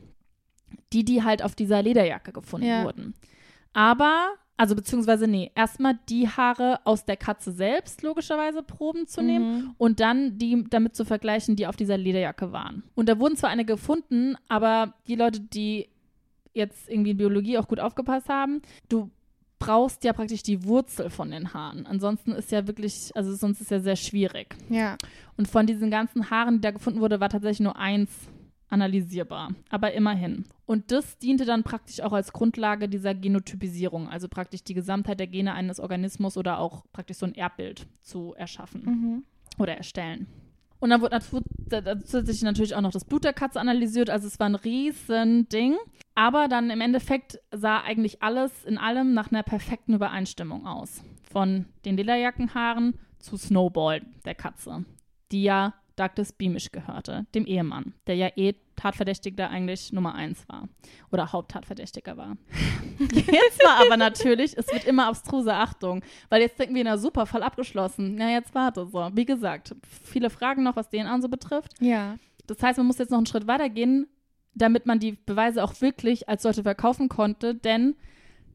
Die, 0.94 1.06
die 1.06 1.24
halt 1.24 1.44
auf 1.44 1.56
dieser 1.56 1.82
Lederjacke 1.82 2.32
gefunden 2.32 2.68
Ja. 2.68 2.84
wurden. 2.84 3.14
Aber, 3.74 4.30
also 4.58 4.76
beziehungsweise, 4.76 5.28
nee, 5.28 5.52
erstmal 5.56 6.00
die 6.10 6.28
Haare 6.28 6.80
aus 6.86 7.06
der 7.06 7.18
Katze 7.18 7.52
selbst 7.52 8.02
logischerweise 8.02 8.64
Proben 8.64 9.08
zu 9.08 9.22
nehmen 9.22 9.52
Mhm. 9.58 9.76
und 9.78 10.00
dann 10.00 10.38
die 10.38 10.66
damit 10.70 10.96
zu 10.96 11.06
vergleichen, 11.06 11.56
die 11.56 11.68
auf 11.68 11.76
dieser 11.76 11.98
Lederjacke 11.98 12.52
waren. 12.52 12.84
Und 12.96 13.08
da 13.10 13.20
wurden 13.20 13.38
zwar 13.38 13.52
einige 13.52 13.74
gefunden, 13.74 14.36
aber 14.48 14.94
die 15.08 15.16
Leute, 15.16 15.40
die 15.40 15.88
jetzt 16.54 16.90
irgendwie 16.90 17.12
in 17.12 17.18
Biologie 17.18 17.58
auch 17.58 17.68
gut 17.68 17.80
aufgepasst 17.80 18.28
haben, 18.28 18.62
du 18.90 19.12
brauchst 19.60 20.04
ja 20.04 20.14
praktisch 20.14 20.42
die 20.42 20.64
Wurzel 20.64 21.10
von 21.10 21.32
den 21.32 21.54
Haaren. 21.54 21.86
Ansonsten 21.86 22.32
ist 22.32 22.52
ja 22.52 22.66
wirklich, 22.66 23.12
also 23.14 23.36
sonst 23.36 23.62
ist 23.62 23.70
ja 23.72 23.80
sehr 23.82 23.98
schwierig. 23.98 24.56
Ja. 24.70 24.98
Und 25.38 25.48
von 25.48 25.68
diesen 25.68 25.92
ganzen 25.92 26.30
Haaren, 26.32 26.56
die 26.56 26.62
da 26.62 26.72
gefunden 26.72 27.02
wurde, 27.02 27.20
war 27.20 27.30
tatsächlich 27.30 27.60
nur 27.60 27.76
eins 27.76 28.10
analysierbar. 28.70 29.50
Aber 29.70 29.94
immerhin. 29.94 30.46
Und 30.66 30.92
das 30.92 31.18
diente 31.18 31.46
dann 31.46 31.64
praktisch 31.64 32.02
auch 32.02 32.14
als 32.14 32.32
Grundlage 32.34 32.88
dieser 32.88 33.16
Genotypisierung, 33.16 34.08
also 34.08 34.28
praktisch 34.28 34.64
die 34.64 34.74
Gesamtheit 34.74 35.20
der 35.20 35.28
Gene 35.28 35.54
eines 35.54 35.80
Organismus 35.80 36.38
oder 36.38 36.60
auch 36.60 36.86
praktisch 36.94 37.18
so 37.18 37.26
ein 37.26 37.36
Erbbild 37.36 37.88
zu 38.02 38.34
erschaffen 38.36 38.84
Mhm. 38.86 39.24
oder 39.58 39.76
erstellen. 39.76 40.28
Und 40.80 40.92
dann 40.92 41.02
wurde 41.02 41.20
zusätzlich 42.06 42.42
natürlich 42.42 42.74
auch 42.74 42.82
noch 42.82 42.92
das 42.92 43.04
Blut 43.04 43.26
der 43.26 43.34
Katze 43.34 43.60
analysiert. 43.60 44.10
Also 44.10 44.28
es 44.28 44.40
war 44.40 44.48
ein 44.48 44.56
riesen 44.56 45.50
Ding. 45.50 45.76
Aber 46.16 46.48
dann 46.48 46.70
im 46.70 46.80
Endeffekt 46.82 47.40
sah 47.52 47.82
eigentlich 47.82 48.22
alles 48.24 48.64
in 48.64 48.78
allem 48.78 49.14
nach 49.14 49.30
einer 49.32 49.44
perfekten 49.44 49.94
Übereinstimmung 49.94 50.66
aus. 50.66 51.04
Von 51.32 51.66
den 51.84 51.98
Lederjackenhaaren 51.98 52.98
zu 53.20 53.36
Snowball, 53.36 54.02
der 54.26 54.36
Katze, 54.36 54.86
die 55.32 55.44
ja 55.44 55.74
Douglas 56.00 56.32
Beamish 56.32 56.72
gehörte, 56.72 57.26
dem 57.36 57.46
Ehemann, 57.46 57.94
der 58.08 58.16
ja 58.16 58.30
eh 58.36 58.54
Tatverdächtiger 58.78 59.50
eigentlich 59.50 59.92
Nummer 59.92 60.16
eins 60.16 60.48
war 60.48 60.70
oder 61.12 61.34
Haupttatverdächtiger 61.34 62.16
war. 62.16 62.38
Jetzt 63.00 63.64
war 63.64 63.86
aber 63.86 63.98
natürlich, 63.98 64.58
es 64.58 64.72
wird 64.72 64.86
immer 64.86 65.08
abstruse 65.08 65.54
Achtung, 65.54 66.02
weil 66.30 66.42
jetzt 66.42 66.58
denken 66.58 66.76
wir, 66.76 66.84
na 66.86 66.98
super, 66.98 67.26
Fall 67.26 67.44
abgeschlossen. 67.44 68.16
Na, 68.16 68.32
jetzt 68.32 68.56
warte 68.56 68.86
so. 68.88 69.10
Wie 69.14 69.26
gesagt, 69.26 69.76
viele 70.04 70.30
Fragen 70.30 70.64
noch, 70.64 70.76
was 70.76 70.90
DNA 70.90 71.22
so 71.22 71.28
betrifft. 71.28 71.74
Ja. 71.82 72.18
Das 72.48 72.62
heißt, 72.64 72.78
man 72.78 72.88
muss 72.88 72.98
jetzt 72.98 73.12
noch 73.12 73.18
einen 73.18 73.28
Schritt 73.28 73.48
weiter 73.48 73.70
gehen, 73.70 74.08
damit 74.54 74.86
man 74.86 75.00
die 75.00 75.14
Beweise 75.26 75.64
auch 75.64 75.80
wirklich 75.82 76.30
als 76.30 76.44
solche 76.44 76.64
verkaufen 76.64 77.10
konnte, 77.10 77.56
denn 77.56 77.96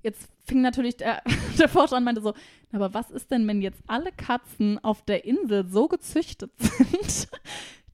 jetzt 0.05 0.28
fing 0.44 0.61
natürlich 0.61 0.96
der, 0.96 1.22
der 1.59 1.68
Forscher 1.68 1.96
an 1.96 2.02
und 2.02 2.05
meinte 2.05 2.20
so, 2.20 2.34
aber 2.72 2.94
was 2.94 3.11
ist 3.11 3.30
denn, 3.30 3.46
wenn 3.48 3.62
jetzt 3.62 3.82
alle 3.86 4.12
Katzen 4.12 4.78
auf 4.84 5.02
der 5.02 5.24
Insel 5.24 5.66
so 5.66 5.88
gezüchtet 5.88 6.52
sind, 6.59 7.28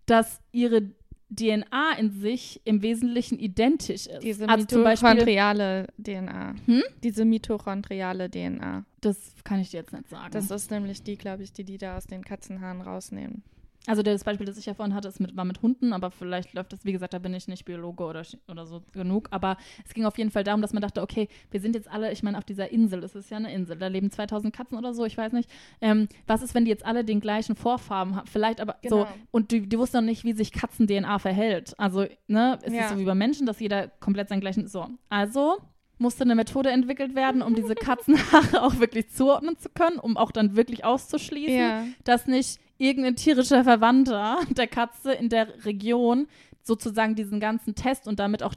dass 0.07 0.41
ihre 0.53 0.91
DNA 1.31 1.93
in 1.99 2.11
sich 2.11 2.61
im 2.65 2.83
Wesentlichen 2.83 3.39
identisch 3.39 4.07
ist? 4.07 4.23
Diese 4.23 4.49
also 4.49 4.67
zum 4.67 4.83
Beispiel, 4.83 5.11
mitochondriale 5.11 5.87
DNA. 6.03 6.55
Hm? 6.67 6.83
Diese 7.03 7.25
mitochondriale 7.25 8.29
DNA. 8.29 8.85
das 9.01 9.35
kann 9.45 9.61
ich 9.61 9.71
dir 9.71 9.79
jetzt 9.79 9.93
nicht 9.93 10.09
sagen. 10.09 10.33
Das 10.33 10.51
ist 10.51 10.71
nämlich 10.71 11.03
die, 11.03 11.17
glaube 11.17 11.45
ich, 11.45 11.53
die 11.53 11.65
die 11.65 11.79
da 11.79 11.97
aus 11.97 12.07
den 12.07 12.25
Katzenhaaren 12.25 12.81
rausnehmen. 12.81 13.45
Also 13.87 14.03
das 14.03 14.25
Beispiel, 14.25 14.45
das 14.47 14.59
ich 14.59 14.67
ja 14.67 14.75
vorhin 14.75 14.95
hatte, 14.95 15.09
ist 15.09 15.21
mit, 15.21 15.35
war 15.37 15.47
mit 15.47 15.63
Hunden, 15.63 15.95
aber 15.95 16.11
vielleicht 16.11 16.53
läuft 16.53 16.73
das, 16.75 16.85
wie 16.85 16.93
gesagt, 16.93 17.15
da 17.15 17.19
bin 17.19 17.33
ich 17.33 17.49
nicht 17.49 17.65
Biologe 17.65 18.05
oder, 18.05 18.23
oder 18.47 18.67
so 18.67 18.83
genug. 18.93 19.29
Aber 19.31 19.57
es 19.87 19.95
ging 19.95 20.05
auf 20.05 20.19
jeden 20.19 20.31
Fall 20.31 20.45
darum, 20.45 20.61
dass 20.61 20.75
man 20.75 20.83
dachte, 20.83 21.01
okay, 21.01 21.29
wir 21.51 21.61
sind 21.61 21.75
jetzt 21.75 21.91
alle, 21.91 22.13
ich 22.13 22.23
meine, 22.23 22.37
auf 22.37 22.45
dieser 22.45 22.71
Insel, 22.71 23.01
das 23.01 23.15
ist 23.15 23.31
ja 23.31 23.39
eine 23.39 23.53
Insel, 23.55 23.79
da 23.79 23.87
leben 23.87 24.11
2000 24.11 24.55
Katzen 24.55 24.77
oder 24.77 24.93
so, 24.93 25.07
ich 25.07 25.17
weiß 25.17 25.33
nicht. 25.33 25.49
Ähm, 25.81 26.09
was 26.27 26.43
ist, 26.43 26.55
wenn 26.55 26.67
die 26.67 26.71
jetzt 26.71 26.85
alle 26.85 27.05
den 27.07 27.21
gleichen 27.21 27.57
Vorfarben 27.57 28.17
haben? 28.17 28.27
Vielleicht 28.27 28.61
aber 28.61 28.77
so, 28.87 28.99
Genau. 29.05 29.09
und 29.31 29.51
die, 29.51 29.67
die 29.67 29.79
wussten 29.79 29.97
noch 29.97 30.05
nicht, 30.05 30.25
wie 30.25 30.35
sich 30.35 30.53
Katzen-DNA 30.53 31.19
verhält. 31.19 31.73
Also, 31.79 32.05
ne, 32.29 32.59
es 32.63 32.75
Ja. 32.75 32.83
ist 32.83 32.91
so 32.91 32.99
wie 32.99 33.05
bei 33.07 33.15
Menschen, 33.15 33.47
dass 33.47 33.61
jeder 33.61 33.89
komplett 33.89 34.29
seinen 34.29 34.41
gleichen, 34.41 34.69
so. 34.69 34.87
Also 35.09 35.57
musste 35.97 36.25
eine 36.25 36.35
Methode 36.35 36.71
entwickelt 36.71 37.15
werden, 37.15 37.41
um 37.41 37.55
diese 37.55 37.75
Katzenhaare 37.77 38.63
auch 38.63 38.79
wirklich 38.79 39.09
zuordnen 39.11 39.57
zu 39.59 39.71
können, 39.71 39.99
um 39.99 40.19
auch 40.19 40.33
dann 40.33 40.55
wirklich 40.55 40.85
auszuschließen, 40.85 41.57
Ja. 41.57 41.85
dass 42.05 42.27
nicht 42.27 42.61
irgendein 42.81 43.17
tierischer 43.17 43.63
Verwandter 43.63 44.39
der 44.51 44.67
Katze 44.67 45.13
in 45.13 45.29
der 45.29 45.65
Region 45.65 46.27
sozusagen 46.63 47.15
diesen 47.15 47.41
ganzen 47.41 47.75
Test 47.75 48.09
und 48.09 48.19
damit 48.19 48.43
auch 48.43 48.55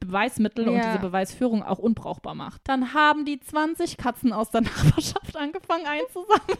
Beweismittel 0.00 0.68
und 0.68 0.76
Ja. 0.76 0.86
diese 0.92 0.98
Beweisführung 0.98 1.62
auch 1.62 1.78
unbrauchbar 1.78 2.34
macht. 2.34 2.62
Dann 2.64 2.94
haben 2.94 3.24
die 3.24 3.38
20 3.38 3.96
Katzen 3.96 4.32
aus 4.32 4.50
der 4.50 4.60
Nachbarschaft 4.62 5.36
angefangen 5.36 5.86
einzusammeln. 5.86 6.58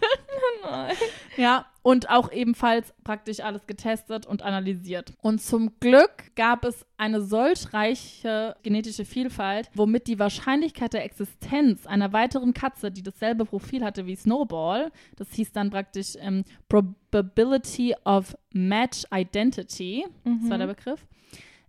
Ja, 1.37 1.67
und 1.83 2.11
auch 2.11 2.31
ebenfalls 2.31 2.93
praktisch 3.05 3.41
alles 3.41 3.67
getestet 3.67 4.27
und 4.27 4.43
analysiert. 4.43 5.15
Und 5.23 5.41
zum 5.41 5.73
Glück 5.81 6.35
gab 6.37 6.65
es 6.65 6.85
eine 6.99 7.23
solch 7.23 7.73
reiche 7.73 8.57
genetische 8.63 9.05
Vielfalt, 9.05 9.71
womit 9.75 10.07
die 10.07 10.19
Wahrscheinlichkeit 10.19 10.93
der 10.93 11.05
Existenz 11.05 11.87
einer 11.87 12.13
weiteren 12.13 12.53
Katze, 12.53 12.91
die 12.91 13.03
dasselbe 13.03 13.45
Profil 13.47 13.83
hatte 13.85 14.07
wie 14.07 14.17
Snowball, 14.17 14.93
das 15.17 15.33
hieß 15.33 15.53
dann 15.53 15.71
praktisch 15.71 16.15
ähm, 16.21 16.45
Probability 16.69 17.95
of 18.05 18.37
Match 18.53 19.05
Identity, 19.15 20.05
das 20.25 20.51
war 20.51 20.59
der 20.59 20.67
Begriff, 20.67 21.07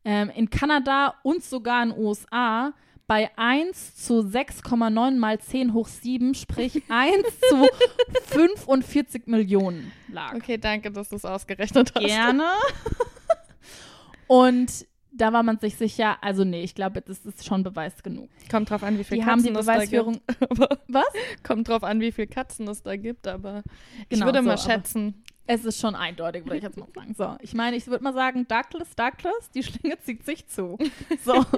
ähm, 0.05 0.29
in 0.35 0.49
Kanada 0.49 1.15
und 1.23 1.43
sogar 1.43 1.83
in 1.83 1.89
den 1.89 1.99
USA 1.99 2.73
bei 3.07 3.29
1 3.37 3.97
zu 3.97 4.21
6,9 4.21 5.17
mal 5.17 5.39
10 5.39 5.73
hoch 5.73 5.87
7, 5.87 6.33
sprich 6.33 6.81
1 6.89 7.13
zu 7.49 7.67
45 8.27 9.27
Millionen 9.27 9.91
lag. 10.07 10.33
Okay, 10.33 10.57
danke, 10.57 10.91
dass 10.91 11.09
du 11.09 11.17
es 11.17 11.25
ausgerechnet 11.25 11.91
hast. 11.95 12.05
Gerne. 12.05 12.45
Und 14.27 14.85
da 15.13 15.33
war 15.33 15.43
man 15.43 15.59
sich 15.59 15.75
sicher, 15.75 16.17
also 16.23 16.45
nee, 16.45 16.63
ich 16.63 16.73
glaube, 16.73 17.01
das 17.01 17.25
ist 17.25 17.45
schon 17.45 17.63
Beweis 17.63 18.01
genug. 18.01 18.29
Kommt 18.49 18.69
drauf 18.69 18.81
an, 18.81 18.97
wie 18.97 19.03
viel 19.03 19.17
Die 19.17 19.23
Katzen 19.23 19.31
haben 19.31 19.53
die 19.53 19.59
es 19.59 19.65
da 19.65 19.73
Beweisführung. 19.73 20.21
gibt. 20.25 20.59
Was? 20.87 21.03
Kommt 21.43 21.67
drauf 21.67 21.83
an, 21.83 21.99
wie 21.99 22.11
viel 22.13 22.27
Katzen 22.27 22.67
es 22.69 22.81
da 22.81 22.95
gibt, 22.95 23.27
aber 23.27 23.61
ich 24.03 24.09
Genau, 24.09 24.27
würde 24.27 24.39
so, 24.39 24.45
mal 24.45 24.57
schätzen. 24.57 25.23
Es 25.47 25.65
ist 25.65 25.79
schon 25.79 25.95
eindeutig, 25.95 26.45
würde 26.45 26.57
ich 26.57 26.63
jetzt 26.63 26.77
mal 26.77 26.87
sagen. 26.93 27.13
So, 27.17 27.35
ich 27.41 27.53
meine, 27.53 27.75
ich 27.75 27.87
würde 27.87 28.03
mal 28.03 28.13
sagen, 28.13 28.47
Douglas, 28.47 28.95
Douglas, 28.95 29.49
die 29.53 29.63
Schlinge 29.63 29.99
zieht 29.99 30.23
sich 30.25 30.47
zu. 30.47 30.77
So. 31.25 31.45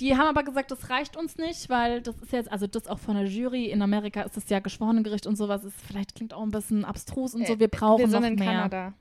Die 0.00 0.16
haben 0.16 0.28
aber 0.28 0.44
gesagt, 0.44 0.70
das 0.70 0.90
reicht 0.90 1.16
uns 1.16 1.38
nicht, 1.38 1.68
weil 1.70 2.00
das 2.00 2.14
ist 2.22 2.30
jetzt, 2.30 2.52
also 2.52 2.68
das 2.68 2.86
auch 2.86 3.00
von 3.00 3.16
der 3.16 3.24
Jury 3.24 3.64
in 3.64 3.82
Amerika 3.82 4.22
ist 4.22 4.36
das 4.36 4.48
ja 4.48 4.60
Geschworenengericht 4.60 5.26
und 5.26 5.34
sowas, 5.34 5.64
ist 5.64 5.74
vielleicht 5.84 6.14
klingt 6.14 6.32
auch 6.32 6.42
ein 6.44 6.52
bisschen 6.52 6.84
abstrus 6.84 7.34
und 7.34 7.44
so, 7.48 7.58
wir 7.58 7.66
brauchen 7.66 8.02
Äh, 8.02 8.04
Wir 8.04 8.10
sind 8.10 8.20
noch 8.22 8.28
in 8.28 8.34
mehr. 8.36 8.46
Kanada. 8.46 8.94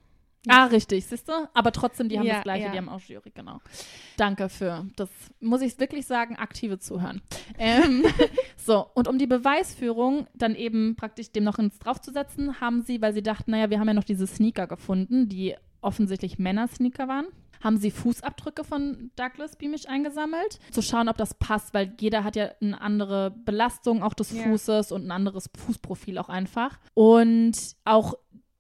Ah, 0.48 0.66
richtig, 0.66 1.06
siehst 1.06 1.28
du? 1.28 1.34
Aber 1.54 1.72
trotzdem, 1.72 2.10
die 2.10 2.18
haben 2.18 2.26
Ja, 2.26 2.36
das 2.36 2.44
Gleiche, 2.44 2.66
ja. 2.66 2.72
die 2.72 2.78
haben 2.78 2.90
auch 2.90 3.02
Jury, 3.02 3.32
genau. 3.34 3.60
Danke 4.18 4.50
für 4.50 4.86
das, 4.96 5.10
muss 5.40 5.62
ich 5.62 5.80
wirklich 5.80 6.06
sagen, 6.06 6.36
aktive 6.36 6.80
Zuhören. 6.80 7.22
Ähm, 7.58 8.06
so, 8.58 8.88
und 8.94 9.08
um 9.08 9.18
die 9.18 9.28
Beweisführung 9.28 10.28
dann 10.34 10.56
eben 10.56 10.96
praktisch 10.96 11.32
dem 11.32 11.44
noch 11.44 11.60
ins 11.60 11.80
draufzusetzen, 11.80 12.60
haben 12.60 12.82
sie, 12.82 13.02
weil 13.02 13.14
sie 13.14 13.24
dachten, 13.24 13.52
naja, 13.52 13.70
wir 13.70 13.80
haben 13.80 13.88
ja 13.88 13.94
noch 13.94 14.04
diese 14.04 14.28
Sneaker 14.28 14.68
gefunden, 14.68 15.30
die 15.30 15.56
offensichtlich 15.82 16.40
Männer-Sneaker 16.40 17.08
waren, 17.08 17.28
haben 17.64 17.78
sie 17.78 17.92
Fußabdrücke 17.92 18.64
von 18.64 19.12
Douglas 19.16 19.56
Beamish 19.56 19.88
eingesammelt, 19.88 20.60
zu 20.72 20.82
schauen, 20.82 21.10
ob 21.10 21.18
das 21.18 21.34
passt, 21.34 21.74
weil 21.74 21.94
jeder 22.00 22.24
hat 22.24 22.36
ja 22.36 22.52
eine 22.62 22.80
andere 22.82 23.32
Belastung 23.32 24.04
auch 24.04 24.14
des. 24.14 24.28
Fußes 24.38 24.92
und 24.92 25.06
ein 25.06 25.12
anderes 25.12 25.50
Fußprofil 25.58 26.18
auch 26.18 26.30
einfach. 26.30 26.78
Und 26.94 27.58
auch 27.86 28.14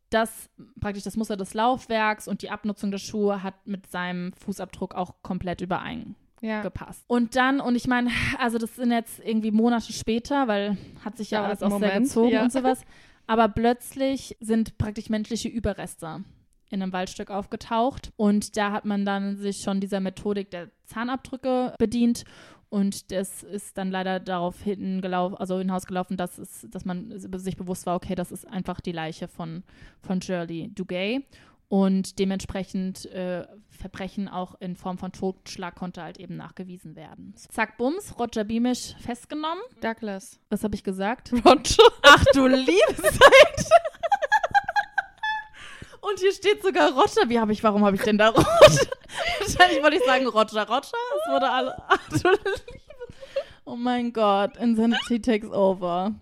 das 0.10 0.49
praktisch 0.80 1.03
das 1.03 1.18
Muster 1.18 1.38
des 1.38 1.53
Laufwerks 1.53 2.28
und 2.28 2.41
die 2.41 2.49
Abnutzung 2.49 2.91
der 2.91 2.97
Schuhe 2.97 3.43
hat 3.43 3.68
mit 3.68 3.88
seinem 3.88 4.34
Fußabdruck 4.34 4.95
auch 4.95 5.16
komplett 5.22 5.62
übereingepasst. 5.62 6.16
Ja. 6.41 7.05
Und 7.08 7.36
dann, 7.36 7.60
und 7.60 7.76
ich 7.76 7.88
meine, 7.88 8.10
also 8.39 8.58
das 8.58 8.76
sind 8.76 8.91
jetzt 8.91 9.20
irgendwie 9.20 9.51
Monate 9.51 9.91
später, 9.93 10.47
weil 10.47 10.78
hat 11.03 11.18
sich 11.18 11.32
ja 11.32 11.39
Dauert 11.39 11.49
alles 11.49 11.64
auch 11.64 11.80
sehr 11.80 11.89
Moment, 11.89 12.05
gezogen 12.08 12.32
ja. 12.32 12.43
und 12.43 12.51
sowas. 12.51 12.82
Aber 13.28 13.49
plötzlich 13.49 14.38
sind 14.39 14.78
praktisch 14.78 15.10
menschliche 15.10 15.49
Überreste 15.49 16.24
in 16.70 16.82
einem 16.82 16.93
Waldstück 16.93 17.30
aufgetaucht. 17.30 18.12
Und 18.16 18.58
da 18.58 18.72
hat 18.72 18.86
man 18.86 19.05
dann 19.05 19.38
sich 19.38 19.62
schon 19.62 19.80
dieser 19.80 19.99
Methodik 19.99 20.51
der 20.51 20.70
Zahnabdrücke 20.86 21.74
bedient. 21.78 22.24
Und 22.70 23.11
das 23.11 23.43
ist 23.43 23.78
dann 23.78 23.91
leider 23.91 24.20
darauf 24.20 24.61
hingelaufen, 24.61 25.38
also 25.38 25.57
hinausgelaufen, 25.57 26.18
dass, 26.18 26.38
es, 26.38 26.68
dass 26.70 26.84
man 26.84 27.18
sich 27.18 27.55
bewusst 27.55 27.86
war, 27.86 27.95
okay, 27.95 28.13
das 28.13 28.32
ist 28.32 28.45
einfach 28.45 28.82
die 28.82 28.91
Leiche 28.91 29.28
von, 29.28 29.63
von 30.01 30.22
Shirley 30.22 30.70
Dugay. 30.74 31.24
Und 31.70 32.18
dementsprechend 32.20 33.05
äh, 33.07 33.45
Verbrechen 33.70 34.30
auch 34.30 34.55
in 34.61 34.78
Form 34.78 34.97
von 34.97 35.11
Totschlag 35.11 35.76
konnte 35.76 36.01
halt 36.01 36.18
eben 36.18 36.38
nachgewiesen 36.38 36.95
werden. 36.95 37.34
Zack, 37.36 37.78
Bums, 37.78 38.18
Roger 38.18 38.45
Beamish 38.45 38.95
festgenommen. 39.01 39.61
Douglas. 39.82 40.39
Was 40.49 40.63
habe 40.63 40.76
ich 40.76 40.84
gesagt? 40.84 41.34
Roger. 41.45 41.84
Ach 42.03 42.24
du 42.34 42.47
liebe 42.47 42.95
Zeit. 42.95 43.70
Und 45.99 46.20
hier 46.20 46.32
steht 46.32 46.63
sogar 46.63 46.93
Roger. 46.93 47.28
Wie 47.28 47.38
habe 47.38 47.51
ich, 47.51 47.61
warum 47.63 47.84
habe 47.84 47.97
ich 47.97 48.01
denn 48.01 48.18
da 48.18 48.30
Roger? 48.30 48.45
Wahrscheinlich 49.39 49.84
wollte 49.84 49.97
ich 49.97 50.03
sagen 50.03 50.26
Roger, 50.28 50.65
Roger. 50.68 50.97
Wurde 51.28 51.49
alle. 51.49 51.75
Liebe. 52.11 52.39
Oh 53.65 53.75
mein 53.75 54.13
Gott, 54.13 54.55
Insanity 54.57 55.21
takes 55.21 55.51
over. 55.51 56.15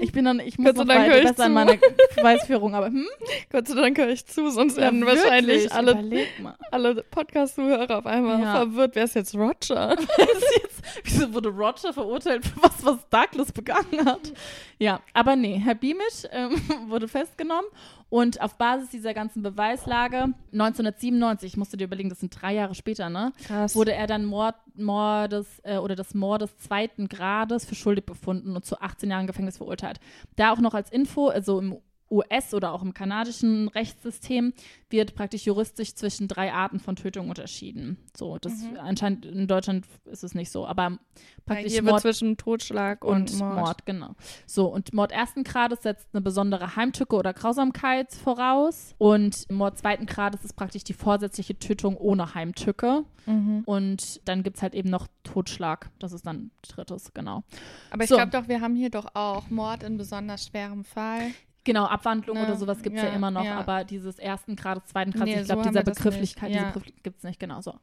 Ich 0.00 0.12
bin 0.12 0.24
dann, 0.24 0.40
ich 0.40 0.58
muss 0.58 0.74
Gott 0.74 0.86
noch 0.86 0.94
ich 0.94 1.22
besser 1.22 1.28
in 1.28 1.34
zu. 1.36 1.48
meiner 1.50 1.76
Beweisführung, 2.16 2.74
aber 2.74 2.86
hm? 2.86 3.06
Gott 3.50 3.68
sei 3.68 3.74
Dank 3.80 3.96
höre 3.98 4.08
ich 4.08 4.26
zu, 4.26 4.50
sonst 4.50 4.76
Ja, 4.76 4.84
werden 4.84 5.06
wahrscheinlich 5.06 5.70
alle, 5.72 6.26
alle 6.70 7.02
Podcast-Zuhörer 7.04 7.98
auf 7.98 8.06
einmal 8.06 8.40
Ja. 8.40 8.52
verwirrt. 8.52 8.96
Wer 8.96 9.04
ist 9.04 9.14
jetzt 9.14 9.34
Roger? 9.34 9.96
Ist 9.98 10.62
jetzt, 10.62 10.82
wieso 11.04 11.32
wurde 11.34 11.50
Roger 11.50 11.92
verurteilt 11.92 12.44
für 12.44 12.62
was, 12.62 12.84
was 12.84 13.08
Douglas 13.08 13.52
begangen 13.52 14.04
hat? 14.04 14.32
Ja, 14.78 15.00
aber 15.12 15.36
nee, 15.36 15.60
Herr 15.62 15.74
Beamish 15.74 16.24
ähm, 16.32 16.60
wurde 16.88 17.06
festgenommen 17.08 17.68
und 18.10 18.40
auf 18.40 18.56
Basis 18.56 18.90
dieser 18.90 19.14
ganzen 19.14 19.42
Beweislage 19.42 20.34
1997, 20.52 21.52
ich 21.52 21.56
musste 21.56 21.76
dir 21.76 21.84
überlegen, 21.84 22.08
das 22.08 22.20
sind 22.20 22.36
drei 22.40 22.52
Jahre 22.54 22.74
später, 22.74 23.08
ne? 23.08 23.32
Krass. 23.46 23.74
Wurde 23.76 23.94
er 23.94 24.08
dann 24.08 24.24
Mord, 24.24 24.56
Mordes 24.74 25.46
äh, 25.62 25.78
oder 25.78 25.94
des 25.94 26.12
Mordes 26.12 26.56
zweiten 26.58 27.08
Grades 27.08 27.64
für 27.64 27.76
schuldig 27.76 28.04
befunden 28.04 28.56
und 28.56 28.64
zu 28.64 28.80
18 28.80 29.10
Jahren 29.10 29.28
Gefängnis 29.28 29.58
verurteilt. 29.58 30.00
Da 30.34 30.52
auch 30.52 30.58
noch 30.58 30.74
als 30.74 30.90
Info, 30.90 31.28
also 31.28 31.60
im 31.60 31.76
US- 32.10 32.54
oder 32.54 32.72
auch 32.72 32.82
im 32.82 32.92
kanadischen 32.94 33.68
Rechtssystem 33.68 34.52
wird 34.88 35.14
praktisch 35.14 35.44
juristisch 35.46 35.94
zwischen 35.94 36.26
drei 36.28 36.52
Arten 36.52 36.80
von 36.80 36.96
Tötung 36.96 37.28
unterschieden. 37.28 37.98
So, 38.16 38.38
das 38.38 38.52
anscheinend 38.78 39.24
in 39.26 39.46
Deutschland 39.46 39.86
ist 40.06 40.24
es 40.24 40.34
nicht 40.34 40.50
so, 40.50 40.66
aber 40.66 40.90
Ja, 40.90 40.98
praktisch 41.46 41.72
hier 41.72 41.82
wird 41.84 41.92
Mord 41.92 42.02
zwischen 42.02 42.36
Totschlag 42.36 43.04
und, 43.04 43.30
und 43.30 43.38
Mord. 43.38 43.54
Mord. 43.56 43.86
genau. 43.86 44.14
So, 44.46 44.66
und 44.66 44.92
Mord 44.92 45.12
ersten 45.12 45.44
Grades 45.44 45.82
setzt 45.82 46.08
eine 46.12 46.20
besondere 46.20 46.74
Heimtücke 46.76 47.14
oder 47.14 47.32
Grausamkeit 47.32 48.12
voraus. 48.12 48.94
Und 48.98 49.48
Mord 49.50 49.78
zweiten 49.78 50.06
Grades 50.06 50.44
ist 50.44 50.54
praktisch 50.56 50.84
die 50.84 50.94
vorsätzliche 50.94 51.58
Tötung 51.58 51.96
ohne 51.96 52.34
Heimtücke. 52.34 53.04
Mhm. 53.26 53.62
Und 53.66 54.20
dann 54.28 54.42
gibt 54.42 54.56
es 54.56 54.62
halt 54.62 54.74
eben 54.74 54.90
noch 54.90 55.06
Totschlag. 55.22 55.90
Das 56.00 56.12
ist 56.12 56.26
dann 56.26 56.50
drittes, 56.62 57.12
genau. 57.14 57.44
Aber 57.90 58.02
ich 58.02 58.08
So. 58.08 58.16
glaube 58.16 58.30
doch, 58.32 58.48
wir 58.48 58.60
haben 58.60 58.74
hier 58.74 58.90
doch 58.90 59.06
auch 59.14 59.48
Mord 59.50 59.82
in 59.84 59.96
besonders 59.96 60.46
schwerem 60.46 60.84
Fall. 60.84 61.30
Genau, 61.64 61.84
Abwandlung 61.84 62.36
Ne, 62.36 62.44
oder 62.44 62.56
sowas 62.56 62.82
gibt 62.82 62.96
es 62.96 63.02
ja, 63.02 63.08
ja, 63.08 63.14
immer 63.14 63.30
noch, 63.30 63.44
ja. 63.44 63.58
aber 63.58 63.84
dieses 63.84 64.18
ersten 64.18 64.56
Grades, 64.56 64.86
zweiten 64.86 65.10
Grades, 65.10 65.34
Nee, 65.34 65.40
ich 65.40 65.46
glaube, 65.46 65.64
so 65.64 65.68
dieser 65.68 65.82
Begrifflichkeit, 65.82 66.50
ja. 66.50 66.58
diese 66.60 66.72
Begriff 66.72 67.02
gibt 67.02 67.18
es 67.18 67.24
nicht, 67.24 67.38
genau 67.38 67.60
so. 67.60 67.74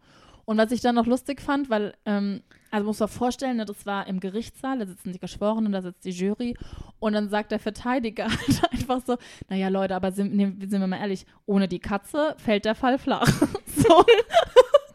Und 0.46 0.58
was 0.58 0.72
ich 0.72 0.80
dann 0.80 0.96
noch 0.96 1.06
lustig 1.06 1.42
fand, 1.42 1.70
weil, 1.70 1.94
ähm, 2.06 2.42
also 2.72 2.86
muss 2.88 3.00
man 3.02 3.10
vorstellen, 3.10 3.58
ne, 3.58 3.66
das 3.66 3.86
war 3.86 4.08
im 4.08 4.22
Gerichtssaal, 4.22 4.80
da 4.80 4.86
sitzen 4.86 5.12
die 5.12 5.20
Geschworenen, 5.20 5.74
da 5.74 5.82
sitzt 5.82 6.06
die 6.06 6.12
Jury 6.12 6.58
und 7.00 7.14
dann 7.14 7.28
sagt 7.28 7.52
der 7.52 7.60
Verteidiger 7.60 8.26
halt 8.30 8.72
einfach 8.72 9.02
so, 9.06 9.18
naja 9.50 9.68
Leute, 9.68 9.94
aber 9.94 10.14
sind, 10.14 10.34
nee, 10.34 10.54
sind 10.66 10.80
wir 10.80 10.88
mal 10.88 11.00
ehrlich, 11.00 11.26
ohne 11.46 11.68
die 11.68 11.80
Katze 11.80 12.34
fällt 12.38 12.64
der 12.64 12.76
Fall 12.76 12.98
flach. 12.98 13.28
so. 13.66 14.06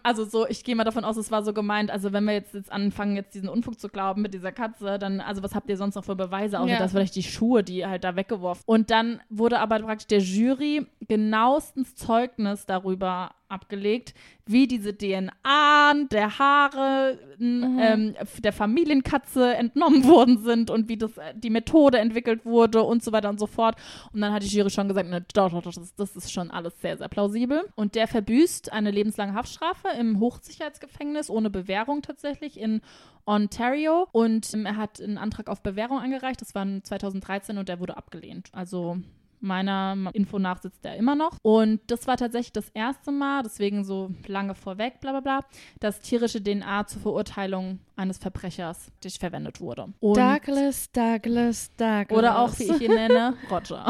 Also 0.02 0.24
so, 0.24 0.46
ich 0.48 0.64
gehe 0.64 0.74
mal 0.74 0.84
davon 0.84 1.04
aus, 1.04 1.16
es 1.16 1.30
war 1.30 1.42
so 1.42 1.52
gemeint, 1.52 1.90
also 1.90 2.12
wenn 2.12 2.24
wir 2.24 2.32
jetzt, 2.34 2.54
jetzt 2.54 2.72
anfangen, 2.72 3.16
jetzt 3.16 3.34
diesen 3.34 3.48
Unfug 3.48 3.78
zu 3.78 3.88
glauben 3.88 4.22
mit 4.22 4.34
dieser 4.34 4.52
Katze, 4.52 4.98
dann, 4.98 5.20
also 5.20 5.42
was 5.42 5.54
habt 5.54 5.68
ihr 5.70 5.76
sonst 5.76 5.94
noch 5.94 6.04
für 6.04 6.16
Beweise, 6.16 6.58
außer 6.60 6.72
Ja. 6.72 6.78
dass 6.78 6.92
vielleicht 6.92 7.14
die 7.16 7.22
Schuhe, 7.22 7.62
die 7.62 7.86
halt 7.86 8.04
da 8.04 8.16
weggeworfen. 8.16 8.62
Und 8.66 8.90
dann 8.90 9.20
wurde 9.28 9.58
aber 9.60 9.78
praktisch 9.80 10.06
der 10.08 10.18
Jury 10.20 10.86
genauestens 11.08 11.94
Zeugnis 11.94 12.66
darüber 12.66 13.30
abgelegt, 13.52 14.14
wie 14.46 14.66
diese 14.66 14.96
DNA 14.96 15.94
der 16.10 16.38
Haare 16.38 17.18
n- 17.38 17.78
ähm, 17.80 18.14
der 18.38 18.52
Familienkatze 18.52 19.54
entnommen 19.54 20.04
worden 20.08 20.38
sind 20.38 20.70
und 20.70 20.88
wie 20.88 20.96
das, 20.96 21.16
äh, 21.18 21.34
die 21.36 21.50
Methode 21.50 21.98
entwickelt 21.98 22.44
wurde 22.44 22.82
und 22.82 23.04
so 23.04 23.12
weiter 23.12 23.28
und 23.28 23.38
so 23.38 23.46
fort. 23.46 23.76
Und 24.12 24.20
dann 24.20 24.32
hat 24.32 24.42
die 24.42 24.48
Jury 24.48 24.70
schon 24.70 24.88
gesagt, 24.88 25.08
ne, 25.08 25.24
doch, 25.34 25.50
doch, 25.50 25.62
doch, 25.62 25.72
das, 25.72 25.94
das 25.94 26.16
ist 26.16 26.32
schon 26.32 26.50
alles 26.50 26.80
sehr, 26.80 26.96
sehr 26.98 27.08
plausibel. 27.08 27.62
Und 27.76 27.94
der 27.94 28.08
verbüßt 28.08 28.72
eine 28.72 28.90
lebenslange 28.90 29.34
Haftstrafe 29.34 29.88
im 29.98 30.18
Hochsicherheitsgefängnis 30.18 31.30
ohne 31.30 31.50
Bewährung 31.50 32.02
tatsächlich 32.02 32.58
in 32.58 32.80
Ontario. 33.26 34.08
Und 34.12 34.52
ähm, 34.54 34.66
er 34.66 34.76
hat 34.76 35.00
einen 35.00 35.18
Antrag 35.18 35.48
auf 35.48 35.62
Bewährung 35.62 35.98
eingereicht. 35.98 36.40
Das 36.40 36.54
war 36.54 36.62
in 36.62 36.82
2013 36.82 37.58
und 37.58 37.68
der 37.68 37.78
wurde 37.80 37.96
abgelehnt. 37.96 38.48
Also 38.52 38.98
meiner 39.42 40.10
Info 40.14 40.38
nach 40.38 40.62
sitzt 40.62 40.84
er 40.84 40.96
immer 40.96 41.14
noch. 41.14 41.36
Und 41.42 41.80
das 41.88 42.06
war 42.06 42.16
tatsächlich 42.16 42.52
das 42.52 42.68
erste 42.70 43.10
Mal, 43.12 43.42
deswegen 43.42 43.84
so 43.84 44.10
lange 44.26 44.54
vorweg, 44.54 45.00
bla 45.00 45.10
bla 45.12 45.20
bla, 45.20 45.40
dass 45.80 46.00
tierische 46.00 46.42
DNA 46.42 46.86
zur 46.86 47.02
Verurteilung 47.02 47.80
eines 47.96 48.18
Verbrechers 48.18 48.90
dich 49.04 49.18
verwendet 49.18 49.60
wurde. 49.60 49.88
Und 50.00 50.16
Douglas, 50.16 50.90
Douglas, 50.92 51.70
Douglas. 51.76 52.18
oder 52.18 52.38
auch, 52.38 52.58
wie 52.58 52.64
ich 52.64 52.80
ihn 52.80 52.94
nenne, 52.94 53.34
Roger. 53.50 53.86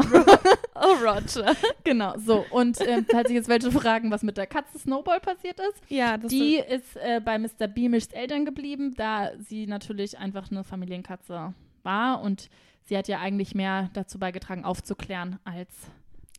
Oh, 0.75 0.95
Roger. 1.05 1.55
genau, 1.83 2.15
so. 2.17 2.43
Und 2.51 2.79
ähm, 2.81 3.05
falls 3.09 3.27
sich 3.27 3.35
jetzt 3.35 3.47
welche 3.47 3.71
fragen, 3.71 4.11
was 4.11 4.23
mit 4.23 4.37
der 4.37 4.47
Katze 4.47 4.77
Snowball 4.79 5.19
passiert 5.19 5.59
ist, 5.59 5.81
Ja, 5.89 6.17
das 6.17 6.29
die 6.29 6.55
ist 6.57 6.97
äh, 6.97 7.21
bei 7.23 7.37
Mr. 7.39 7.67
Beamish 7.67 8.07
Eltern 8.11 8.43
geblieben, 8.45 8.93
da 8.97 9.31
sie 9.39 9.67
natürlich 9.67 10.17
einfach 10.17 10.51
eine 10.51 10.63
Familienkatze 10.63 11.53
war 11.83 12.21
und 12.21 12.49
sie 12.85 12.97
hat 12.97 13.07
ja 13.07 13.19
eigentlich 13.19 13.55
mehr 13.55 13.89
dazu 13.93 14.19
beigetragen, 14.19 14.65
aufzuklären, 14.65 15.39
als 15.43 15.69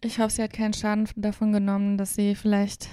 Ich 0.02 0.18
hoffe, 0.18 0.30
sie 0.30 0.42
hat 0.42 0.52
keinen 0.52 0.74
Schaden 0.74 1.08
davon 1.16 1.52
genommen, 1.52 1.96
dass 1.98 2.14
sie 2.14 2.34
vielleicht 2.34 2.88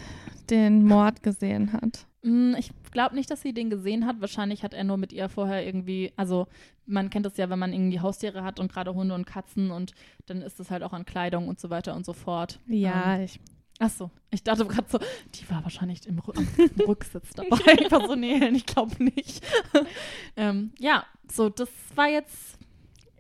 den 0.50 0.84
Mord 0.86 1.24
gesehen 1.24 1.74
hat. 1.74 2.06
Mm, 2.24 2.56
Ich 2.58 2.72
glaube 2.92 3.16
nicht, 3.16 3.32
dass 3.32 3.42
sie 3.42 3.54
den 3.54 3.70
gesehen 3.70 4.06
hat. 4.06 4.20
Wahrscheinlich 4.20 4.64
hat 4.64 4.74
er 4.74 4.84
nur 4.84 4.98
mit 4.98 5.14
ihr 5.14 5.30
vorher 5.30 5.66
irgendwie, 5.66 6.12
also 6.18 6.48
man 6.86 7.10
kennt 7.10 7.26
das 7.26 7.38
ja, 7.38 7.50
wenn 7.50 7.60
man 7.60 7.72
irgendwie 7.74 8.00
Haustiere 8.02 8.44
hat 8.44 8.60
und 8.60 8.72
gerade 8.72 8.94
Hunde 8.94 9.16
und 9.16 9.26
Katzen 9.26 9.72
und 9.72 9.94
dann 10.26 10.42
ist 10.42 10.60
das 10.60 10.70
halt 10.72 10.84
auch 10.84 10.94
an 10.94 11.06
Kleidung 11.06 11.48
und 11.48 11.60
so 11.60 11.70
weiter 11.70 11.96
und 11.96 12.06
so 12.06 12.12
fort. 12.14 12.60
Ähm, 12.70 13.22
ich. 13.24 13.40
ach 13.80 13.90
so, 13.90 14.12
ich 14.30 14.44
dachte 14.44 14.66
gerade 14.66 14.88
so, 14.90 15.00
die 15.36 15.50
war 15.50 15.64
wahrscheinlich 15.64 16.06
im, 16.06 16.22
im 16.58 16.86
Rücksitz 16.86 17.30
dabei. 17.34 17.58
Ich 17.80 17.92
war 17.92 18.06
so, 18.08 18.16
nee, 18.16 18.46
ich 18.50 18.66
glaube 18.66 19.02
nicht. 19.04 19.42
ähm, 20.36 20.72
ja, 20.80 21.06
so, 21.32 21.48
das 21.50 21.70
war 21.96 22.10
jetzt, 22.10 22.58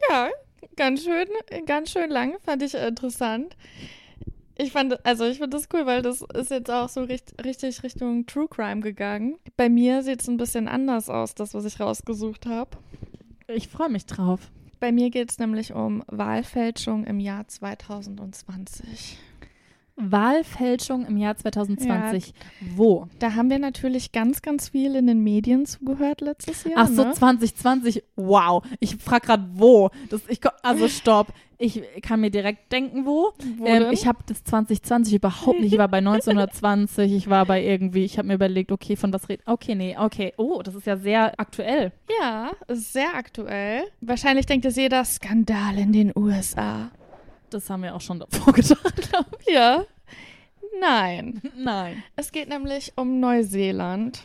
Ja, 0.10 0.30
ganz 0.76 1.04
schön, 1.04 1.28
ganz 1.66 1.92
schön 1.92 2.10
lang, 2.10 2.36
fand 2.44 2.64
ich 2.64 2.74
interessant. 2.74 3.56
Ich 4.58 4.72
fand, 4.72 5.04
also 5.06 5.26
ich 5.26 5.38
finde 5.38 5.58
das 5.58 5.70
cool, 5.74 5.86
weil 5.86 6.02
das 6.02 6.22
ist 6.36 6.52
jetzt 6.52 6.70
auch 6.70 6.90
so 6.90 7.02
richt, 7.04 7.34
richtig 7.44 7.82
Richtung 7.84 8.26
True 8.28 8.48
Crime 8.48 8.82
gegangen. 8.82 9.38
Bei 9.58 9.70
mir 9.70 10.04
sieht 10.04 10.22
es 10.22 10.28
ein 10.28 10.38
bisschen 10.38 10.68
anders 10.68 11.10
aus, 11.10 11.34
das, 11.34 11.54
was 11.54 11.66
ich 11.66 11.80
rausgesucht 11.80 12.46
habe. 12.46 12.78
ich 13.48 13.68
freue 13.68 13.90
mich 13.90 14.06
drauf. 14.06 14.52
Bei 14.80 14.92
mir 14.92 15.10
geht 15.10 15.32
es 15.32 15.40
nämlich 15.40 15.74
um 15.74 16.04
Wahlfälschung 16.08 17.06
im 17.06 17.20
Jahr 17.20 17.48
2020. 17.48 19.18
Wahlfälschung 19.96 21.06
im 21.06 21.18
Jahr 21.18 21.36
2020. 21.38 22.34
Wo? 22.76 23.08
Da 23.20 23.36
haben 23.36 23.50
wir 23.50 23.60
natürlich 23.60 24.12
ganz, 24.12 24.42
ganz 24.42 24.70
viel 24.70 24.96
in 24.96 25.08
den 25.08 25.24
Medien 25.24 25.66
zugehört 25.66 26.22
letztes 26.22 26.64
Jahr. 26.64 26.74
Ach 26.78 26.88
so, 26.88 27.04
ne? 27.04 27.14
2020. 27.14 28.04
Wow. 28.16 28.64
Ich 28.80 28.96
frage 28.98 29.28
gerade, 29.28 29.50
wo. 29.54 29.90
Das, 30.10 30.22
ich, 30.28 30.40
also, 30.64 30.88
stopp. 30.88 31.34
Ich 31.58 31.80
kann 32.02 32.22
mir 32.22 32.32
direkt 32.32 32.72
denken, 32.72 33.06
wo. 33.06 33.34
Wo 33.58 33.66
Ähm, 33.66 33.92
ich 33.92 34.08
habe 34.08 34.20
das 34.26 34.44
2020 34.44 35.14
überhaupt 35.14 35.60
nicht. 35.60 35.74
Ich 35.74 35.78
war 35.78 35.88
bei 35.88 35.98
1920. 36.00 37.12
Ich 37.14 37.30
war 37.30 37.46
bei 37.46 37.64
irgendwie, 37.64 38.04
ich 38.04 38.18
habe 38.18 38.30
mir 38.30 38.34
überlegt, 38.34 38.72
okay, 38.72 38.96
von 38.96 39.14
was 39.14 39.30
redet. 39.30 39.48
Okay, 39.48 39.76
nee, 39.76 39.96
okay. 39.98 40.34
Oh, 40.38 40.62
das 40.64 40.74
ist 40.74 40.88
ja 40.88 40.98
sehr 40.98 41.40
aktuell. 41.40 41.92
Ja, 42.20 42.52
ist 42.68 42.94
sehr 42.94 43.14
aktuell. 43.16 43.84
Wahrscheinlich 44.02 44.48
denkt 44.48 44.66
es 44.66 44.76
jeder 44.76 45.06
Skandal 45.06 45.78
in 45.78 45.94
den 45.94 46.12
USA. 46.16 46.90
Das 47.52 47.70
haben 47.70 47.84
wir 47.84 47.96
auch 47.96 48.02
schon 48.02 48.20
davor 48.20 48.54
gedacht, 48.54 48.96
glaube 49.10 49.38
Ja. 49.48 49.84
Nein. 50.80 51.42
ich. 51.44 51.52
Nein. 51.56 52.04
Es 52.16 52.32
geht 52.32 52.50
nämlich 52.50 52.94
um 52.96 53.20
Neuseeland. 53.20 54.24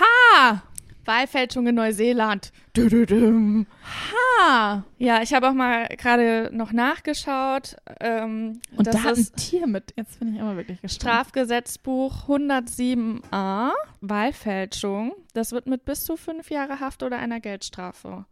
Ha! 0.00 0.62
Wahlfälschung 1.04 1.66
in 1.66 1.74
Neuseeland. 1.74 2.52
Dü-dü-düm. 2.76 3.66
Ha! 4.12 4.84
Ja, 4.98 5.20
ich 5.22 5.34
habe 5.34 5.48
auch 5.48 5.52
mal 5.54 5.88
gerade 5.96 6.50
noch 6.52 6.70
nachgeschaut. 6.72 7.74
Ähm, 8.00 8.60
Und 8.76 8.86
das 8.86 8.94
da 8.94 9.02
hat 9.02 9.16
ein 9.16 9.26
Tier 9.36 9.66
mit. 9.66 9.92
Jetzt 9.96 10.20
bin 10.20 10.32
ich 10.34 10.40
immer 10.40 10.56
wirklich 10.56 10.80
gespannt. 10.80 11.02
Strafgesetzbuch 11.02 12.28
107a, 12.28 13.70
Wahlfälschung. 14.00 15.14
Das 15.34 15.50
wird 15.50 15.66
mit 15.66 15.84
bis 15.84 16.04
zu 16.04 16.16
fünf 16.16 16.50
Jahre 16.50 16.78
Haft 16.78 17.02
oder 17.02 17.18
einer 17.18 17.40
Geldstrafe, 17.40 18.24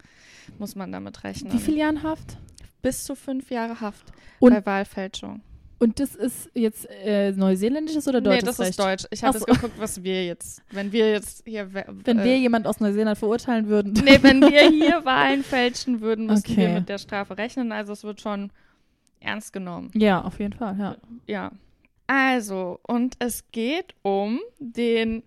muss 0.58 0.76
man 0.76 0.92
damit 0.92 1.24
rechnen. 1.24 1.52
Wie 1.52 1.58
viele 1.58 1.78
Jahren 1.78 2.04
Haft? 2.04 2.38
Bis 2.82 3.04
zu 3.04 3.14
fünf 3.14 3.50
Jahre 3.50 3.80
Haft 3.80 4.12
Und- 4.38 4.52
bei 4.52 4.64
Wahlfälschung. 4.66 5.42
Und 5.82 5.98
das 5.98 6.14
ist 6.14 6.50
jetzt 6.52 6.86
äh, 6.90 7.32
neuseeländisches 7.32 8.06
oder 8.06 8.20
deutsches 8.20 8.42
nee, 8.42 8.46
das 8.48 8.60
Recht? 8.60 8.70
ist 8.70 8.78
deutsch. 8.78 9.04
Ich 9.10 9.24
habe 9.24 9.30
Ach 9.30 9.40
jetzt 9.40 9.48
so. 9.48 9.54
geguckt, 9.54 9.80
was 9.80 10.02
wir 10.02 10.26
jetzt, 10.26 10.62
wenn 10.72 10.92
wir 10.92 11.10
jetzt 11.10 11.42
hier, 11.46 11.72
we- 11.72 11.86
Wenn 12.04 12.18
äh, 12.18 12.24
wir 12.24 12.38
jemand 12.38 12.66
aus 12.66 12.80
Neuseeland 12.80 13.16
verurteilen 13.16 13.66
würden. 13.68 13.94
nee, 13.94 14.18
wenn 14.20 14.42
wir 14.50 14.68
hier 14.68 15.06
Wahlen 15.06 15.42
fälschen 15.42 16.02
würden, 16.02 16.26
müssten 16.26 16.54
wir 16.54 16.64
Okay. 16.66 16.74
mit 16.74 16.88
der 16.90 16.98
Strafe 16.98 17.38
rechnen. 17.38 17.72
Also 17.72 17.94
es 17.94 18.04
wird 18.04 18.20
schon 18.20 18.50
ernst 19.20 19.54
genommen. 19.54 19.90
Ja, 19.94 20.20
auf 20.22 20.38
jeden 20.38 20.52
Fall, 20.52 20.76
ja. 20.78 20.96
Ja. 21.26 21.52
Also, 22.06 22.78
und 22.82 23.14
es 23.18 23.44
geht 23.50 23.94
um 24.02 24.38
den 24.58 25.22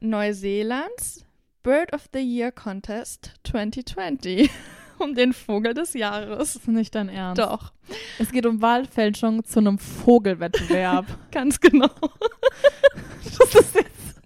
Neuseelands 0.00 1.26
Bird 1.62 1.92
of 1.92 2.08
the 2.14 2.20
Year 2.20 2.50
Contest 2.50 3.32
2020. 3.44 4.48
um 5.02 5.14
den 5.14 5.32
Vogel 5.32 5.74
des 5.74 5.94
Jahres. 5.94 6.38
Das 6.38 6.56
ist 6.56 6.68
nicht 6.68 6.94
dein 6.94 7.08
Ernst. 7.08 7.40
Doch, 7.40 7.72
Es 8.18 8.32
geht 8.32 8.46
um 8.46 8.62
Wahlfälschung 8.62 9.44
zu 9.44 9.60
einem 9.60 9.78
Vogelwettbewerb. 9.78 11.06
ganz 11.32 11.60
genau. 11.60 11.90
das 13.24 13.54
ist 13.54 13.74
jetzt. 13.74 14.20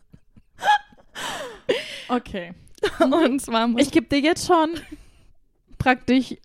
Okay. 2.08 2.52
Und 3.00 3.40
zwar 3.40 3.66
muss 3.66 3.82
Ich 3.82 3.90
gebe 3.90 4.06
dir 4.06 4.20
jetzt 4.20 4.46
schon 4.46 4.70
praktisch 5.78 6.36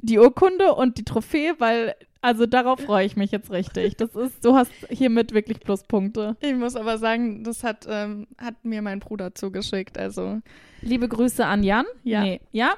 die 0.00 0.18
Urkunde 0.18 0.74
und 0.74 0.98
die 0.98 1.04
Trophäe, 1.04 1.54
weil, 1.58 1.94
also 2.20 2.46
darauf 2.46 2.80
freue 2.80 3.06
ich 3.06 3.16
mich 3.16 3.30
jetzt 3.30 3.50
richtig. 3.50 3.96
Das 3.96 4.14
ist, 4.14 4.44
du 4.44 4.54
hast 4.54 4.70
hiermit 4.90 5.32
wirklich 5.32 5.60
Pluspunkte. 5.60 6.36
Ich 6.40 6.54
muss 6.54 6.76
aber 6.76 6.98
sagen, 6.98 7.42
das 7.44 7.64
hat, 7.64 7.86
ähm, 7.88 8.26
hat 8.38 8.64
mir 8.64 8.82
mein 8.82 9.00
Bruder 9.00 9.34
zugeschickt. 9.34 9.98
Also, 9.98 10.40
Liebe 10.80 11.08
Grüße 11.08 11.44
an 11.44 11.62
Jan. 11.64 11.86
Ja. 12.04 12.22
Nee. 12.22 12.40
Ja? 12.52 12.74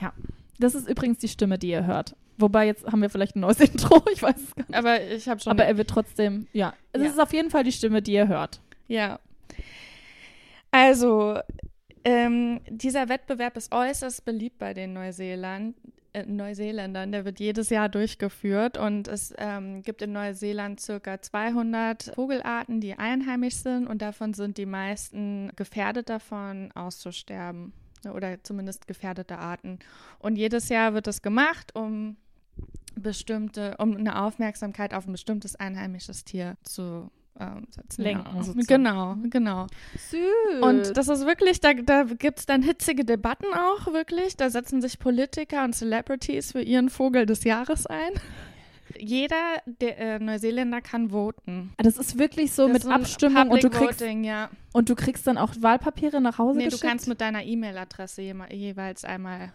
Ja. 0.00 0.12
Das 0.58 0.74
ist 0.74 0.88
übrigens 0.88 1.18
die 1.18 1.28
Stimme, 1.28 1.58
die 1.58 1.68
ihr 1.70 1.86
hört. 1.86 2.16
Wobei, 2.36 2.66
jetzt 2.66 2.86
haben 2.86 3.02
wir 3.02 3.10
vielleicht 3.10 3.36
ein 3.36 3.40
neues 3.40 3.60
Intro, 3.68 4.02
ich 4.12 4.22
weiß 4.22 4.36
es 4.36 4.54
gar 4.54 4.64
nicht. 4.66 4.74
aber 4.74 5.02
ich 5.02 5.28
habe 5.28 5.40
schon. 5.40 5.50
Aber 5.50 5.64
er 5.64 5.76
wird 5.76 5.88
trotzdem, 5.90 6.46
ja. 6.52 6.72
Es 6.92 7.02
Ja. 7.02 7.08
ist 7.08 7.20
auf 7.20 7.32
jeden 7.32 7.50
Fall 7.50 7.64
die 7.64 7.72
Stimme, 7.72 8.02
die 8.02 8.12
ihr 8.12 8.28
hört. 8.28 8.60
ja. 8.88 9.18
Also, 10.70 11.38
ähm, 12.04 12.60
dieser 12.68 13.08
Wettbewerb 13.08 13.56
ist 13.56 13.72
äußerst 13.72 14.24
beliebt 14.24 14.58
bei 14.58 14.74
den 14.74 14.92
Neuseeland, 14.92 15.74
äh, 16.12 16.24
Neuseeländern. 16.26 17.10
Der 17.10 17.24
wird 17.24 17.40
jedes 17.40 17.70
Jahr 17.70 17.88
durchgeführt 17.88 18.76
und 18.76 19.08
es 19.08 19.32
ähm, 19.38 19.82
gibt 19.82 20.02
in 20.02 20.12
Neuseeland 20.12 20.78
circa 20.80 21.20
200 21.22 22.12
Vogelarten, 22.14 22.80
die 22.80 22.94
einheimisch 22.98 23.54
sind 23.56 23.86
und 23.86 24.02
davon 24.02 24.34
sind 24.34 24.58
die 24.58 24.66
meisten 24.66 25.50
gefährdet 25.56 26.08
davon 26.10 26.70
auszusterben 26.72 27.72
oder 28.04 28.42
zumindest 28.42 28.86
gefährdete 28.86 29.38
Arten. 29.38 29.78
Und 30.18 30.36
jedes 30.36 30.68
Jahr 30.68 30.94
wird 30.94 31.06
das 31.06 31.22
gemacht, 31.22 31.74
um 31.74 32.16
bestimmte, 32.94 33.76
um 33.78 33.96
eine 33.96 34.22
Aufmerksamkeit 34.22 34.94
auf 34.94 35.06
ein 35.06 35.12
bestimmtes 35.12 35.56
einheimisches 35.56 36.24
Tier 36.24 36.56
zu 36.62 37.10
ähm, 37.40 37.66
setzen. 37.70 38.02
Lenken 38.02 38.36
ja. 38.36 38.42
sozusagen. 38.42 38.66
Genau, 38.66 39.16
genau. 39.30 39.66
Süß. 39.96 40.62
Und 40.62 40.96
das 40.96 41.08
ist 41.08 41.24
wirklich, 41.24 41.60
da, 41.60 41.74
da 41.74 42.04
gibt 42.04 42.40
es 42.40 42.46
dann 42.46 42.62
hitzige 42.62 43.04
Debatten 43.04 43.46
auch 43.54 43.92
wirklich. 43.92 44.36
Da 44.36 44.50
setzen 44.50 44.80
sich 44.82 44.98
Politiker 44.98 45.64
und 45.64 45.74
Celebrities 45.74 46.52
für 46.52 46.62
ihren 46.62 46.90
Vogel 46.90 47.26
des 47.26 47.44
Jahres 47.44 47.86
ein. 47.86 48.12
Jeder 48.98 49.36
der, 49.66 49.98
äh, 49.98 50.18
Neuseeländer 50.18 50.80
kann 50.80 51.10
voten. 51.10 51.72
das 51.78 51.96
ist 51.96 52.18
wirklich 52.18 52.52
so 52.52 52.68
Das 52.68 52.84
mit 52.84 52.92
Abstimmung 52.92 53.48
und 53.50 53.62
du 53.62 53.70
kriegst 53.70 54.00
Voting, 54.00 54.24
ja. 54.24 54.50
und 54.72 54.88
du 54.88 54.94
kriegst 54.94 55.26
dann 55.26 55.38
auch 55.38 55.54
Wahlpapiere 55.60 56.20
nach 56.20 56.38
Hause 56.38 56.58
Nee, 56.58 56.64
du 56.64 56.70
geschickt. 56.70 56.88
kannst 56.90 57.08
mit 57.08 57.20
deiner 57.20 57.42
E-Mail-Adresse 57.44 58.22
jema- 58.22 58.52
jeweils 58.52 59.04
einmal 59.04 59.52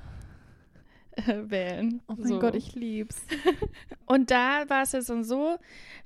äh, 1.15 1.49
wählen. 1.49 2.01
oh 2.07 2.15
mein 2.17 2.27
So. 2.27 2.39
Gott, 2.39 2.55
ich 2.55 2.73
lieb's. 2.75 3.21
Und 4.05 4.31
da 4.31 4.63
war 4.67 4.81
es 4.83 4.93
jetzt 4.93 5.09
dann 5.09 5.23
so, 5.23 5.57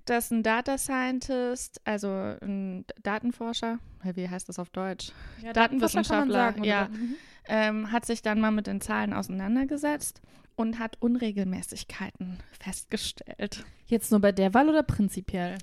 dass 0.06 0.32
ein 0.32 0.44
Data 0.44 0.78
Scientist, 0.78 1.80
also 1.86 2.08
ein 2.10 2.86
Datenforscher, 3.04 3.80
wie 4.04 4.28
heißt 4.30 4.50
das 4.50 4.60
auf 4.60 4.70
Deutsch? 4.70 5.12
Ja, 5.44 5.54
Datenwissenschaftler, 5.54 6.54
oder? 6.58 6.66
ja. 6.66 6.88
Mhm. 6.90 7.16
ähm, 7.48 7.92
hat 7.92 8.06
sich 8.06 8.22
dann 8.22 8.42
mal 8.42 8.52
mit 8.52 8.68
den 8.68 8.82
Zahlen 8.82 9.14
auseinandergesetzt 9.14 10.22
und 10.58 10.80
hat 10.80 10.98
Unregelmäßigkeiten 11.00 12.40
festgestellt. 12.60 13.64
Jetzt 13.86 14.12
nur 14.12 14.20
bei 14.20 14.34
der 14.34 14.54
Wahl 14.54 14.68
oder 14.68 14.84
prinzipiell? 14.84 15.58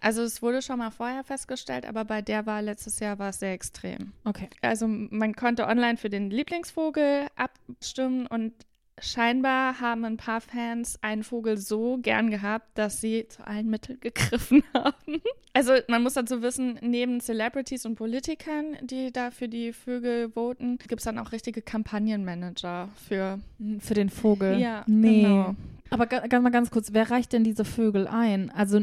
Also 0.00 0.22
es 0.22 0.42
wurde 0.42 0.62
schon 0.62 0.78
mal 0.78 0.90
vorher 0.90 1.22
festgestellt, 1.22 1.86
aber 1.86 2.04
bei 2.04 2.22
der 2.22 2.46
Wahl 2.46 2.64
letztes 2.64 2.98
Jahr 2.98 3.18
war 3.20 3.28
es 3.28 3.38
sehr 3.38 3.52
extrem. 3.52 4.12
Okay. 4.24 4.48
Also 4.62 4.88
man 4.88 5.36
konnte 5.36 5.66
online 5.66 5.98
für 5.98 6.10
den 6.10 6.30
Lieblingsvogel 6.30 7.28
abstimmen 7.36 8.26
und 8.26 8.52
scheinbar 9.00 9.80
haben 9.80 10.04
ein 10.04 10.16
paar 10.16 10.40
Fans 10.40 10.98
einen 11.02 11.22
Vogel 11.22 11.56
so 11.56 11.98
gern 11.98 12.30
gehabt, 12.30 12.76
dass 12.76 13.00
sie 13.00 13.26
zu 13.28 13.46
allen 13.46 13.68
Mitteln 13.68 13.98
gegriffen 14.02 14.62
haben. 14.74 15.20
Also 15.54 15.72
man 15.88 16.02
muss 16.02 16.14
dazu 16.14 16.40
wissen, 16.42 16.78
neben 16.82 17.20
Celebrities 17.20 17.84
und 17.86 17.94
Politikern, 17.96 18.76
die 18.82 19.12
da 19.12 19.30
für 19.30 19.48
die 19.48 19.72
Vögel 19.72 20.30
voten, 20.30 20.78
gibt 20.78 21.00
es 21.00 21.04
dann 21.04 21.18
auch 21.18 21.32
richtige 21.32 21.62
Kampagnenmanager 21.62 22.88
für 23.08 23.40
Für 23.80 23.94
den 23.94 24.08
Vogel? 24.10 24.58
Ja, 24.60 24.84
nee. 24.86 25.22
genau. 25.22 25.54
Aber 25.90 26.06
ga- 26.06 26.26
ganz 26.26 26.42
mal 26.42 26.50
ganz 26.50 26.70
kurz, 26.70 26.92
wer 26.92 27.10
reicht 27.10 27.32
denn 27.32 27.44
diese 27.44 27.64
Vögel 27.64 28.06
ein? 28.06 28.50
Also 28.50 28.80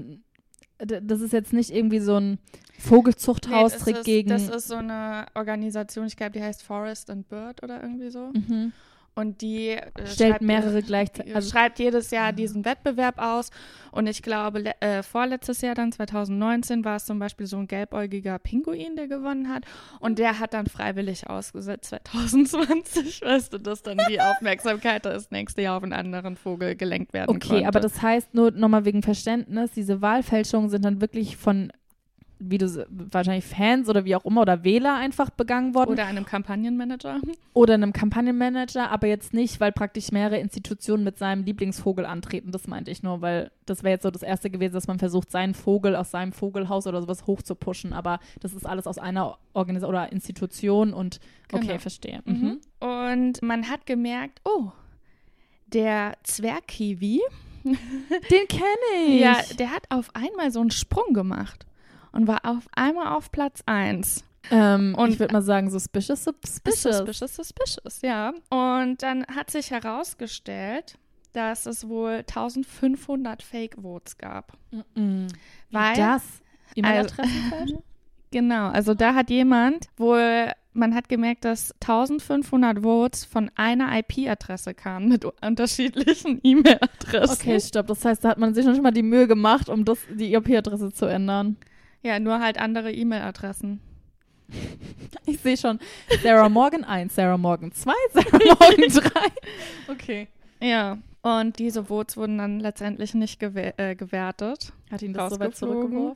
das 0.78 1.22
ist 1.22 1.32
jetzt 1.32 1.54
nicht 1.54 1.70
irgendwie 1.72 2.00
so 2.00 2.18
ein 2.20 2.40
Vogelzuchthaustrick 2.80 3.98
ist, 3.98 4.04
gegen... 4.06 4.30
Das 4.30 4.50
ist 4.50 4.68
so 4.68 4.76
eine 4.76 5.28
Organisation, 5.36 6.06
ich 6.08 6.18
glaube, 6.18 6.34
die 6.34 6.42
heißt 6.44 6.64
Forest 6.64 7.10
and 7.10 7.30
Bird 7.30 7.64
oder 7.64 7.82
irgendwie 7.82 8.10
so. 8.10 8.32
mhm. 8.34 8.74
Und 9.18 9.42
die 9.42 9.70
äh, 9.70 9.82
Stellt 10.06 10.32
schreibt- 10.34 10.42
mehrere 10.42 10.82
gleichzeitig. 10.84 11.34
also 11.34 11.50
schreibt 11.50 11.80
jedes 11.80 12.12
Jahr 12.12 12.34
diesen 12.34 12.66
Wettbewerb 12.66 13.18
aus. 13.18 13.50
Und 13.92 14.08
ich 14.08 14.22
glaube, 14.22 14.74
äh, 14.82 15.04
vorletztes 15.04 15.62
Jahr 15.62 15.74
dann, 15.74 15.94
2019, 15.94 16.84
war 16.84 16.98
es 16.98 17.06
zum 17.06 17.18
Beispiel 17.18 17.46
so 17.48 17.56
ein 17.58 17.68
gelbäugiger 17.68 18.38
Pinguin, 18.40 18.98
der 18.98 19.08
gewonnen 19.08 19.48
hat. 19.48 19.64
Und 20.02 20.20
der 20.20 20.40
hat 20.40 20.54
dann 20.54 20.66
freiwillig 20.68 21.30
ausgesetzt 21.30 21.96
2020. 22.12 23.22
Weißt 23.22 23.54
du, 23.54 23.58
dass 23.58 23.84
dann 23.84 24.00
die 24.10 24.20
Aufmerksamkeit 24.20 25.06
das 25.06 25.32
nächste 25.32 25.62
Jahr 25.62 25.78
auf 25.78 25.84
einen 25.84 25.94
anderen 25.94 26.36
Vogel 26.36 26.76
gelenkt 26.76 27.14
werden 27.14 27.36
Okay, 27.36 27.48
konnte. 27.48 27.68
aber 27.68 27.80
das 27.80 28.02
heißt 28.02 28.34
nur 28.34 28.52
nochmal 28.52 28.84
wegen 28.86 29.02
Verständnis, 29.02 29.72
diese 29.72 30.02
Wahlfälschungen 30.02 30.70
sind 30.70 30.84
dann 30.84 31.00
wirklich 31.02 31.38
von, 31.38 31.72
wie 32.40 32.58
du 32.58 32.86
wahrscheinlich 33.12 33.46
Fans 33.46 33.88
oder 33.88 34.04
wie 34.04 34.16
auch 34.16 34.26
immer 34.26 34.42
oder 34.42 34.64
Wähler 34.64 34.96
einfach 34.96 35.30
begangen 35.30 35.74
worden 35.74 35.92
Oder 35.92 36.06
einem 36.06 36.26
Kampagnenmanager. 36.26 37.20
oder 37.54 37.76
einem 37.76 37.94
Kampagnenmanager, 37.94 38.90
aber 38.92 39.08
jetzt 39.08 39.34
nicht, 39.34 39.60
weil 39.62 39.72
praktisch 39.72 40.12
mehrere 40.12 40.38
Institutionen 40.40 41.04
mit 41.04 41.18
seinem 41.18 41.44
Lieblingsvogel 41.46 42.06
antreten. 42.06 42.52
Das 42.52 42.68
meinte 42.68 42.92
ich 42.92 43.04
nur, 43.04 43.22
weil 43.22 43.52
das 43.66 43.84
wäre 43.84 43.94
jetzt 43.94 44.04
so 44.04 44.12
das 44.12 44.22
erste 44.22 44.50
gewesen, 44.50 44.74
dass 44.74 44.88
man 44.88 45.00
versucht, 45.00 45.32
seinen 45.32 45.54
Vogel 45.54 45.96
aus 45.96 46.12
seinem 46.12 46.34
Vogelhaus 46.34 46.88
oder 46.88 47.02
sowas 47.02 47.26
hochzupushen. 47.26 47.94
Aber 47.94 48.20
das 48.42 48.54
ist 48.54 48.66
alles 48.66 48.86
aus 48.86 48.98
einer 48.98 49.38
Organisation 49.54 49.90
oder 49.96 50.12
Institution 50.12 50.94
und 50.94 51.20
okay, 51.54 51.68
Genau. 51.68 51.80
verstehe. 51.80 52.22
Mhm. 52.26 52.60
Mhm. 52.82 52.86
Und 52.88 53.42
man 53.42 53.70
hat 53.70 53.86
gemerkt, 53.86 54.42
oh, 54.44 54.72
der 55.68 56.18
Zwergkiwi, 56.24 57.22
Den 57.64 58.48
kenne 58.48 58.66
ich. 59.08 59.20
ja, 59.22 59.38
der 59.58 59.72
hat 59.72 59.84
auf 59.90 60.12
einmal 60.14 60.52
so 60.52 60.60
einen 60.62 60.72
Sprung 60.72 61.14
gemacht 61.14 61.66
und 62.16 62.28
war 62.28 62.46
auf 62.46 62.68
einmal 62.76 63.08
auf 63.16 63.32
Platz 63.32 63.62
1. 63.66 64.24
ähm, 64.52 64.96
und 64.98 65.12
ich 65.12 65.20
würde 65.20 65.34
mal 65.34 65.42
sagen, 65.42 65.70
suspicious, 65.70 66.24
suspicious. 66.24 66.98
Suspicious, 66.98 67.36
suspicious, 67.36 68.02
ja. 68.02 68.34
Und 68.50 69.04
dann 69.04 69.26
hat 69.28 69.52
sich 69.52 69.72
herausgestellt, 69.72 70.98
dass 71.34 71.66
es 71.66 71.88
wohl 71.88 72.24
1500 72.28 73.44
Fake 73.44 73.76
Votes 73.82 74.18
gab. 74.18 74.54
Mhm. 74.96 75.28
Weil, 75.72 75.96
das? 75.96 76.24
E-Mail-Adressen 76.76 77.80
genau, 78.32 78.70
also 78.70 78.94
da 78.94 79.14
hat 79.14 79.30
jemand 79.30 79.88
wohl, 79.98 80.52
man 80.74 80.96
hat 80.96 81.10
gemerkt, 81.10 81.46
dass 81.46 81.74
1500 81.82 82.82
Votes 82.82 83.26
von 83.26 83.52
einer 83.56 83.98
IP-Adresse 83.98 84.74
kamen 84.74 85.10
mit 85.10 85.26
unterschiedlichen 85.26 86.40
E-Mail-Adressen. 86.44 87.34
Okay, 87.34 87.60
stopp. 87.60 87.88
Das 87.88 88.06
heißt, 88.06 88.24
da 88.24 88.30
hat 88.30 88.38
man 88.38 88.54
sich 88.54 88.66
schon 88.66 88.82
mal 88.82 88.92
die 88.92 89.04
Mühe 89.04 89.28
gemacht, 89.28 89.70
um 89.70 89.84
das, 89.84 90.00
die 90.14 90.34
IP-Adresse 90.34 90.92
zu 90.94 91.06
ändern. 91.06 91.58
Ja, 92.06 92.20
nur 92.20 92.40
halt 92.40 92.60
andere 92.60 92.92
E-Mail-Adressen. 92.94 93.82
Ich 95.28 95.40
sehe 95.40 95.58
schon. 95.58 95.80
Sarah 96.22 96.50
Morgan 96.50 96.84
1, 96.84 97.16
Sarah 97.16 97.38
Morgan 97.38 97.72
2, 97.72 97.92
Sarah 98.14 98.56
Morgan 98.60 98.90
3. 98.90 99.92
Okay. 99.92 100.28
Ja. 100.62 101.00
Und 101.24 101.58
diese 101.58 101.86
Votes 101.86 102.16
wurden 102.16 102.38
dann 102.38 102.60
letztendlich 102.60 103.16
nicht 103.16 103.40
gewer 103.40 103.74
äh, 103.80 103.96
gewertet. 103.96 104.72
Hat 104.92 105.02
ihn 105.02 105.14
das 105.14 105.34
so 105.34 105.40
weit 105.40 105.56
zurückgeworfen? 105.56 106.16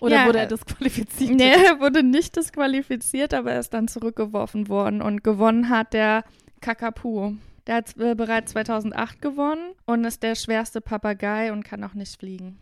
Oder 0.00 0.16
Ja, 0.16 0.26
wurde 0.26 0.40
er 0.40 0.46
disqualifiziert? 0.46 1.36
Nee, 1.36 1.52
er 1.52 1.78
wurde 1.78 2.02
nicht 2.02 2.34
disqualifiziert, 2.34 3.32
aber 3.32 3.52
er 3.52 3.60
ist 3.60 3.72
dann 3.72 3.86
zurückgeworfen 3.86 4.68
worden 4.68 5.00
und 5.00 5.22
gewonnen 5.22 5.68
hat 5.68 5.92
der 5.92 6.24
Kakapu. 6.60 7.34
Der 7.68 7.76
hat 7.76 7.96
äh, 7.96 8.16
bereits 8.16 8.50
2008 8.52 9.22
gewonnen 9.22 9.74
und 9.86 10.04
ist 10.04 10.24
der 10.24 10.34
schwerste 10.34 10.80
Papagei 10.80 11.52
und 11.52 11.64
kann 11.64 11.84
auch 11.84 11.94
nicht 11.94 12.18
fliegen. 12.18 12.58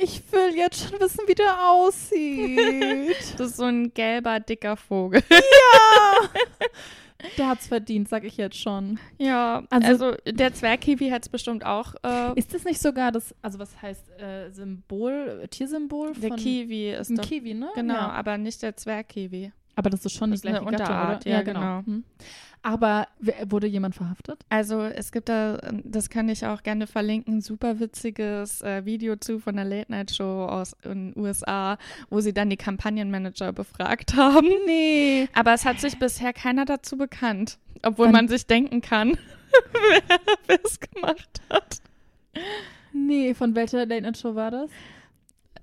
Ich 0.00 0.22
will 0.32 0.54
jetzt 0.56 0.88
schon 0.88 1.00
wissen, 1.00 1.20
wie 1.26 1.34
der 1.34 1.68
aussieht. 1.70 3.16
Das 3.38 3.48
ist 3.50 3.56
so 3.56 3.64
ein 3.64 3.92
gelber, 3.94 4.40
dicker 4.40 4.76
Vogel. 4.76 5.22
ja. 5.30 6.28
Der 7.36 7.48
hat's 7.48 7.66
verdient, 7.66 8.08
sag 8.08 8.22
ich 8.22 8.36
jetzt 8.36 8.56
schon. 8.60 9.00
Ja, 9.18 9.64
Also- 9.70 9.88
also, 10.10 10.16
der 10.24 10.54
Zwergkiwi 10.54 11.10
hat 11.10 11.22
es 11.22 11.28
bestimmt 11.28 11.66
auch. 11.66 11.94
Äh, 12.04 12.38
Ist 12.38 12.54
das 12.54 12.62
nicht 12.64 12.80
sogar 12.80 13.10
das, 13.10 13.34
also 13.42 13.58
was 13.58 13.82
heißt 13.82 14.08
äh, 14.20 14.50
Symbol, 14.52 15.44
Tiersymbol 15.50 16.12
der 16.12 16.28
von 16.28 16.36
Kiwi 16.38 16.90
ist 16.92 17.10
ein 17.10 17.20
Kiwi, 17.20 17.54
ne? 17.54 17.70
Genau, 17.74 17.94
Ja. 17.94 18.10
aber 18.12 18.38
nicht 18.38 18.62
der 18.62 18.76
Zwergkiwi. 18.76 19.50
Aber 19.74 19.90
das 19.90 20.04
ist 20.04 20.12
schon 20.14 20.30
Das 20.30 20.42
die 20.42 20.46
ist 20.48 20.54
eine 20.54 20.64
gleiche 20.64 20.76
Gattung, 20.78 20.96
Unterart, 20.96 21.26
oder? 21.26 21.30
ja, 21.34 21.42
genau. 21.42 21.78
Hm. 21.84 22.04
Aber 22.62 23.06
wurde 23.46 23.66
jemand 23.66 23.94
verhaftet? 23.94 24.44
Also 24.48 24.82
es 24.82 25.12
gibt 25.12 25.28
da, 25.28 25.58
das 25.84 26.10
kann 26.10 26.28
ich 26.28 26.44
auch 26.44 26.62
gerne 26.62 26.86
verlinken, 26.86 27.36
ein 27.36 27.40
super 27.40 27.78
witziges 27.80 28.62
äh, 28.62 28.84
Video 28.84 29.16
zu 29.16 29.38
von 29.38 29.56
der 29.56 29.64
Late 29.64 29.90
Night 29.92 30.10
Show 30.14 30.44
aus 30.44 30.76
den 30.84 31.12
USA, 31.16 31.78
wo 32.10 32.20
sie 32.20 32.32
dann 32.34 32.50
die 32.50 32.56
Kampagnenmanager 32.56 33.52
befragt 33.52 34.14
haben. 34.16 34.48
Nee. 34.66 35.28
Aber 35.34 35.54
es 35.54 35.64
hat 35.64 35.80
sich 35.80 35.98
bisher 35.98 36.32
keiner 36.32 36.64
dazu 36.64 36.96
bekannt, 36.98 37.58
obwohl 37.82 38.06
Dann- 38.06 38.12
man 38.12 38.28
sich 38.28 38.46
denken 38.46 38.80
kann, 38.82 39.16
wer 40.46 40.58
es 40.64 40.78
gemacht 40.80 41.40
hat. 41.48 41.78
Nee, 42.92 43.34
von 43.34 43.54
welcher 43.54 43.86
Late 43.86 44.02
Night 44.02 44.18
Show 44.18 44.34
war 44.34 44.50
das? 44.50 44.70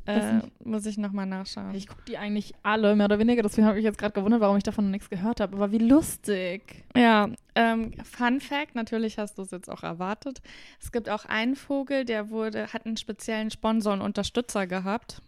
Äh, 0.07 0.41
muss 0.63 0.85
ich 0.85 0.97
nochmal 0.97 1.25
nachschauen. 1.25 1.73
Ich 1.73 1.87
gucke 1.87 2.03
die 2.07 2.17
eigentlich 2.17 2.53
alle, 2.61 2.95
mehr 2.95 3.05
oder 3.05 3.17
weniger. 3.17 3.41
Deswegen 3.41 3.65
habe 3.65 3.79
ich 3.79 3.83
jetzt 3.83 3.97
gerade 3.97 4.13
gewundert, 4.13 4.39
warum 4.39 4.57
ich 4.57 4.63
davon 4.63 4.85
noch 4.85 4.91
nichts 4.91 5.09
gehört 5.09 5.39
habe. 5.39 5.55
Aber 5.55 5.71
wie 5.71 5.79
lustig. 5.79 6.85
Ja, 6.95 7.29
ähm, 7.55 7.93
Fun 8.03 8.39
Fact, 8.39 8.75
natürlich 8.75 9.17
hast 9.17 9.37
du 9.37 9.41
es 9.41 9.51
jetzt 9.51 9.69
auch 9.69 9.81
erwartet. 9.81 10.41
Es 10.79 10.91
gibt 10.91 11.09
auch 11.09 11.25
einen 11.25 11.55
Vogel, 11.55 12.05
der 12.05 12.29
wurde, 12.29 12.71
hat 12.71 12.85
einen 12.85 12.97
speziellen 12.97 13.49
Sponsor 13.49 13.93
und 13.93 14.01
Unterstützer 14.01 14.67
gehabt. 14.67 15.21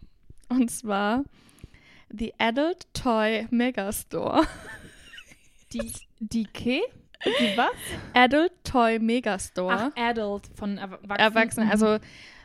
Und 0.49 0.69
zwar 0.69 1.23
The 2.09 2.33
Adult 2.37 2.87
Toy 2.93 3.47
Megastore. 3.49 4.43
Die, 5.73 5.91
die 6.19 6.45
K? 6.45 6.81
Die 7.25 7.57
was? 7.57 7.71
Adult 8.13 8.53
Toy 8.63 8.99
Megastore. 8.99 9.91
Ach, 9.93 10.01
Adult 10.01 10.43
von 10.55 10.77
Erwachsenen. 10.77 11.19
Erwachsene, 11.19 11.71
also 11.71 11.97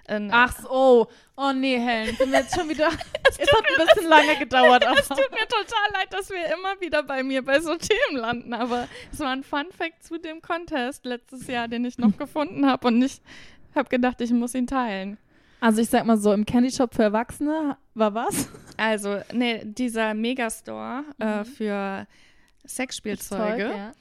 ähm, 0.08 0.28
Ach 0.32 0.56
so, 0.60 1.08
oh. 1.36 1.52
Nee, 1.52 1.78
Helen. 1.78 2.16
Sind 2.16 2.30
wir 2.30 2.40
jetzt 2.40 2.54
schon 2.54 2.68
wieder. 2.68 2.88
es 3.28 3.38
hat 3.38 3.64
ein 3.64 3.86
bisschen 3.86 4.08
lange 4.08 4.36
gedauert. 4.38 4.84
Es 4.98 5.08
tut 5.08 5.30
mir 5.30 5.48
total 5.48 5.92
leid, 5.92 6.12
dass 6.12 6.30
wir 6.30 6.46
immer 6.54 6.80
wieder 6.80 7.02
bei 7.02 7.22
mir 7.22 7.44
bei 7.44 7.60
so 7.60 7.74
Themen 7.76 8.20
landen, 8.20 8.54
aber 8.54 8.88
es 9.12 9.18
war 9.20 9.30
ein 9.30 9.42
Fun 9.42 9.66
Fact 9.76 10.04
zu 10.04 10.18
dem 10.18 10.40
Contest 10.42 11.04
letztes 11.04 11.46
Jahr, 11.46 11.68
den 11.68 11.84
ich 11.84 11.98
noch 11.98 12.16
gefunden 12.18 12.66
habe 12.66 12.88
und 12.88 13.02
ich 13.02 13.20
habe 13.74 13.88
gedacht, 13.88 14.20
ich 14.20 14.30
muss 14.30 14.54
ihn 14.54 14.66
teilen. 14.66 15.18
Also 15.60 15.80
ich 15.80 15.88
sag 15.88 16.04
mal 16.04 16.16
so, 16.16 16.32
im 16.32 16.44
Candy 16.44 16.70
Shop 16.70 16.94
für 16.94 17.04
Erwachsene 17.04 17.76
war 17.94 18.14
was? 18.14 18.48
Also, 18.76 19.20
nee, 19.32 19.62
dieser 19.64 20.12
Megastore 20.14 21.04
äh, 21.20 21.38
Mhm. 21.38 21.44
für 21.44 22.06
Sexspielzeuge 22.66 23.70
ja. 23.70 23.92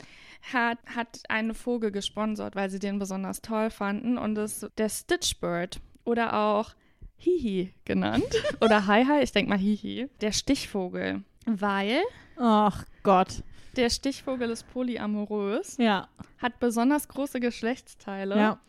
hat, 0.54 0.80
hat 0.96 1.20
einen 1.30 1.54
Vogel 1.54 1.92
gesponsert, 1.92 2.56
weil 2.56 2.70
sie 2.70 2.80
den 2.80 3.00
besonders 3.00 3.42
toll 3.42 3.70
fanden 3.70 4.18
und 4.18 4.36
das 4.36 4.64
ist 4.64 4.72
der 4.78 4.90
Stitchbird 4.90 5.80
oder 6.04 6.34
auch 6.36 6.74
Hihi 7.18 7.74
genannt. 7.86 8.26
Oder 8.62 8.88
Hi 8.88 9.06
Hi, 9.06 9.22
ich 9.24 9.32
denke 9.32 9.50
mal 9.50 9.58
Hihi. 9.60 10.10
Der 10.22 10.32
Stichvogel. 10.32 11.24
Weil 11.46 12.02
Ach 12.38 12.86
Gott. 13.04 13.44
der 13.76 13.90
Stichvogel 13.90 14.50
ist 14.50 14.72
polyamorös, 14.74 15.78
Ja. 15.78 16.08
hat 16.40 16.60
besonders 16.60 17.08
große 17.08 17.40
Geschlechtsteile 17.40 18.36
ja. 18.38 18.60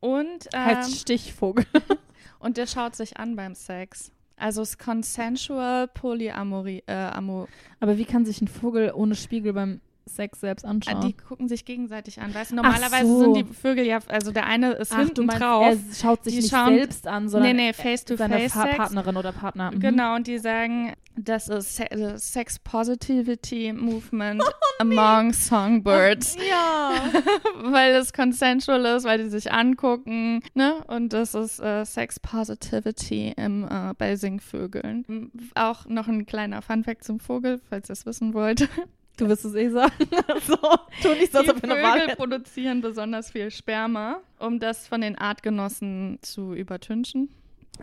und, 0.00 0.48
ähm, 0.52 0.64
Heißt 0.64 0.96
Stichvogel. 1.00 1.66
und 2.40 2.56
der 2.56 2.66
schaut 2.66 2.96
sich 2.96 3.16
an 3.16 3.36
beim 3.36 3.54
Sex. 3.54 4.10
Also 4.36 4.62
es 4.62 4.70
ist 4.70 4.78
consensual 4.78 5.86
Polyamorie. 5.88 6.82
Äh, 6.86 6.92
Aber 7.80 7.96
wie 7.98 8.04
kann 8.04 8.26
sich 8.26 8.40
ein 8.42 8.48
Vogel 8.48 8.92
ohne 8.92 9.14
Spiegel 9.14 9.52
beim 9.52 9.80
Sex 10.06 10.40
selbst 10.40 10.64
anschauen? 10.64 11.00
Die 11.06 11.12
gucken 11.14 11.48
sich 11.48 11.64
gegenseitig 11.64 12.20
an. 12.20 12.34
Weißt 12.34 12.50
du, 12.52 12.56
normalerweise 12.56 13.06
so. 13.06 13.20
sind 13.20 13.36
die 13.36 13.44
Vögel 13.54 13.84
ja, 13.86 13.98
also 14.08 14.32
der 14.32 14.46
eine 14.46 14.72
ist 14.72 14.92
Ach, 14.92 14.98
hinten 14.98 15.26
meinst, 15.26 15.42
drauf. 15.42 15.64
er 15.64 15.94
schaut 15.94 16.24
sich 16.24 16.36
nicht 16.36 16.50
schauen- 16.50 16.74
selbst 16.76 17.06
an, 17.06 17.28
sondern 17.28 17.56
nee, 17.56 17.66
nee, 17.66 17.72
face-to-face 17.72 18.18
seine 18.30 18.48
Fa 18.48 18.62
Sex. 18.64 18.76
Partnerin 18.76 19.16
oder 19.16 19.32
Partner. 19.32 19.70
Mhm. 19.72 19.80
Genau, 19.80 20.14
und 20.16 20.26
die 20.26 20.38
sagen, 20.38 20.92
das 21.16 21.48
ist 21.48 21.76
Se 21.76 21.90
äh, 21.90 22.18
Sex 22.18 22.58
Positivity 22.58 23.72
Movement 23.72 24.42
Oh, 24.80 24.82
among 24.82 25.32
Songbirds. 25.32 26.36
Ja. 26.36 26.92
weil 27.72 27.92
es 27.94 28.12
consensual 28.12 28.84
ist, 28.86 29.04
weil 29.04 29.22
die 29.22 29.28
sich 29.30 29.52
angucken, 29.52 30.40
ne? 30.54 30.74
Und 30.88 31.12
das 31.12 31.34
ist 31.34 31.60
äh, 31.60 31.84
Sex 31.84 32.18
Positivity 32.20 33.32
im, 33.36 33.64
äh, 33.64 33.94
bei 33.96 34.16
Singvögeln. 34.16 35.30
Auch 35.54 35.86
noch 35.86 36.08
ein 36.08 36.26
kleiner 36.26 36.60
Funfact 36.62 37.04
zum 37.04 37.20
Vogel, 37.20 37.60
falls 37.70 37.88
ihr 37.88 37.92
es 37.94 38.04
wissen 38.06 38.34
wollt. 38.34 38.68
Du 39.16 39.28
wirst 39.28 39.44
es 39.44 39.54
eh 39.54 39.68
sagen. 39.68 39.92
so, 40.46 40.56
tu 41.02 41.08
nicht 41.14 41.30
so, 41.32 41.38
als 41.38 41.46
Die 41.46 41.50
ob 41.52 41.62
wir 41.62 41.70
Wahl 41.70 42.00
Vögel 42.00 42.16
produzieren 42.16 42.80
besonders 42.80 43.30
viel 43.30 43.50
Sperma, 43.50 44.20
um 44.38 44.58
das 44.58 44.88
von 44.88 45.00
den 45.00 45.16
Artgenossen 45.16 46.18
zu 46.22 46.52
übertünchen. 46.54 47.28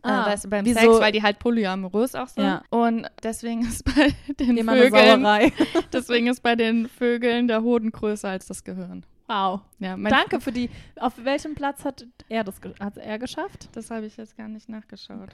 Ah, 0.03 0.25
äh, 0.27 0.31
weißt 0.31 0.45
du, 0.45 0.49
beim 0.49 0.65
wieso- 0.65 0.79
Sex, 0.79 0.99
weil 0.99 1.11
die 1.11 1.21
halt 1.23 1.39
polyamorös 1.39 2.15
auch 2.15 2.27
sind. 2.27 2.43
Ja. 2.43 2.63
Und 2.69 3.07
deswegen 3.23 3.61
ist 3.61 3.83
bei 3.83 4.13
den 4.39 4.57
Immer 4.57 4.75
Vögeln, 4.75 5.25
deswegen 5.93 6.27
ist 6.27 6.41
bei 6.41 6.55
den 6.55 6.87
Vögeln 6.87 7.47
der 7.47 7.61
Hoden 7.61 7.91
größer 7.91 8.29
als 8.29 8.45
das 8.47 8.63
Gehirn. 8.63 9.05
Wow. 9.27 9.61
Ja, 9.79 9.95
Danke 9.95 10.41
für 10.41 10.51
die. 10.51 10.69
Auf 10.97 11.13
welchem 11.23 11.55
Platz 11.55 11.85
hat 11.85 12.05
er 12.27 12.43
das 12.43 12.55
hat 12.81 12.97
er 12.97 13.17
geschafft? 13.17 13.69
Das 13.73 13.89
habe 13.89 14.05
ich 14.05 14.17
jetzt 14.17 14.35
gar 14.35 14.49
nicht 14.49 14.67
nachgeschaut. 14.67 15.29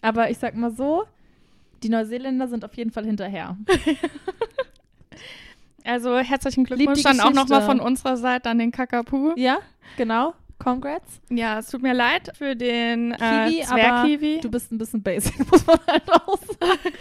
Aber 0.00 0.30
ich 0.30 0.38
sag 0.38 0.54
mal 0.54 0.70
so, 0.70 1.04
die 1.82 1.90
Neuseeländer 1.90 2.48
sind 2.48 2.64
auf 2.64 2.74
jeden 2.74 2.90
Fall 2.90 3.04
hinterher. 3.04 3.58
Also 5.84 6.18
herzlichen 6.18 6.64
Glückwunsch 6.64 7.02
dann 7.02 7.20
auch 7.20 7.32
nochmal 7.32 7.62
von 7.62 7.78
unserer 7.80 8.16
Seite 8.16 8.48
an 8.50 8.58
den 8.58 8.72
Kakapu. 8.72 9.32
Ja, 9.36 9.58
genau. 9.96 10.34
Congrats. 10.56 11.20
Ja, 11.30 11.58
es 11.58 11.68
tut 11.68 11.82
mir 11.82 11.92
leid 11.92 12.30
für 12.38 12.54
den 12.56 13.10
äh, 13.12 13.16
Kiwi, 13.16 13.64
aber 13.64 13.74
Zwergkiwi. 13.74 14.40
Du 14.40 14.50
bist 14.50 14.72
ein 14.72 14.78
bisschen 14.78 15.02
basic, 15.02 15.38
muss 15.50 15.66
man 15.66 15.78
halt 15.86 16.10
auch 16.10 16.38
sagen. 16.38 16.94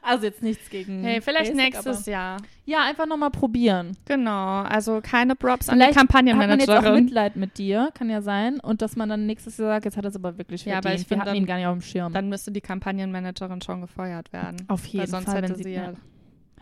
Also 0.00 0.24
jetzt 0.26 0.42
nichts 0.42 0.70
gegen. 0.70 1.02
Hey, 1.02 1.20
vielleicht 1.20 1.52
basic, 1.52 1.56
nächstes 1.74 2.06
Jahr. 2.06 2.38
Ja, 2.64 2.84
einfach 2.84 3.04
nochmal 3.06 3.30
probieren. 3.30 3.96
Genau, 4.06 4.62
also 4.62 5.00
keine 5.02 5.34
Props 5.34 5.68
an 5.68 5.78
die 5.78 5.84
Vielleicht 5.84 5.98
Hat 5.98 6.12
man 6.14 6.24
jetzt 6.26 6.30
auch 6.70 6.74
Kampagnenmanagerin. 6.76 7.04
Mitleid 7.04 7.36
mit 7.36 7.58
dir, 7.58 7.90
kann 7.94 8.08
ja 8.08 8.22
sein. 8.22 8.60
Und 8.60 8.80
dass 8.80 8.96
man 8.96 9.08
dann 9.08 9.26
nächstes 9.26 9.58
Jahr 9.58 9.68
sagt, 9.70 9.84
jetzt 9.86 9.96
hat 9.98 10.04
er 10.04 10.10
es 10.10 10.16
aber 10.16 10.38
wirklich 10.38 10.64
Ja, 10.64 10.74
verdient. 10.74 10.86
aber 10.94 11.00
ich 11.02 11.10
Wir 11.10 11.16
hatten 11.18 11.26
dann- 11.26 11.36
ihn 11.36 11.46
gar 11.46 11.56
nicht 11.58 11.66
auf 11.66 11.74
dem 11.76 11.82
Schirm. 11.82 12.12
Dann 12.12 12.28
müsste 12.30 12.52
die 12.52 12.60
Kampagnenmanagerin 12.62 13.60
schon 13.60 13.80
gefeuert 13.82 14.32
werden. 14.32 14.64
auf 14.68 14.86
jeden 14.86 15.00
Weil 15.00 15.08
sonst 15.08 15.24
Fall, 15.26 15.36
hätte 15.42 15.48
wenn 15.50 15.56
sie, 15.56 15.62
sie, 15.64 15.72
ja. 15.74 15.92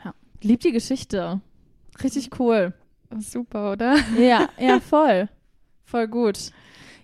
ja. 0.04 0.14
Liebt 0.40 0.64
die 0.64 0.72
Geschichte. 0.72 1.40
Richtig 2.02 2.38
cool. 2.38 2.72
Super, 3.18 3.72
oder? 3.72 3.96
Ja, 4.18 4.48
ja, 4.58 4.80
voll. 4.88 5.28
Voll 5.84 6.08
gut. 6.08 6.50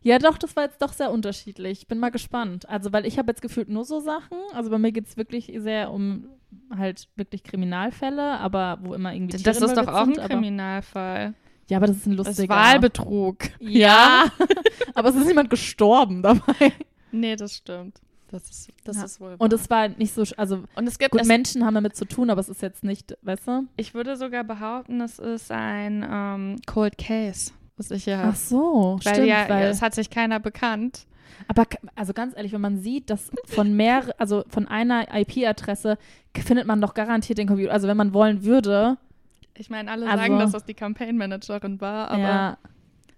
Ja, 0.02 0.18
doch, 0.18 0.38
das 0.38 0.54
war 0.56 0.64
jetzt 0.64 0.80
doch 0.80 0.92
sehr 0.92 1.10
unterschiedlich. 1.10 1.80
Ich 1.82 1.88
bin 1.88 1.98
mal 1.98 2.10
gespannt. 2.10 2.68
Also, 2.68 2.92
weil 2.92 3.04
ich 3.04 3.18
habe 3.18 3.30
jetzt 3.30 3.42
gefühlt 3.42 3.68
nur 3.68 3.84
so 3.84 4.00
Sachen. 4.00 4.38
Also 4.54 4.70
bei 4.70 4.78
mir 4.78 4.92
geht 4.92 5.06
es 5.06 5.16
wirklich 5.16 5.52
sehr 5.56 5.90
um 5.90 6.28
halt 6.74 7.08
wirklich 7.16 7.42
Kriminalfälle, 7.42 8.38
aber 8.38 8.78
wo 8.82 8.94
immer 8.94 9.12
irgendwie 9.12 9.36
Tiere 9.36 9.52
Das 9.52 9.60
ist 9.60 9.76
doch 9.76 9.86
auch 9.88 9.94
ein 10.02 10.14
sind, 10.14 10.18
aber, 10.18 10.28
Kriminalfall. 10.34 11.34
Ja, 11.68 11.76
aber 11.76 11.88
das 11.88 11.96
ist 11.96 12.06
ein 12.06 12.16
Das 12.16 12.26
lustiger. 12.28 12.42
ist 12.44 12.48
Wahlbetrug. 12.48 13.36
Ja, 13.60 14.26
aber 14.94 15.10
es 15.10 15.16
ist 15.16 15.26
niemand 15.26 15.50
gestorben 15.50 16.22
dabei. 16.22 16.72
Nee, 17.12 17.36
das 17.36 17.56
stimmt. 17.56 18.00
Das 18.30 18.48
ist, 18.50 18.68
das 18.84 18.96
Ja. 18.98 19.04
ist 19.04 19.20
wohl 19.20 19.32
Und 19.38 19.52
wahr. 19.52 19.58
es 19.58 19.70
war 19.70 19.88
nicht 19.88 20.12
so, 20.12 20.22
also 20.36 20.62
Und 20.76 20.86
es 20.86 20.98
gibt 20.98 21.12
gut, 21.12 21.22
es, 21.22 21.26
Menschen 21.28 21.64
haben 21.64 21.74
damit 21.74 21.96
zu 21.96 22.04
tun, 22.04 22.28
aber 22.30 22.40
es 22.40 22.48
ist 22.48 22.60
jetzt 22.62 22.84
nicht, 22.84 23.16
weißt 23.22 23.46
du? 23.48 23.66
ich 23.76 23.94
würde 23.94 24.16
sogar 24.16 24.44
behaupten, 24.44 25.00
es 25.00 25.18
ist 25.18 25.50
ein 25.50 26.06
ähm, 26.08 26.56
Cold 26.66 26.98
Case, 26.98 27.52
was 27.76 27.90
ich 27.90 28.06
ja 28.06 28.24
Ach 28.30 28.36
so, 28.36 28.98
weil 29.02 29.14
stimmt, 29.14 29.28
ja, 29.28 29.48
weil, 29.48 29.68
es 29.68 29.80
hat 29.80 29.94
sich 29.94 30.10
keiner 30.10 30.40
bekannt. 30.40 31.06
aber 31.46 31.64
also 31.94 32.12
ganz 32.12 32.36
ehrlich, 32.36 32.52
wenn 32.52 32.60
man 32.60 32.78
sieht, 32.78 33.08
dass 33.08 33.30
von 33.46 33.74
mehr, 33.74 34.14
also 34.18 34.44
von 34.48 34.68
einer 34.68 35.06
IP-Adresse 35.14 35.96
findet 36.36 36.66
man 36.66 36.80
doch 36.82 36.92
garantiert 36.94 37.38
den 37.38 37.48
Computer, 37.48 37.72
also 37.72 37.88
wenn 37.88 37.96
man 37.96 38.12
wollen 38.12 38.44
würde, 38.44 38.98
Ich 39.54 39.70
meine, 39.70 39.90
alle 39.90 40.06
Also- 40.06 40.18
sagen, 40.18 40.38
dass 40.38 40.52
das 40.52 40.64
die 40.66 40.74
Campaign 40.74 41.16
Managerin 41.16 41.80
war, 41.80 42.10
aber 42.10 42.20
ja. 42.20 42.58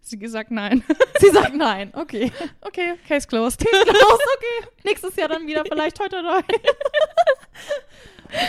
Sie 0.01 0.19
gesagt 0.19 0.51
nein. 0.51 0.83
Sie 1.21 1.31
sagt 1.31 1.55
nein, 1.55 1.93
okay. 1.95 2.33
okay, 2.61 2.95
Case 3.07 3.27
closed. 3.27 3.63
Los, 3.73 4.19
okay. 4.37 4.69
Nächstes 4.85 5.17
Jahr 5.17 5.29
dann 5.29 5.47
wieder, 5.47 5.65
vielleicht 5.65 6.01
heute 6.01 6.23
neu. 6.23 6.41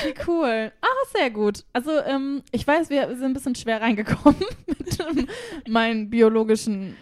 Wie 0.05 0.13
cool. 0.27 0.71
Ah, 0.81 1.17
sehr 1.17 1.29
gut. 1.29 1.63
Also, 1.73 1.91
ähm, 2.01 2.43
ich 2.51 2.65
weiß, 2.65 2.89
wir 2.89 3.07
sind 3.15 3.23
ein 3.25 3.33
bisschen 3.33 3.55
schwer 3.55 3.81
reingekommen 3.81 4.43
mit 4.67 4.99
ähm, 4.99 5.27
meinen 5.67 6.09
biologischen 6.09 6.95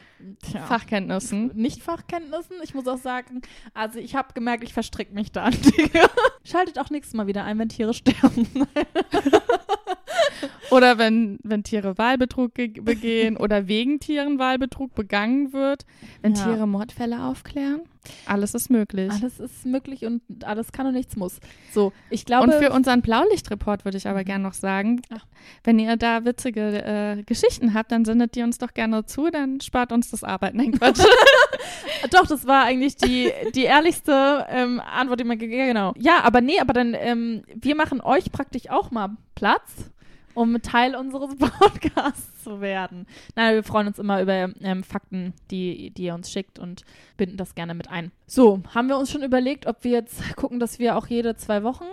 tja, 0.50 0.66
Fachkenntnissen. 0.66 1.52
Nicht-Fachkenntnissen. 1.56 2.58
Ich 2.64 2.74
muss 2.74 2.88
auch 2.88 2.98
sagen, 2.98 3.42
also 3.74 4.00
ich 4.00 4.16
habe 4.16 4.34
gemerkt, 4.34 4.64
ich 4.64 4.74
verstricke 4.74 5.14
mich 5.14 5.32
da 5.32 5.44
an 5.46 5.54
Dinge. 5.62 6.10
Schaltet 6.44 6.80
auch 6.80 6.90
nächstes 6.90 7.14
Mal 7.14 7.28
wieder 7.28 7.44
ein, 7.44 7.60
wenn 7.60 7.70
Tiere 7.70 7.94
sterben. 7.94 8.48
Oder 10.72 10.98
wenn, 10.98 11.40
wenn 11.44 11.64
Tiere 11.64 11.98
Wahlbetrug 11.98 12.54
ge- 12.54 12.80
begehen 12.82 13.38
oder 13.38 13.68
wegen 13.68 14.00
Tieren 14.00 14.38
Wahlbetrug 14.38 14.94
begangen 14.94 15.52
wird. 15.52 15.86
Wenn 16.22 16.36
Ja. 16.36 16.44
Tiere 16.44 16.68
Mordfälle 16.68 17.24
aufklären. 17.24 17.82
Alles 18.26 18.54
ist 18.54 18.70
möglich. 18.70 19.12
Alles 19.12 19.40
ist 19.40 19.66
möglich 19.66 20.06
und 20.06 20.22
alles 20.44 20.72
kann 20.72 20.86
und 20.88 20.94
nichts 20.94 21.16
muss. 21.16 21.40
So, 21.74 21.92
ich 22.10 22.26
glaube. 22.26 22.44
Und 22.46 22.54
für 22.54 22.72
unseren 22.72 23.02
Blaulichtreport 23.02 23.84
würde 23.84 23.98
ich 23.98 24.08
aber 24.08 24.24
gerne 24.24 24.44
noch 24.44 24.54
sagen, 24.54 25.02
Ach. 25.14 25.26
wenn 25.64 25.80
ihr 25.80 25.98
da 25.98 26.24
witzige 26.24 26.84
äh, 26.84 27.24
Geschichten 27.24 27.74
habt, 27.74 27.92
dann 27.92 28.06
sendet 28.06 28.36
die 28.36 28.44
uns 28.44 28.58
doch 28.58 28.74
gerne 28.74 29.06
zu, 29.06 29.30
dann 29.32 29.60
spart 29.62 29.92
uns 29.92 30.12
das 30.12 30.24
Arbeiten. 30.24 30.58
Nein, 30.58 30.72
Quatsch. 30.72 31.00
Doch, 32.12 32.26
das 32.28 32.46
war 32.48 32.64
eigentlich 32.66 32.96
die, 32.96 33.32
die 33.54 33.64
ehrlichste 33.64 34.46
ähm, 34.50 34.80
Antwort, 34.80 35.20
die 35.20 35.24
man 35.26 35.38
gegeben 35.38 35.68
Genau. 35.68 35.94
Ja, 35.98 36.22
aber 36.24 36.42
nee, 36.42 36.60
aber 36.60 36.74
dann, 36.74 36.96
ähm, 36.98 37.44
wir 37.56 37.76
machen 37.76 38.02
euch 38.02 38.32
praktisch 38.32 38.70
auch 38.70 38.92
mal 38.92 39.10
Platz, 39.36 39.92
um 40.34 40.62
Teil 40.62 40.96
unseres 40.96 41.36
Podcasts 41.60 42.44
zu 42.44 42.62
werden. 42.62 43.06
Nein, 43.36 43.56
wir 43.56 43.64
freuen 43.64 43.88
uns 43.88 44.00
immer 44.00 44.22
über 44.22 44.50
ähm, 44.62 44.84
Fakten, 44.84 45.34
die, 45.52 45.92
die 45.92 46.04
ihr 46.04 46.14
uns 46.14 46.32
schickt 46.32 46.60
und 46.60 46.84
binden 47.18 47.38
das 47.38 47.56
gerne 47.56 47.74
mit 47.74 47.90
ein. 47.90 48.12
So, 48.28 48.62
haben 48.74 48.88
wir 48.88 48.98
uns 48.98 49.12
schon 49.12 49.24
überlegt, 49.24 49.68
ob 49.68 49.84
wir 49.84 49.92
jetzt 49.92 50.36
gucken, 50.36 50.60
dass 50.60 50.80
wir 50.80 50.98
auch 50.98 51.08
jede 51.08 51.36
zwei 51.36 51.64
Wochen 51.64 51.86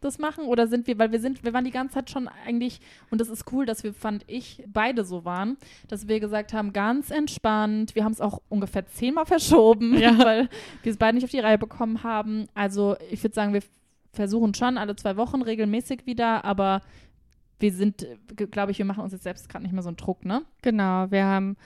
das 0.00 0.18
machen 0.18 0.44
oder 0.44 0.66
sind 0.68 0.86
wir, 0.86 0.98
weil 0.98 1.12
wir 1.12 1.20
sind, 1.20 1.44
wir 1.44 1.54
waren 1.54 1.64
die 1.64 1.70
ganze 1.70 1.94
Zeit 1.94 2.10
schon 2.10 2.28
eigentlich, 2.46 2.78
und 3.10 3.22
das 3.22 3.30
ist 3.30 3.50
cool, 3.52 3.64
dass 3.64 3.84
wir, 3.84 3.94
fand 3.94 4.22
ich, 4.26 4.62
beide 4.66 5.02
so 5.02 5.24
waren, 5.24 5.56
dass 5.88 6.08
wir 6.08 6.20
gesagt 6.20 6.52
haben, 6.52 6.74
ganz 6.74 7.10
entspannt, 7.10 7.94
wir 7.94 8.04
haben 8.04 8.12
es 8.12 8.20
auch 8.20 8.42
ungefähr 8.50 8.84
zehnmal 8.86 9.24
verschoben, 9.26 9.96
Ja. 9.98 10.18
weil 10.18 10.48
wir 10.82 10.92
es 10.92 10.98
beide 10.98 11.14
nicht 11.16 11.24
auf 11.24 11.30
die 11.30 11.38
Reihe 11.40 11.56
bekommen 11.56 12.02
haben. 12.02 12.48
Also 12.52 12.96
ich 13.10 13.22
würde 13.24 13.34
sagen, 13.34 13.54
wir 13.54 13.62
versuchen 14.12 14.52
schon 14.54 14.76
alle 14.78 14.94
zwei 14.94 15.16
Wochen 15.16 15.40
regelmäßig 15.42 16.04
wieder, 16.06 16.44
aber 16.44 16.82
wir 17.60 17.72
sind, 17.72 18.06
glaube 18.50 18.72
ich, 18.72 18.78
wir 18.78 18.84
machen 18.84 19.02
uns 19.02 19.12
jetzt 19.12 19.24
selbst 19.24 19.48
gerade 19.48 19.64
nicht 19.64 19.72
mehr 19.72 19.82
so 19.82 19.88
einen 19.88 19.96
Druck, 19.96 20.24
ne? 20.24 20.42
genau, 20.62 21.10
wir 21.10 21.24
haben 21.24 21.56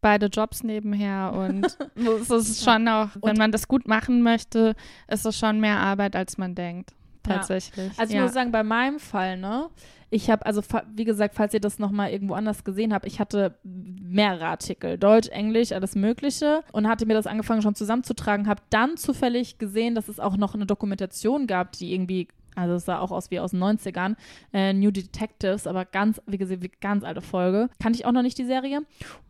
beide 0.00 0.26
Jobs 0.26 0.62
nebenher 0.62 1.32
und 1.32 1.64
es 2.20 2.30
ist 2.30 2.64
schon 2.64 2.86
auch, 2.88 3.10
wenn 3.22 3.30
Und- 3.30 3.38
man 3.38 3.52
das 3.52 3.68
gut 3.68 3.88
machen 3.88 4.22
möchte, 4.22 4.74
ist 5.08 5.26
es 5.26 5.38
schon 5.38 5.60
mehr 5.60 5.78
Arbeit, 5.78 6.16
als 6.16 6.38
man 6.38 6.54
denkt. 6.54 6.92
Ja. 7.26 7.34
Tatsächlich. 7.34 7.92
Also 7.98 8.10
ich 8.12 8.16
ja. 8.16 8.22
muss 8.22 8.32
sagen, 8.32 8.52
bei 8.52 8.62
meinem 8.62 8.98
Fall, 8.98 9.36
ne, 9.36 9.68
ich 10.10 10.30
habe, 10.30 10.46
also 10.46 10.62
wie 10.94 11.04
gesagt, 11.04 11.34
falls 11.34 11.52
ihr 11.52 11.60
das 11.60 11.78
nochmal 11.78 12.10
irgendwo 12.10 12.34
anders 12.34 12.64
gesehen 12.64 12.94
habt, 12.94 13.04
ich 13.06 13.20
hatte 13.20 13.58
mehrere 13.62 14.46
Artikel, 14.46 14.96
Deutsch, 14.96 15.28
Englisch, 15.28 15.72
alles 15.72 15.94
Mögliche 15.94 16.62
und 16.72 16.88
hatte 16.88 17.04
mir 17.04 17.12
das 17.12 17.26
angefangen 17.26 17.60
schon 17.60 17.74
zusammenzutragen, 17.74 18.48
habe 18.48 18.62
dann 18.70 18.96
zufällig 18.96 19.58
gesehen, 19.58 19.94
dass 19.94 20.08
es 20.08 20.18
auch 20.18 20.38
noch 20.38 20.54
eine 20.54 20.64
Dokumentation 20.64 21.46
gab, 21.46 21.72
die 21.72 21.92
irgendwie, 21.92 22.28
also 22.58 22.74
es 22.74 22.84
sah 22.84 22.98
auch 22.98 23.10
aus 23.10 23.30
wie 23.30 23.40
aus 23.40 23.52
den 23.52 23.62
90ern, 23.62 24.16
äh, 24.52 24.72
New 24.72 24.90
Detectives, 24.90 25.66
aber 25.66 25.84
ganz, 25.84 26.20
wie 26.26 26.38
gesagt, 26.38 26.62
wie 26.62 26.70
ganz 26.80 27.04
alte 27.04 27.20
Folge. 27.20 27.68
Kannte 27.80 27.98
ich 27.98 28.06
auch 28.06 28.12
noch 28.12 28.22
nicht 28.22 28.38
die 28.38 28.44
Serie. 28.44 28.82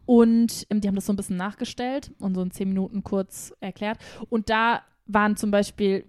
Und 0.06 0.66
ähm, 0.70 0.80
die 0.80 0.88
haben 0.88 0.94
das 0.94 1.06
so 1.06 1.12
ein 1.12 1.16
bisschen 1.16 1.36
nachgestellt 1.36 2.12
und 2.18 2.34
so 2.34 2.42
in 2.42 2.50
zehn 2.50 2.68
Minuten 2.68 3.04
kurz 3.04 3.52
erklärt. 3.60 3.98
Und 4.30 4.48
da 4.48 4.82
waren 5.06 5.36
zum 5.36 5.50
Beispiel 5.50 6.06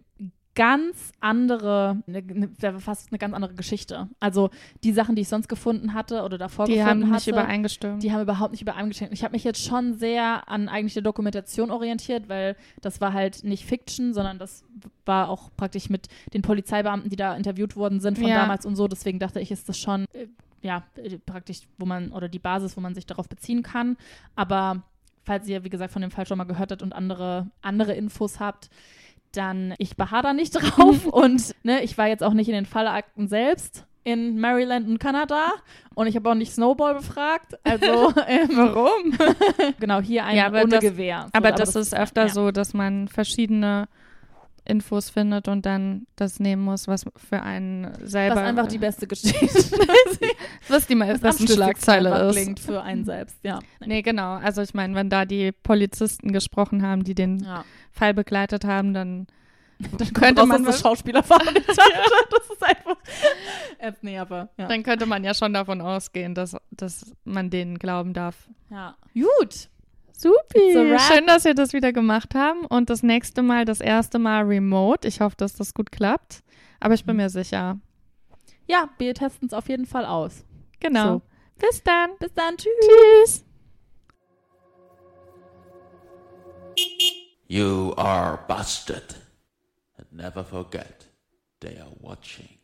ganz 0.59 1.13
andere, 1.21 2.03
eine, 2.05 2.17
eine, 2.17 2.79
fast 2.81 3.11
eine 3.13 3.17
ganz 3.17 3.33
andere 3.33 3.53
Geschichte. 3.53 4.09
Also 4.19 4.49
die 4.83 4.91
Sachen, 4.91 5.15
die 5.15 5.21
ich 5.21 5.29
sonst 5.29 5.47
gefunden 5.47 5.93
hatte 5.93 6.23
oder 6.23 6.37
davor 6.37 6.65
Die 6.65 6.73
gefunden 6.73 6.89
haben 7.05 7.11
hatte, 7.13 7.13
nicht 7.13 7.27
übereingestimmt. 7.29 8.03
die 8.03 8.11
haben 8.11 8.21
überhaupt 8.21 8.51
nicht 8.51 8.61
übereingestimmt. 8.61 9.13
Ich 9.13 9.23
habe 9.23 9.31
mich 9.31 9.45
jetzt 9.45 9.63
schon 9.63 9.93
sehr 9.93 10.49
an 10.49 10.67
eigentlich 10.67 10.95
der 10.95 11.03
Dokumentation 11.03 11.71
orientiert, 11.71 12.27
weil 12.27 12.57
das 12.81 12.99
war 12.99 13.13
halt 13.13 13.45
nicht 13.45 13.63
Fiction, 13.65 14.13
sondern 14.13 14.37
das 14.37 14.65
war 15.05 15.29
auch 15.29 15.49
praktisch 15.55 15.89
mit 15.89 16.09
den 16.33 16.41
Polizeibeamten, 16.41 17.09
die 17.09 17.15
da 17.15 17.35
interviewt 17.37 17.77
worden 17.77 18.01
sind 18.01 18.17
von 18.19 18.27
Ja. 18.27 18.35
damals 18.35 18.65
und 18.65 18.75
so. 18.75 18.89
Deswegen 18.89 19.17
dachte 19.17 19.39
ich, 19.39 19.51
ist 19.51 19.69
das 19.69 19.77
schon 19.77 20.03
äh, 20.11 20.27
ja 20.61 20.83
äh, 20.97 21.19
praktisch, 21.19 21.61
wo 21.77 21.85
man 21.85 22.11
oder 22.11 22.27
die 22.27 22.37
Basis, 22.39 22.75
wo 22.75 22.81
man 22.81 22.95
sich 22.95 23.05
darauf 23.05 23.29
beziehen 23.29 23.63
kann. 23.63 23.95
Aber 24.35 24.83
falls 25.23 25.47
ihr, 25.47 25.63
wie 25.63 25.69
gesagt, 25.69 25.93
von 25.93 26.01
dem 26.01 26.11
Fall 26.11 26.27
schon 26.27 26.37
mal 26.37 26.43
gehört 26.43 26.71
habt 26.73 26.81
und 26.81 26.91
andere, 26.91 27.49
andere 27.61 27.93
Infos 27.93 28.41
habt, 28.41 28.69
dann 29.33 29.73
ich 29.77 29.95
beharre 29.97 30.23
da 30.23 30.33
nicht 30.33 30.51
drauf. 30.53 31.05
und 31.05 31.55
ne, 31.63 31.83
ich 31.83 31.97
war 31.97 32.07
jetzt 32.07 32.23
auch 32.23 32.33
nicht 32.33 32.47
in 32.47 32.55
den 32.55 32.65
Fallakten 32.65 33.27
selbst 33.27 33.85
in 34.05 34.39
Maryland 34.39 34.87
und 34.87 34.97
Kanada 34.99 35.51
und 35.93 36.07
ich 36.07 36.15
habe 36.15 36.29
auch 36.29 36.35
nicht 36.35 36.53
Snowball 36.53 36.95
befragt. 36.95 37.59
Also 37.63 38.13
ähm, 38.27 38.49
Warum? 38.53 39.17
genau, 39.79 39.99
hier 39.99 40.25
ein 40.25 40.35
Ja, 40.37 40.47
aber 40.47 40.61
ohne 40.61 40.69
das- 40.69 40.81
Gewehr. 40.81 41.23
So, 41.25 41.29
Aber 41.33 41.51
das 41.51 41.75
ist 41.75 41.93
öfter 41.95 42.23
ja. 42.23 42.29
so, 42.29 42.51
dass 42.51 42.73
man 42.73 43.07
verschiedene 43.07 43.87
Infos 44.69 45.09
findet 45.09 45.47
und 45.47 45.65
dann 45.65 46.05
das 46.15 46.39
nehmen 46.39 46.63
muss, 46.63 46.87
was 46.87 47.05
für 47.15 47.41
einen 47.41 47.91
selber. 48.05 48.37
Was 48.37 48.43
einfach 48.43 48.67
die 48.67 48.77
beste 48.77 49.07
Geschichte 49.07 49.49
was 50.67 50.87
die 50.87 50.99
was 50.99 51.19
besten 51.19 51.47
schlüssigsten 51.47 51.47
Schlagzeile 51.47 52.29
ist. 52.29 52.35
klingt 52.35 52.59
für 52.59 52.81
einen 52.81 53.03
selbst. 53.03 53.37
Ja. 53.43 53.59
Nee, 53.85 54.01
genau. 54.01 54.35
Also 54.35 54.61
ich 54.61 54.73
meine, 54.73 54.95
wenn 54.95 55.09
da 55.09 55.25
die 55.25 55.51
Polizisten 55.51 56.31
gesprochen 56.31 56.83
haben, 56.83 57.03
die 57.03 57.15
den 57.15 57.39
ja. 57.39 57.65
Fall 57.91 58.13
begleitet 58.13 58.63
haben, 58.65 58.93
dann 58.93 59.27
Dann 59.97 60.11
könnte 60.11 60.45
man 60.45 60.65
das 60.65 60.81
Schauspieler 60.81 61.21
dachte, 61.21 61.53
das 61.67 61.77
ist 61.77 62.63
einfach. 62.63 62.97
Äh, 63.77 63.93
nee, 64.01 64.17
aber 64.17 64.49
ja. 64.57 64.67
dann 64.67 64.83
könnte 64.83 65.05
man 65.05 65.23
ja 65.23 65.33
schon 65.33 65.53
davon 65.53 65.79
ausgehen, 65.79 66.35
dass, 66.35 66.57
dass 66.71 67.13
man 67.23 67.49
denen 67.49 67.79
glauben 67.79 68.13
darf. 68.13 68.49
ja. 68.69 68.97
Gut. 69.13 69.69
Supi. 70.19 70.75
wrap. 70.75 70.99
Schön, 71.01 71.25
dass 71.27 71.45
wir 71.45 71.53
das 71.53 71.73
wieder 71.73 71.93
gemacht 71.93 72.35
haben. 72.35 72.65
Und 72.65 72.89
das 72.89 73.03
nächste 73.03 73.41
Mal, 73.41 73.65
das 73.65 73.79
erste 73.81 74.19
Mal 74.19 74.43
remote. 74.43 75.07
Ich 75.07 75.21
hoffe, 75.21 75.35
dass 75.37 75.53
das 75.55 75.73
gut 75.73 75.91
klappt. 75.91 76.41
Aber 76.79 76.93
ich 76.93 77.05
bin 77.05 77.15
Mhm. 77.15 77.23
mir 77.23 77.29
sicher. 77.29 77.79
Ja, 78.67 78.89
wir 78.97 79.13
testen 79.15 79.47
es 79.47 79.53
auf 79.53 79.69
jeden 79.69 79.85
Fall 79.85 80.05
aus. 80.05 80.43
Genau. 80.79 81.13
So. 81.15 81.21
Bis 81.67 81.83
dann. 81.83 82.11
Bis 82.19 82.33
dann. 82.33 82.57
Tschüss. 82.57 82.73
Tschüss. 82.81 83.45
You 87.47 87.93
are 87.97 88.39
busted. 88.47 89.15
And 89.97 90.11
never 90.13 90.43
forget, 90.43 91.07
they 91.61 91.77
are 91.79 91.91
watching. 91.99 92.58